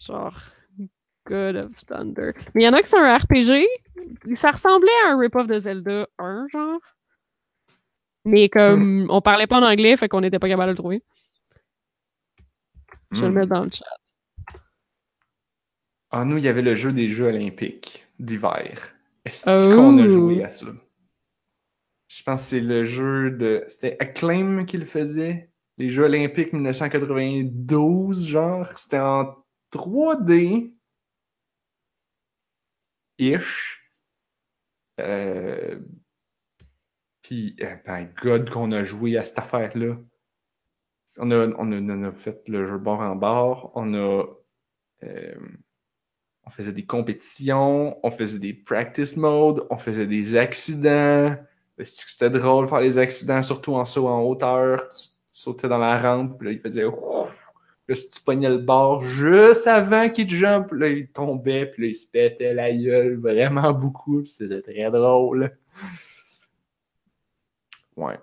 [0.00, 0.38] Genre.
[1.26, 2.32] God of Thunder.
[2.54, 3.66] Mais il y en a qui sont un RPG.
[4.34, 6.80] Ça ressemblait à un rip-off de Zelda 1, genre.
[8.24, 11.02] Mais comme on parlait pas en anglais, fait qu'on était pas capable de le trouver.
[13.12, 13.34] Je vais le Hmm.
[13.34, 13.84] mettre dans le chat.
[16.10, 18.94] Ah, nous, il y avait le jeu des Jeux olympiques d'hiver.
[19.24, 20.10] Est-ce qu'on a Oh.
[20.10, 20.66] joué à ça?
[22.08, 23.64] Je pense que c'est le jeu de...
[23.66, 25.50] C'était Acclaim qui le faisait.
[25.78, 28.66] Les Jeux olympiques 1992, genre.
[28.78, 29.34] C'était en
[29.72, 30.72] 3D.
[33.18, 33.80] Ish.
[35.00, 35.80] Euh...
[37.24, 39.96] Puis, eh, my God, qu'on a joué à cette affaire-là.
[41.16, 43.72] On a, on, a, on a fait le jeu bord en bord.
[43.74, 44.24] On a...
[45.02, 45.34] euh,
[46.46, 51.34] on faisait des compétitions, on faisait des practice modes, on faisait des accidents.
[51.82, 54.86] C'était drôle de faire les accidents, surtout en saut en hauteur.
[54.88, 56.84] Tu, sautais dans la rampe, puis là, il faisait.
[56.84, 61.88] Là, si tu pognais le bord juste avant qu'il jump, là, il tombait, puis là,
[61.88, 64.24] il se pétait la gueule vraiment beaucoup.
[64.26, 65.50] C'était très drôle.
[67.96, 68.18] Ouais.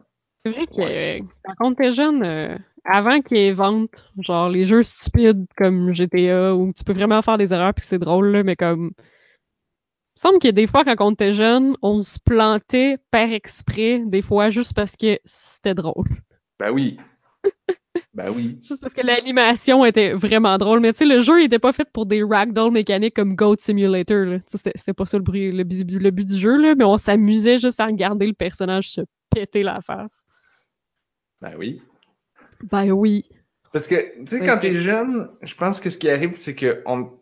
[0.45, 4.83] C'est vrai que euh, quand on était jeune, euh, avant qu'ils inventent genre les jeux
[4.83, 8.43] stupides comme GTA où tu peux vraiment faire des erreurs puis que c'est drôle là,
[8.43, 9.03] mais comme il
[10.17, 14.21] me semble que des fois quand on était jeune, on se plantait par exprès des
[14.21, 16.07] fois juste parce que c'était drôle.
[16.59, 16.97] Ben oui.
[18.13, 18.57] Ben oui.
[18.61, 20.79] Juste parce que l'animation était vraiment drôle.
[20.79, 23.57] Mais tu sais, le jeu il était pas fait pour des ragdoll mécaniques comme Goat
[23.59, 24.39] Simulator.
[24.47, 27.57] C'était pas ça le, bruit- le, but- le but du jeu, là, mais on s'amusait
[27.57, 29.01] juste à regarder le personnage se
[29.33, 30.23] péter la face.
[31.41, 31.81] Ben oui.
[32.63, 33.25] Ben oui.
[33.73, 34.45] Parce que, tu sais, Ouais.
[34.45, 37.17] quand t'es jeune, je pense que ce qui arrive, c'est que on,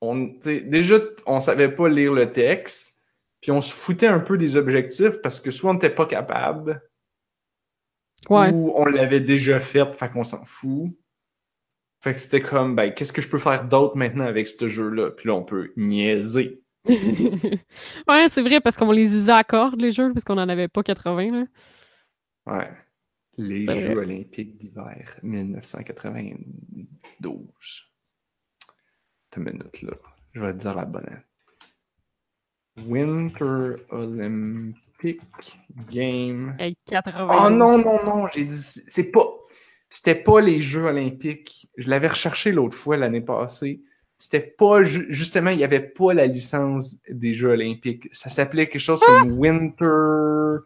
[0.00, 0.96] on, déjà,
[1.26, 3.00] on savait pas lire le texte,
[3.40, 6.82] puis on se foutait un peu des objectifs parce que soit on n'était pas capable,
[8.28, 8.50] Ouais.
[8.52, 10.90] ou on l'avait déjà fait, fait qu'on s'en fout.
[12.02, 15.12] Fait que c'était comme, ben, qu'est-ce que je peux faire d'autre maintenant avec ce jeu-là?
[15.12, 16.62] Puis là, on peut niaiser.
[18.08, 20.68] ouais, c'est vrai, parce qu'on les usait à cordes, les jeux, parce qu'on en avait
[20.68, 21.46] pas 80, là.
[22.46, 22.70] Ouais.
[23.38, 23.96] Les Jeux vrai.
[23.96, 27.86] olympiques d'hiver 1992.
[29.30, 29.92] Attends une minute, là.
[30.32, 31.22] Je vais te dire la bonne.
[32.86, 35.20] Winter Olympic
[35.90, 36.56] Game.
[36.86, 37.30] 80.
[37.32, 38.58] Oh non, non, non, j'ai dit.
[38.58, 39.26] C'est pas.
[39.88, 41.68] C'était pas les Jeux olympiques.
[41.76, 43.82] Je l'avais recherché l'autre fois, l'année passée.
[44.18, 44.82] C'était pas.
[44.82, 48.08] ju- Justement, il n'y avait pas la licence des Jeux olympiques.
[48.12, 50.62] Ça s'appelait quelque chose comme Winter.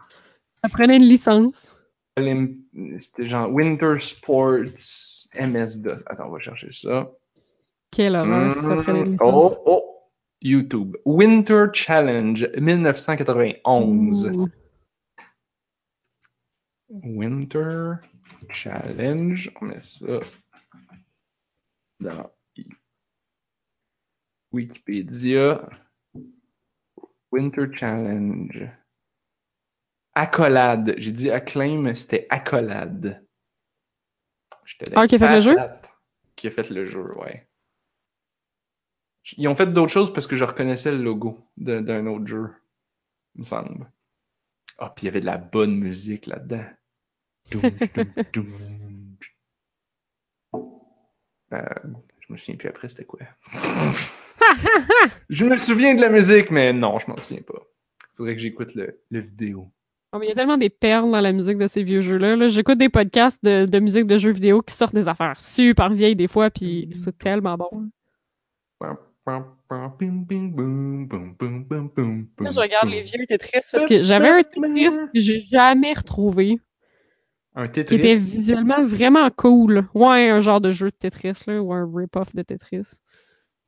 [0.63, 1.75] Ça prenait une licence.
[2.17, 2.59] Olymp-
[2.99, 4.65] C'était genre Winter Sports
[5.35, 6.03] MS-DOS.
[6.07, 7.11] Attends, on va chercher ça.
[7.91, 9.35] Quelle horreur que ça prenait une Mm, licence.
[9.35, 9.85] oh, oh,
[10.41, 10.97] YouTube.
[11.05, 14.27] Winter Challenge 1991.
[14.33, 14.49] Ouh.
[16.89, 17.95] Winter
[18.51, 19.51] Challenge.
[19.61, 20.21] On met ça
[22.01, 22.31] dans
[24.53, 25.69] Wikipédia.
[27.33, 28.69] Winter Challenge.
[30.15, 30.95] Accolade.
[30.99, 33.25] J'ai dit acclaim, mais c'était accolade.
[34.95, 35.57] Ah, qui a fait le jeu?
[36.37, 37.49] Qui a fait le jeu, ouais.
[39.37, 42.51] Ils ont fait d'autres choses parce que je reconnaissais le logo d'un autre jeu,
[43.35, 43.91] il me semble.
[44.79, 46.65] Ah, puis il y avait de la bonne musique là-dedans.
[51.53, 51.65] Euh,
[52.21, 53.19] je me souviens plus après, c'était quoi?
[55.29, 57.61] je me souviens de la musique, mais non, je m'en souviens pas.
[58.17, 59.71] Faudrait que j'écoute le, le vidéo.
[60.13, 62.35] Oh, mais il y a tellement des perles dans la musique de ces vieux jeux-là.
[62.37, 62.49] là.
[62.49, 66.17] J'écoute des podcasts de, de musique de jeux vidéo qui sortent des affaires super vieilles
[66.17, 67.89] des fois, puis c'est tellement bon.
[72.41, 76.59] Là, je regarde les vieux Tetris parce que j'avais un Tetris que j'ai jamais retrouvé,
[77.55, 77.97] Un qui Tetris.
[77.97, 79.87] était visuellement vraiment cool.
[79.95, 82.89] Ouais, un genre de jeu de Tetris, là, ou un rip-off de Tetris.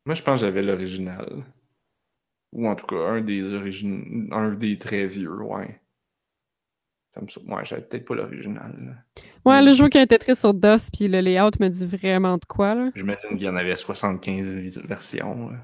[0.05, 1.45] Moi, je pense que j'avais l'original.
[2.53, 5.81] Ou en tout cas, un des origines, un des très vieux, ouais.
[7.15, 9.05] Ça me sou- Ouais, j'avais peut-être pas l'original.
[9.45, 12.37] Ouais, le jeu qui a un Tetris sur DOS, puis le layout me dit vraiment
[12.39, 12.91] de quoi, là.
[12.95, 15.51] J'imagine qu'il y en avait 75 vis- versions.
[15.51, 15.59] là.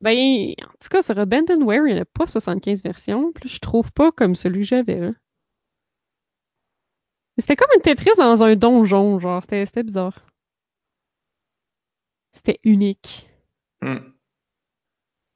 [0.00, 3.32] Ben, en tout cas, sur Abandonware, il n'y en a pas 75 versions.
[3.32, 5.12] Puis je trouve pas comme celui que j'avais, là.
[7.38, 9.42] C'était comme une Tetris dans un donjon, genre.
[9.42, 10.24] C'était bizarre.
[12.32, 13.28] C'était unique.
[13.84, 13.98] Hmm.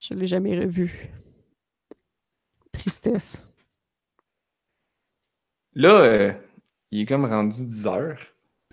[0.00, 1.10] Je l'ai jamais revu.
[2.72, 3.46] Tristesse.
[5.74, 6.32] Là, euh,
[6.90, 8.18] il est comme rendu 10 heures.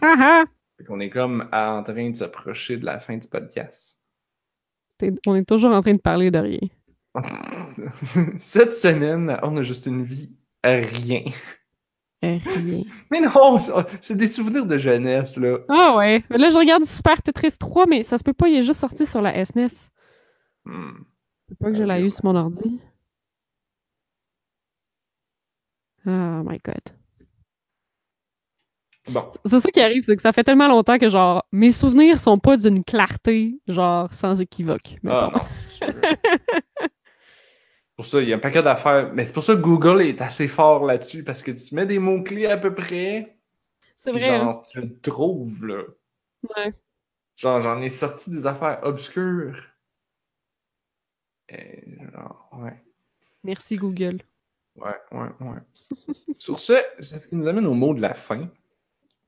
[0.02, 0.43] Ah ah!
[0.77, 4.02] Fait qu'on est comme en train de s'approcher de la fin du podcast.
[5.27, 6.69] On est toujours en train de parler de rien.
[8.39, 11.26] Cette semaine, on a juste une vie à rien.
[12.22, 12.84] Rien.
[13.12, 13.58] Mais non,
[14.02, 15.60] c'est des souvenirs de jeunesse, là.
[15.70, 16.22] Ah ouais.
[16.30, 19.06] Là, je regarde Super Tetris 3, mais ça se peut pas, il est juste sorti
[19.06, 19.68] sur la SNES.
[20.66, 21.04] Hmm.
[21.48, 22.82] C'est pas que je l'ai eu sur mon ordi.
[26.08, 26.82] Oh my god.
[29.12, 29.32] Bon.
[29.46, 32.40] C'est ça qui arrive, c'est que ça fait tellement longtemps que, genre, mes souvenirs sont
[32.40, 34.98] pas d'une clarté, genre, sans équivoque.
[35.08, 35.94] Ah non, c'est sûr.
[37.95, 39.13] pour ça, il y a un paquet d'affaires.
[39.13, 41.99] Mais c'est pour ça que Google est assez fort là-dessus, parce que tu mets des
[41.99, 43.38] mots-clés à peu près.
[43.95, 44.19] C'est vrai.
[44.27, 44.61] Genre, hein.
[44.69, 45.84] tu le trouves, là.
[46.55, 46.73] Ouais.
[47.38, 49.61] Genre, j'en ai sorti des affaires obscures.
[51.49, 52.84] Et, genre, ouais.
[53.43, 54.22] Merci, Google.
[54.76, 55.59] Ouais, ouais, ouais.
[56.38, 58.49] Sur ce, c'est ce qui nous amène au mot de la fin.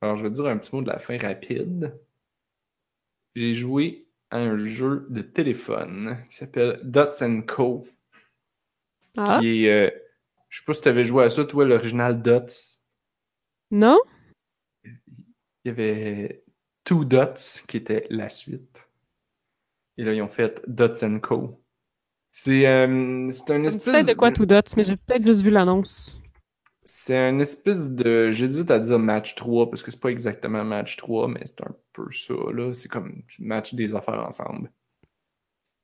[0.01, 1.97] Alors, je vais dire un petit mot de la fin rapide.
[3.35, 7.11] J'ai joué à un jeu de téléphone qui s'appelle Dots
[7.47, 7.87] Co.
[9.17, 9.39] Ah.
[9.39, 9.71] Qui est.
[9.71, 9.91] Euh,
[10.49, 12.79] je sais pas si tu avais joué à ça, toi, l'original Dots.
[13.71, 13.99] Non?
[14.85, 14.93] Il
[15.65, 16.43] y avait
[16.83, 18.89] Two Dots qui était la suite.
[19.97, 21.61] Et là, ils ont fait Dots Co.
[22.31, 23.83] C'est euh, c'est un espèce.
[23.83, 26.21] Peut-être de quoi Two Dots, mais j'ai peut-être juste vu l'annonce.
[26.83, 28.31] C'est un espèce de.
[28.31, 31.75] J'hésite à dire match 3 parce que c'est pas exactement match 3, mais c'est un
[31.91, 32.35] peu ça.
[32.53, 32.73] là.
[32.73, 34.71] C'est comme tu matches des affaires ensemble.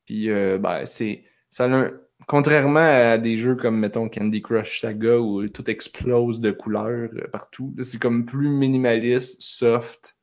[0.06, 1.26] Puis, euh, ben, c'est.
[1.50, 1.92] Ça a un...
[2.28, 7.28] Contrairement à des jeux comme, mettons, Candy Crush Saga où tout explose de couleurs euh,
[7.32, 10.18] partout, c'est comme plus minimaliste, soft,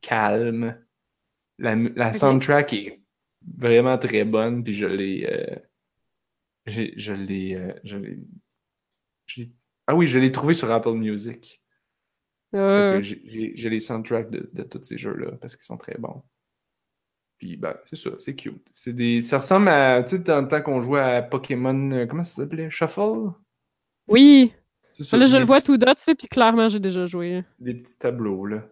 [0.00, 0.78] calme.
[1.58, 3.02] La, la soundtrack est
[3.58, 5.26] vraiment très bonne, puis je l'ai.
[5.30, 5.56] Euh...
[6.66, 7.56] Je l'ai.
[7.56, 7.72] Euh...
[7.84, 8.18] Je l'ai.
[9.86, 11.62] Ah oui, je l'ai trouvé sur Apple Music.
[12.52, 16.22] J'ai les soundtracks de, de tous ces jeux-là parce qu'ils sont très bons.
[17.42, 18.68] Puis, ben, c'est ça, c'est cute.
[18.72, 19.20] C'est des...
[19.20, 22.42] Ça ressemble à, tu sais, dans le temps qu'on jouait à Pokémon, euh, comment ça
[22.42, 22.70] s'appelait?
[22.70, 23.32] Shuffle?
[24.06, 24.52] Oui!
[24.92, 27.42] Ça, là, je le vois tout dot, puis clairement, j'ai déjà joué.
[27.58, 28.62] Des petits tableaux, là.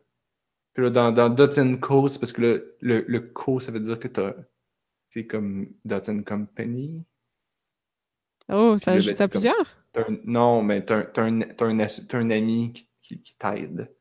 [0.73, 3.73] Puis là, dans, dans Dots and Co, c'est parce que le, le, le Co, ça
[3.73, 4.35] veut dire que t'as...
[5.09, 7.05] C'est comme Dots and Company.
[8.53, 9.85] Oh, ça ajoute ben, à plusieurs?
[10.27, 13.93] non, mais t'as un, un, un, ami qui, qui, qui t'aide.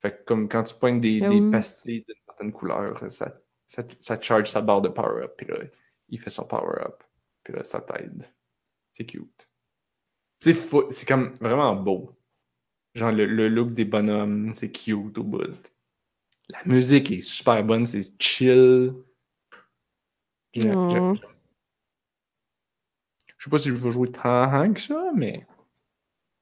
[0.00, 3.34] Fait que comme quand tu pointes des, ah des pastilles d'une certaine couleur, ça,
[3.68, 5.58] ça, ça, charge sa barre de power-up, puis là,
[6.08, 7.04] il fait son power-up,
[7.44, 8.24] puis là, ça t'aide.
[8.94, 9.48] C'est cute.
[10.40, 10.54] C'est
[10.90, 12.16] c'est comme vraiment beau.
[12.94, 15.72] Genre, le, le look des bonhommes, c'est cute au bout.
[16.48, 18.94] La musique est super bonne, c'est chill.
[20.56, 21.14] Oh.
[23.36, 25.46] Je sais pas si je vais jouer tant que ça, mais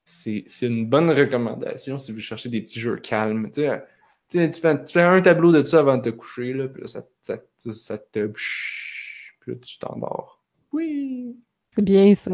[0.05, 3.51] c'est une bonne recommandation si vous cherchez des petits jeux calmes.
[3.51, 3.83] Tu, sais,
[4.29, 6.87] tu, fais, tu fais, un tableau de ça avant de te coucher, là, puis là,
[6.87, 8.27] ça, ça, ça te.
[8.27, 10.43] Puis là, tu t'endors.
[10.71, 11.35] Oui!
[11.71, 12.31] C'est bien ça.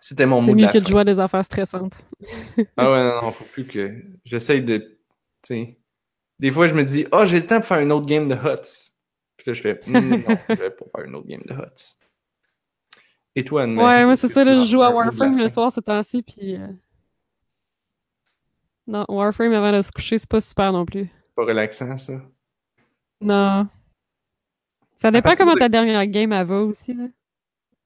[0.00, 1.98] C'était mon mot C'est mieux que de jouer à des affaires stressantes.
[2.76, 4.02] ah ouais, non, non, faut plus que.
[4.24, 4.78] J'essaye de.
[4.78, 4.86] Tu
[5.42, 5.76] sais.
[6.38, 8.34] Des fois, je me dis, oh, j'ai le temps de faire une autre game de
[8.34, 8.90] Huts.
[9.36, 11.96] Puis là, je fais, mm, non, je vais pas faire une autre game de Huts.
[13.36, 15.80] Et toi, Anne Ouais, moi, c'est ça, là, je joue à Warframe le soir ce
[15.80, 16.56] temps-ci, puis.
[16.56, 16.66] Euh...
[18.90, 21.08] Non, Warframe avant de se coucher, c'est pas super non plus.
[21.36, 22.20] Pas relaxant, ça?
[23.20, 23.68] Non.
[24.98, 27.04] Ça dépend comment ta dernière game elle va aussi, là.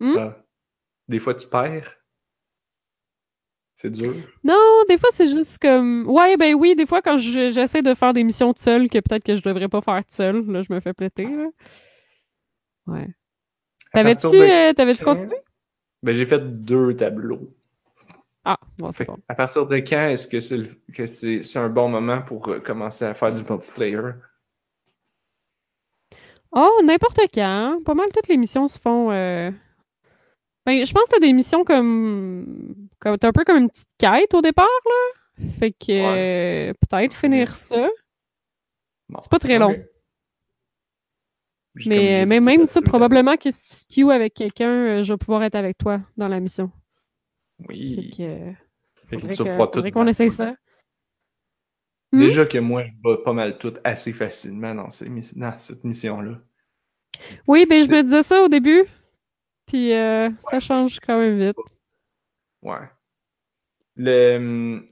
[0.01, 0.17] Hmm?
[0.19, 0.37] Ah.
[1.07, 1.99] Des fois, tu perds.
[3.75, 4.15] C'est dur.
[4.45, 6.09] Non, des fois, c'est juste comme.
[6.09, 9.37] Ouais, ben oui, des fois, quand j'essaie de faire des missions seule que peut-être que
[9.37, 11.49] je devrais pas faire seule, là, je me fais péter, là.
[12.87, 13.09] Ouais.
[13.93, 14.73] T'avais-tu euh,
[15.05, 15.37] continué?
[16.03, 17.55] Ben, j'ai fait deux tableaux.
[18.45, 19.19] Ah, bon, c'est bon.
[19.29, 20.41] À partir de quand est-ce que
[21.07, 24.13] c'est un bon moment pour euh, commencer à faire du multiplayer?
[26.53, 27.81] Oh, n'importe quand.
[27.85, 29.11] Pas mal toutes les missions se font.
[29.11, 29.51] Euh...
[30.67, 32.89] Ben, je pense que t'as des missions comme.
[32.99, 35.47] comme t'as un peu comme une petite quête au départ, là.
[35.59, 37.89] Fait que euh, peut-être finir ça.
[39.21, 39.75] c'est pas très long.
[41.87, 45.43] Mais, mais même ça, probablement que si tu queues avec quelqu'un, euh, je vais pouvoir
[45.43, 46.71] être avec toi dans la mission.
[47.69, 48.13] Oui.
[49.07, 50.55] Fait que, faudrait qu'on essaye ça.
[52.13, 52.21] Hmm?
[52.21, 56.41] Déjà que moi, je bats pas mal tout assez facilement dans, cette mission-là.
[57.47, 58.85] Oui, ben je me disais ça au début.
[59.67, 61.57] Puis euh, ça change quand même vite.
[62.63, 62.89] Ouais.
[63.97, 64.87] Le, hum,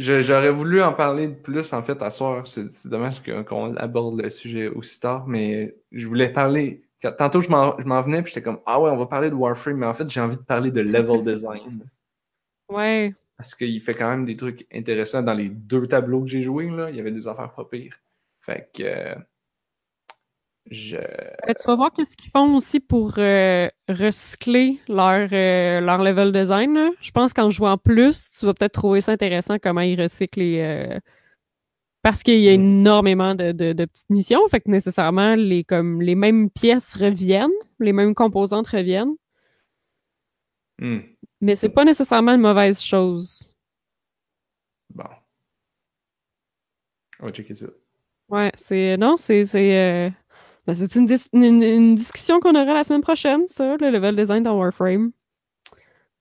[0.00, 2.46] J'aurais voulu en parler de plus, en fait, à soir.
[2.46, 6.82] C'est dommage qu'on aborde le sujet aussi tard, mais je voulais parler.
[7.18, 9.86] Tantôt, je m'en venais, puis j'étais comme, ah ouais, on va parler de Warframe, mais
[9.86, 11.88] en fait, j'ai envie de parler de level design.
[12.68, 13.14] Ouais.
[13.36, 16.68] Parce qu'il fait quand même des trucs intéressants dans les deux tableaux que j'ai joués.
[16.68, 16.90] Là.
[16.90, 17.96] Il y avait des affaires pas pires.
[18.42, 18.82] Fait que.
[18.82, 19.14] euh,
[20.70, 20.98] je.
[20.98, 26.32] Euh, tu vas voir qu'est-ce qu'ils font aussi pour euh, recycler leur, euh, leur level
[26.32, 26.74] design.
[26.74, 26.90] là.
[27.00, 31.00] Je pense qu'en jouant plus, tu vas peut-être trouver ça intéressant comment ils recyclent les.
[32.02, 32.60] Parce qu'il y a Mm.
[32.60, 37.50] énormément de, de- de petites missions, fait que nécessairement les, comme, les mêmes pièces reviennent,
[37.78, 39.14] les mêmes composantes reviennent,
[40.78, 41.00] Hmm,
[41.42, 43.46] mais c'est pas nécessairement une mauvaise chose.
[44.94, 45.04] Bon.
[47.20, 47.66] On va checker ça.
[48.30, 48.96] Ouais, c'est.
[48.96, 49.44] Non, c'est.
[49.44, 50.08] C'est euh,
[50.66, 54.42] ben, une, dis- une- une discussion qu'on aura la semaine prochaine, ça, le level design
[54.42, 55.12] dans Warframe.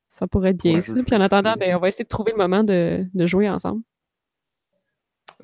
[0.10, 0.94] Ça pourrait être bien Ouais, ça.
[1.06, 3.82] Puis en attendant, ben, on va essayer de trouver le moment de, de jouer ensemble.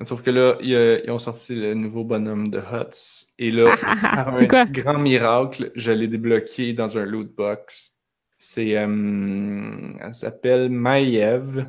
[0.02, 3.32] Sauf que là, ils ont sorti le nouveau bonhomme de Huts.
[3.38, 4.64] Et là, par un C'est quoi?
[4.66, 7.96] grand miracle, je l'ai débloqué dans un loot box.
[8.36, 8.76] C'est.
[8.76, 11.66] euh, elle s'appelle Maiev.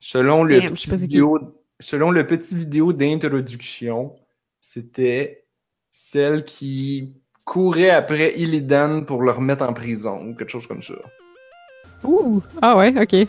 [0.00, 1.38] Selon le, Damn, petit vidéo,
[1.80, 4.14] selon le petit vidéo d'introduction,
[4.60, 5.46] c'était
[5.90, 7.14] celle qui
[7.44, 10.94] courait après Illidan pour le remettre en prison ou quelque chose comme ça.
[12.04, 12.42] Ouh!
[12.62, 13.28] Ah ouais, ok.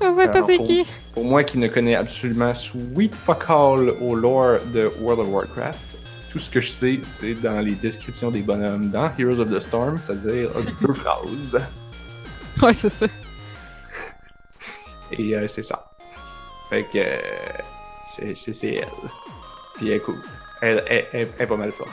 [0.00, 0.84] Je sais pas c'est pour- qui?
[1.12, 5.78] Pour moi qui ne connais absolument sweet fuck all au lore de World of Warcraft,
[6.30, 9.60] tout ce que je sais, c'est dans les descriptions des bonhommes dans Heroes of the
[9.60, 10.50] Storm, c'est-à-dire
[10.80, 11.60] deux phrases.
[12.60, 13.06] Ouais, c'est ça.
[15.12, 15.90] Et euh, c'est ça.
[16.70, 18.88] Fait que euh, c'est- elle.
[19.76, 20.16] Puis elle est cool.
[20.60, 21.90] Elle, elle- elle- elle est pas mal forte.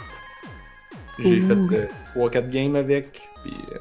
[1.20, 1.56] J'ai fait
[2.16, 3.80] 3-4 games avec, puis euh,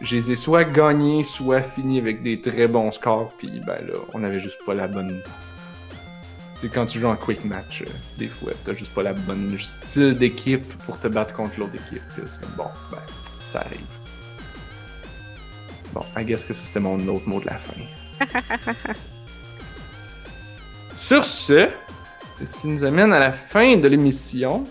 [0.00, 3.94] je les ai soit gagnés, soit finis avec des très bons scores, puis ben là,
[4.14, 5.20] on avait juste pas la bonne.
[6.60, 9.12] Tu sais, quand tu joues en quick match, euh, des fois, t'as juste pas la
[9.12, 12.02] bonne style d'équipe pour te battre contre l'autre équipe.
[12.16, 12.98] C'est comme, bon, ben,
[13.48, 13.80] ça arrive.
[15.92, 17.74] Bon, I guess que ça c'était mon autre mot de la fin.
[20.96, 21.68] Sur ce,
[22.38, 24.64] c'est ce qui nous amène à la fin de l'émission.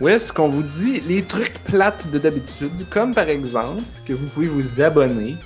[0.00, 4.26] Où est-ce qu'on vous dit les trucs plates de d'habitude, comme par exemple que vous
[4.28, 5.36] pouvez vous abonner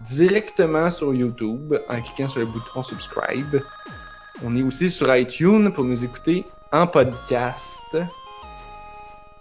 [0.00, 3.62] directement sur YouTube en cliquant sur le bouton subscribe.
[4.42, 7.96] On est aussi sur iTunes pour nous écouter en podcast.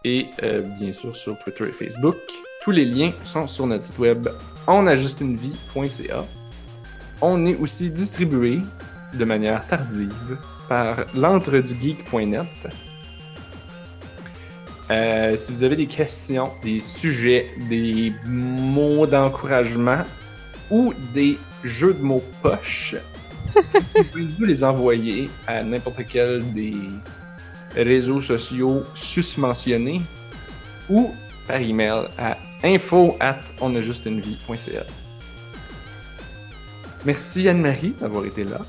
[0.04, 2.16] Et euh, bien sûr sur Twitter et Facebook.
[2.64, 4.30] Tous les liens sont sur notre site web
[4.68, 6.26] onajustunevie.ca.
[7.22, 8.60] On est aussi distribué
[9.14, 10.38] de manière tardive
[10.70, 12.48] par l'entredugeek.net.
[14.94, 20.04] Euh, si vous avez des questions, des sujets, des mots d'encouragement
[20.70, 22.96] ou des jeux de mots poches,
[23.56, 26.76] vous pouvez nous les envoyer à n'importe quel des
[27.76, 30.02] réseaux sociaux susmentionnés
[30.90, 31.12] ou
[31.48, 34.84] par email à info at onajustunevie.ca.
[37.04, 38.62] Merci Anne-Marie d'avoir été là.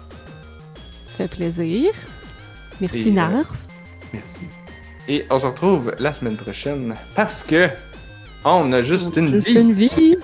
[1.10, 1.92] Ça fait plaisir.
[2.80, 3.48] Merci, Et, euh, Narf.
[4.12, 4.44] Merci.
[5.08, 7.68] Et on se retrouve la semaine prochaine parce que
[8.44, 9.54] on a juste une Juste vie.
[9.58, 10.16] une vie.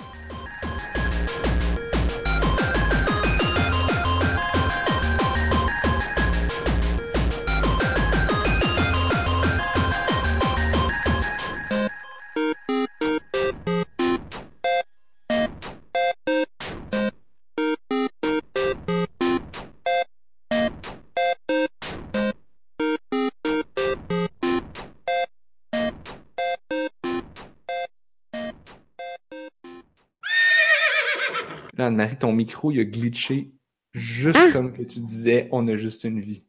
[32.21, 33.51] Ton micro, il a glitché
[33.93, 34.53] juste Ah!
[34.53, 36.45] comme que tu disais, on a juste une vie.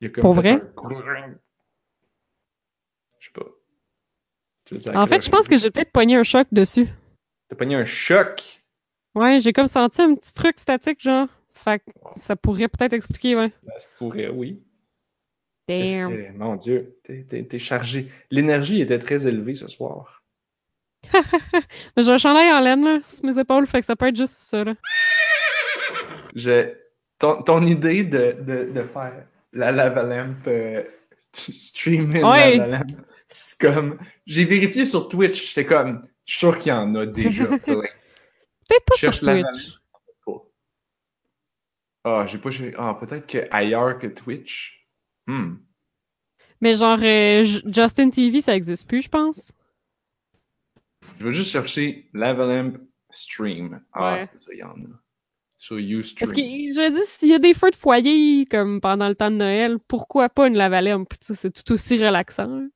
[0.00, 0.52] Il a comme Pour vrai?
[0.52, 1.34] un.
[3.18, 3.46] Je sais pas.
[4.94, 6.86] En fait, je pense que j'ai peut-être pogné un choc dessus.
[7.48, 8.62] T'as pogné un choc?
[9.14, 11.28] Ouais, j'ai comme senti un petit truc statique, genre.
[11.52, 11.84] Fait que
[12.16, 13.50] ça pourrait peut-être expliquer, ouais.
[13.66, 14.62] Ça se pourrait, oui.
[15.68, 16.10] Damn.
[16.10, 18.08] que- Mon Dieu, t'es- chargé.
[18.30, 20.22] L'énergie était très élevée ce soir.
[21.96, 24.34] J'ai un chandail en laine, là, sur mes épaules, fait que ça peut être juste
[24.36, 24.74] ça, là.
[26.34, 26.74] Je...
[27.18, 30.82] Ton, ton idée de, de, de faire la lavalamp euh,
[31.32, 32.86] streamer lavalamp,
[33.28, 33.98] c'est comme.
[34.26, 36.06] J'ai vérifié sur Twitch, j'étais comme.
[36.24, 37.46] Je suis sûr qu'il y en a déjà.
[38.66, 39.78] Peut-être pas sur Twitch.
[42.04, 42.50] Ah, j'ai pas.
[42.76, 44.86] Ah, peut-être que ailleurs que Twitch.
[45.26, 45.54] Hmm.
[46.60, 49.52] Mais genre, euh, Justin TV, ça existe plus, je pense.
[51.18, 52.74] Je vais juste chercher Lavalamp
[53.10, 53.82] Stream.
[53.92, 54.22] Ah, Ouais.
[54.32, 55.03] c'est ça, il y en a.
[55.66, 55.78] Sur
[56.18, 56.32] Parce Ustream.
[56.32, 59.36] que, je dis, s'il y a des feux de foyer, comme pendant le temps de
[59.36, 60.56] Noël, pourquoi pas une
[61.28, 62.44] sais, C'est tout aussi relaxant.
[62.50, 62.68] hein.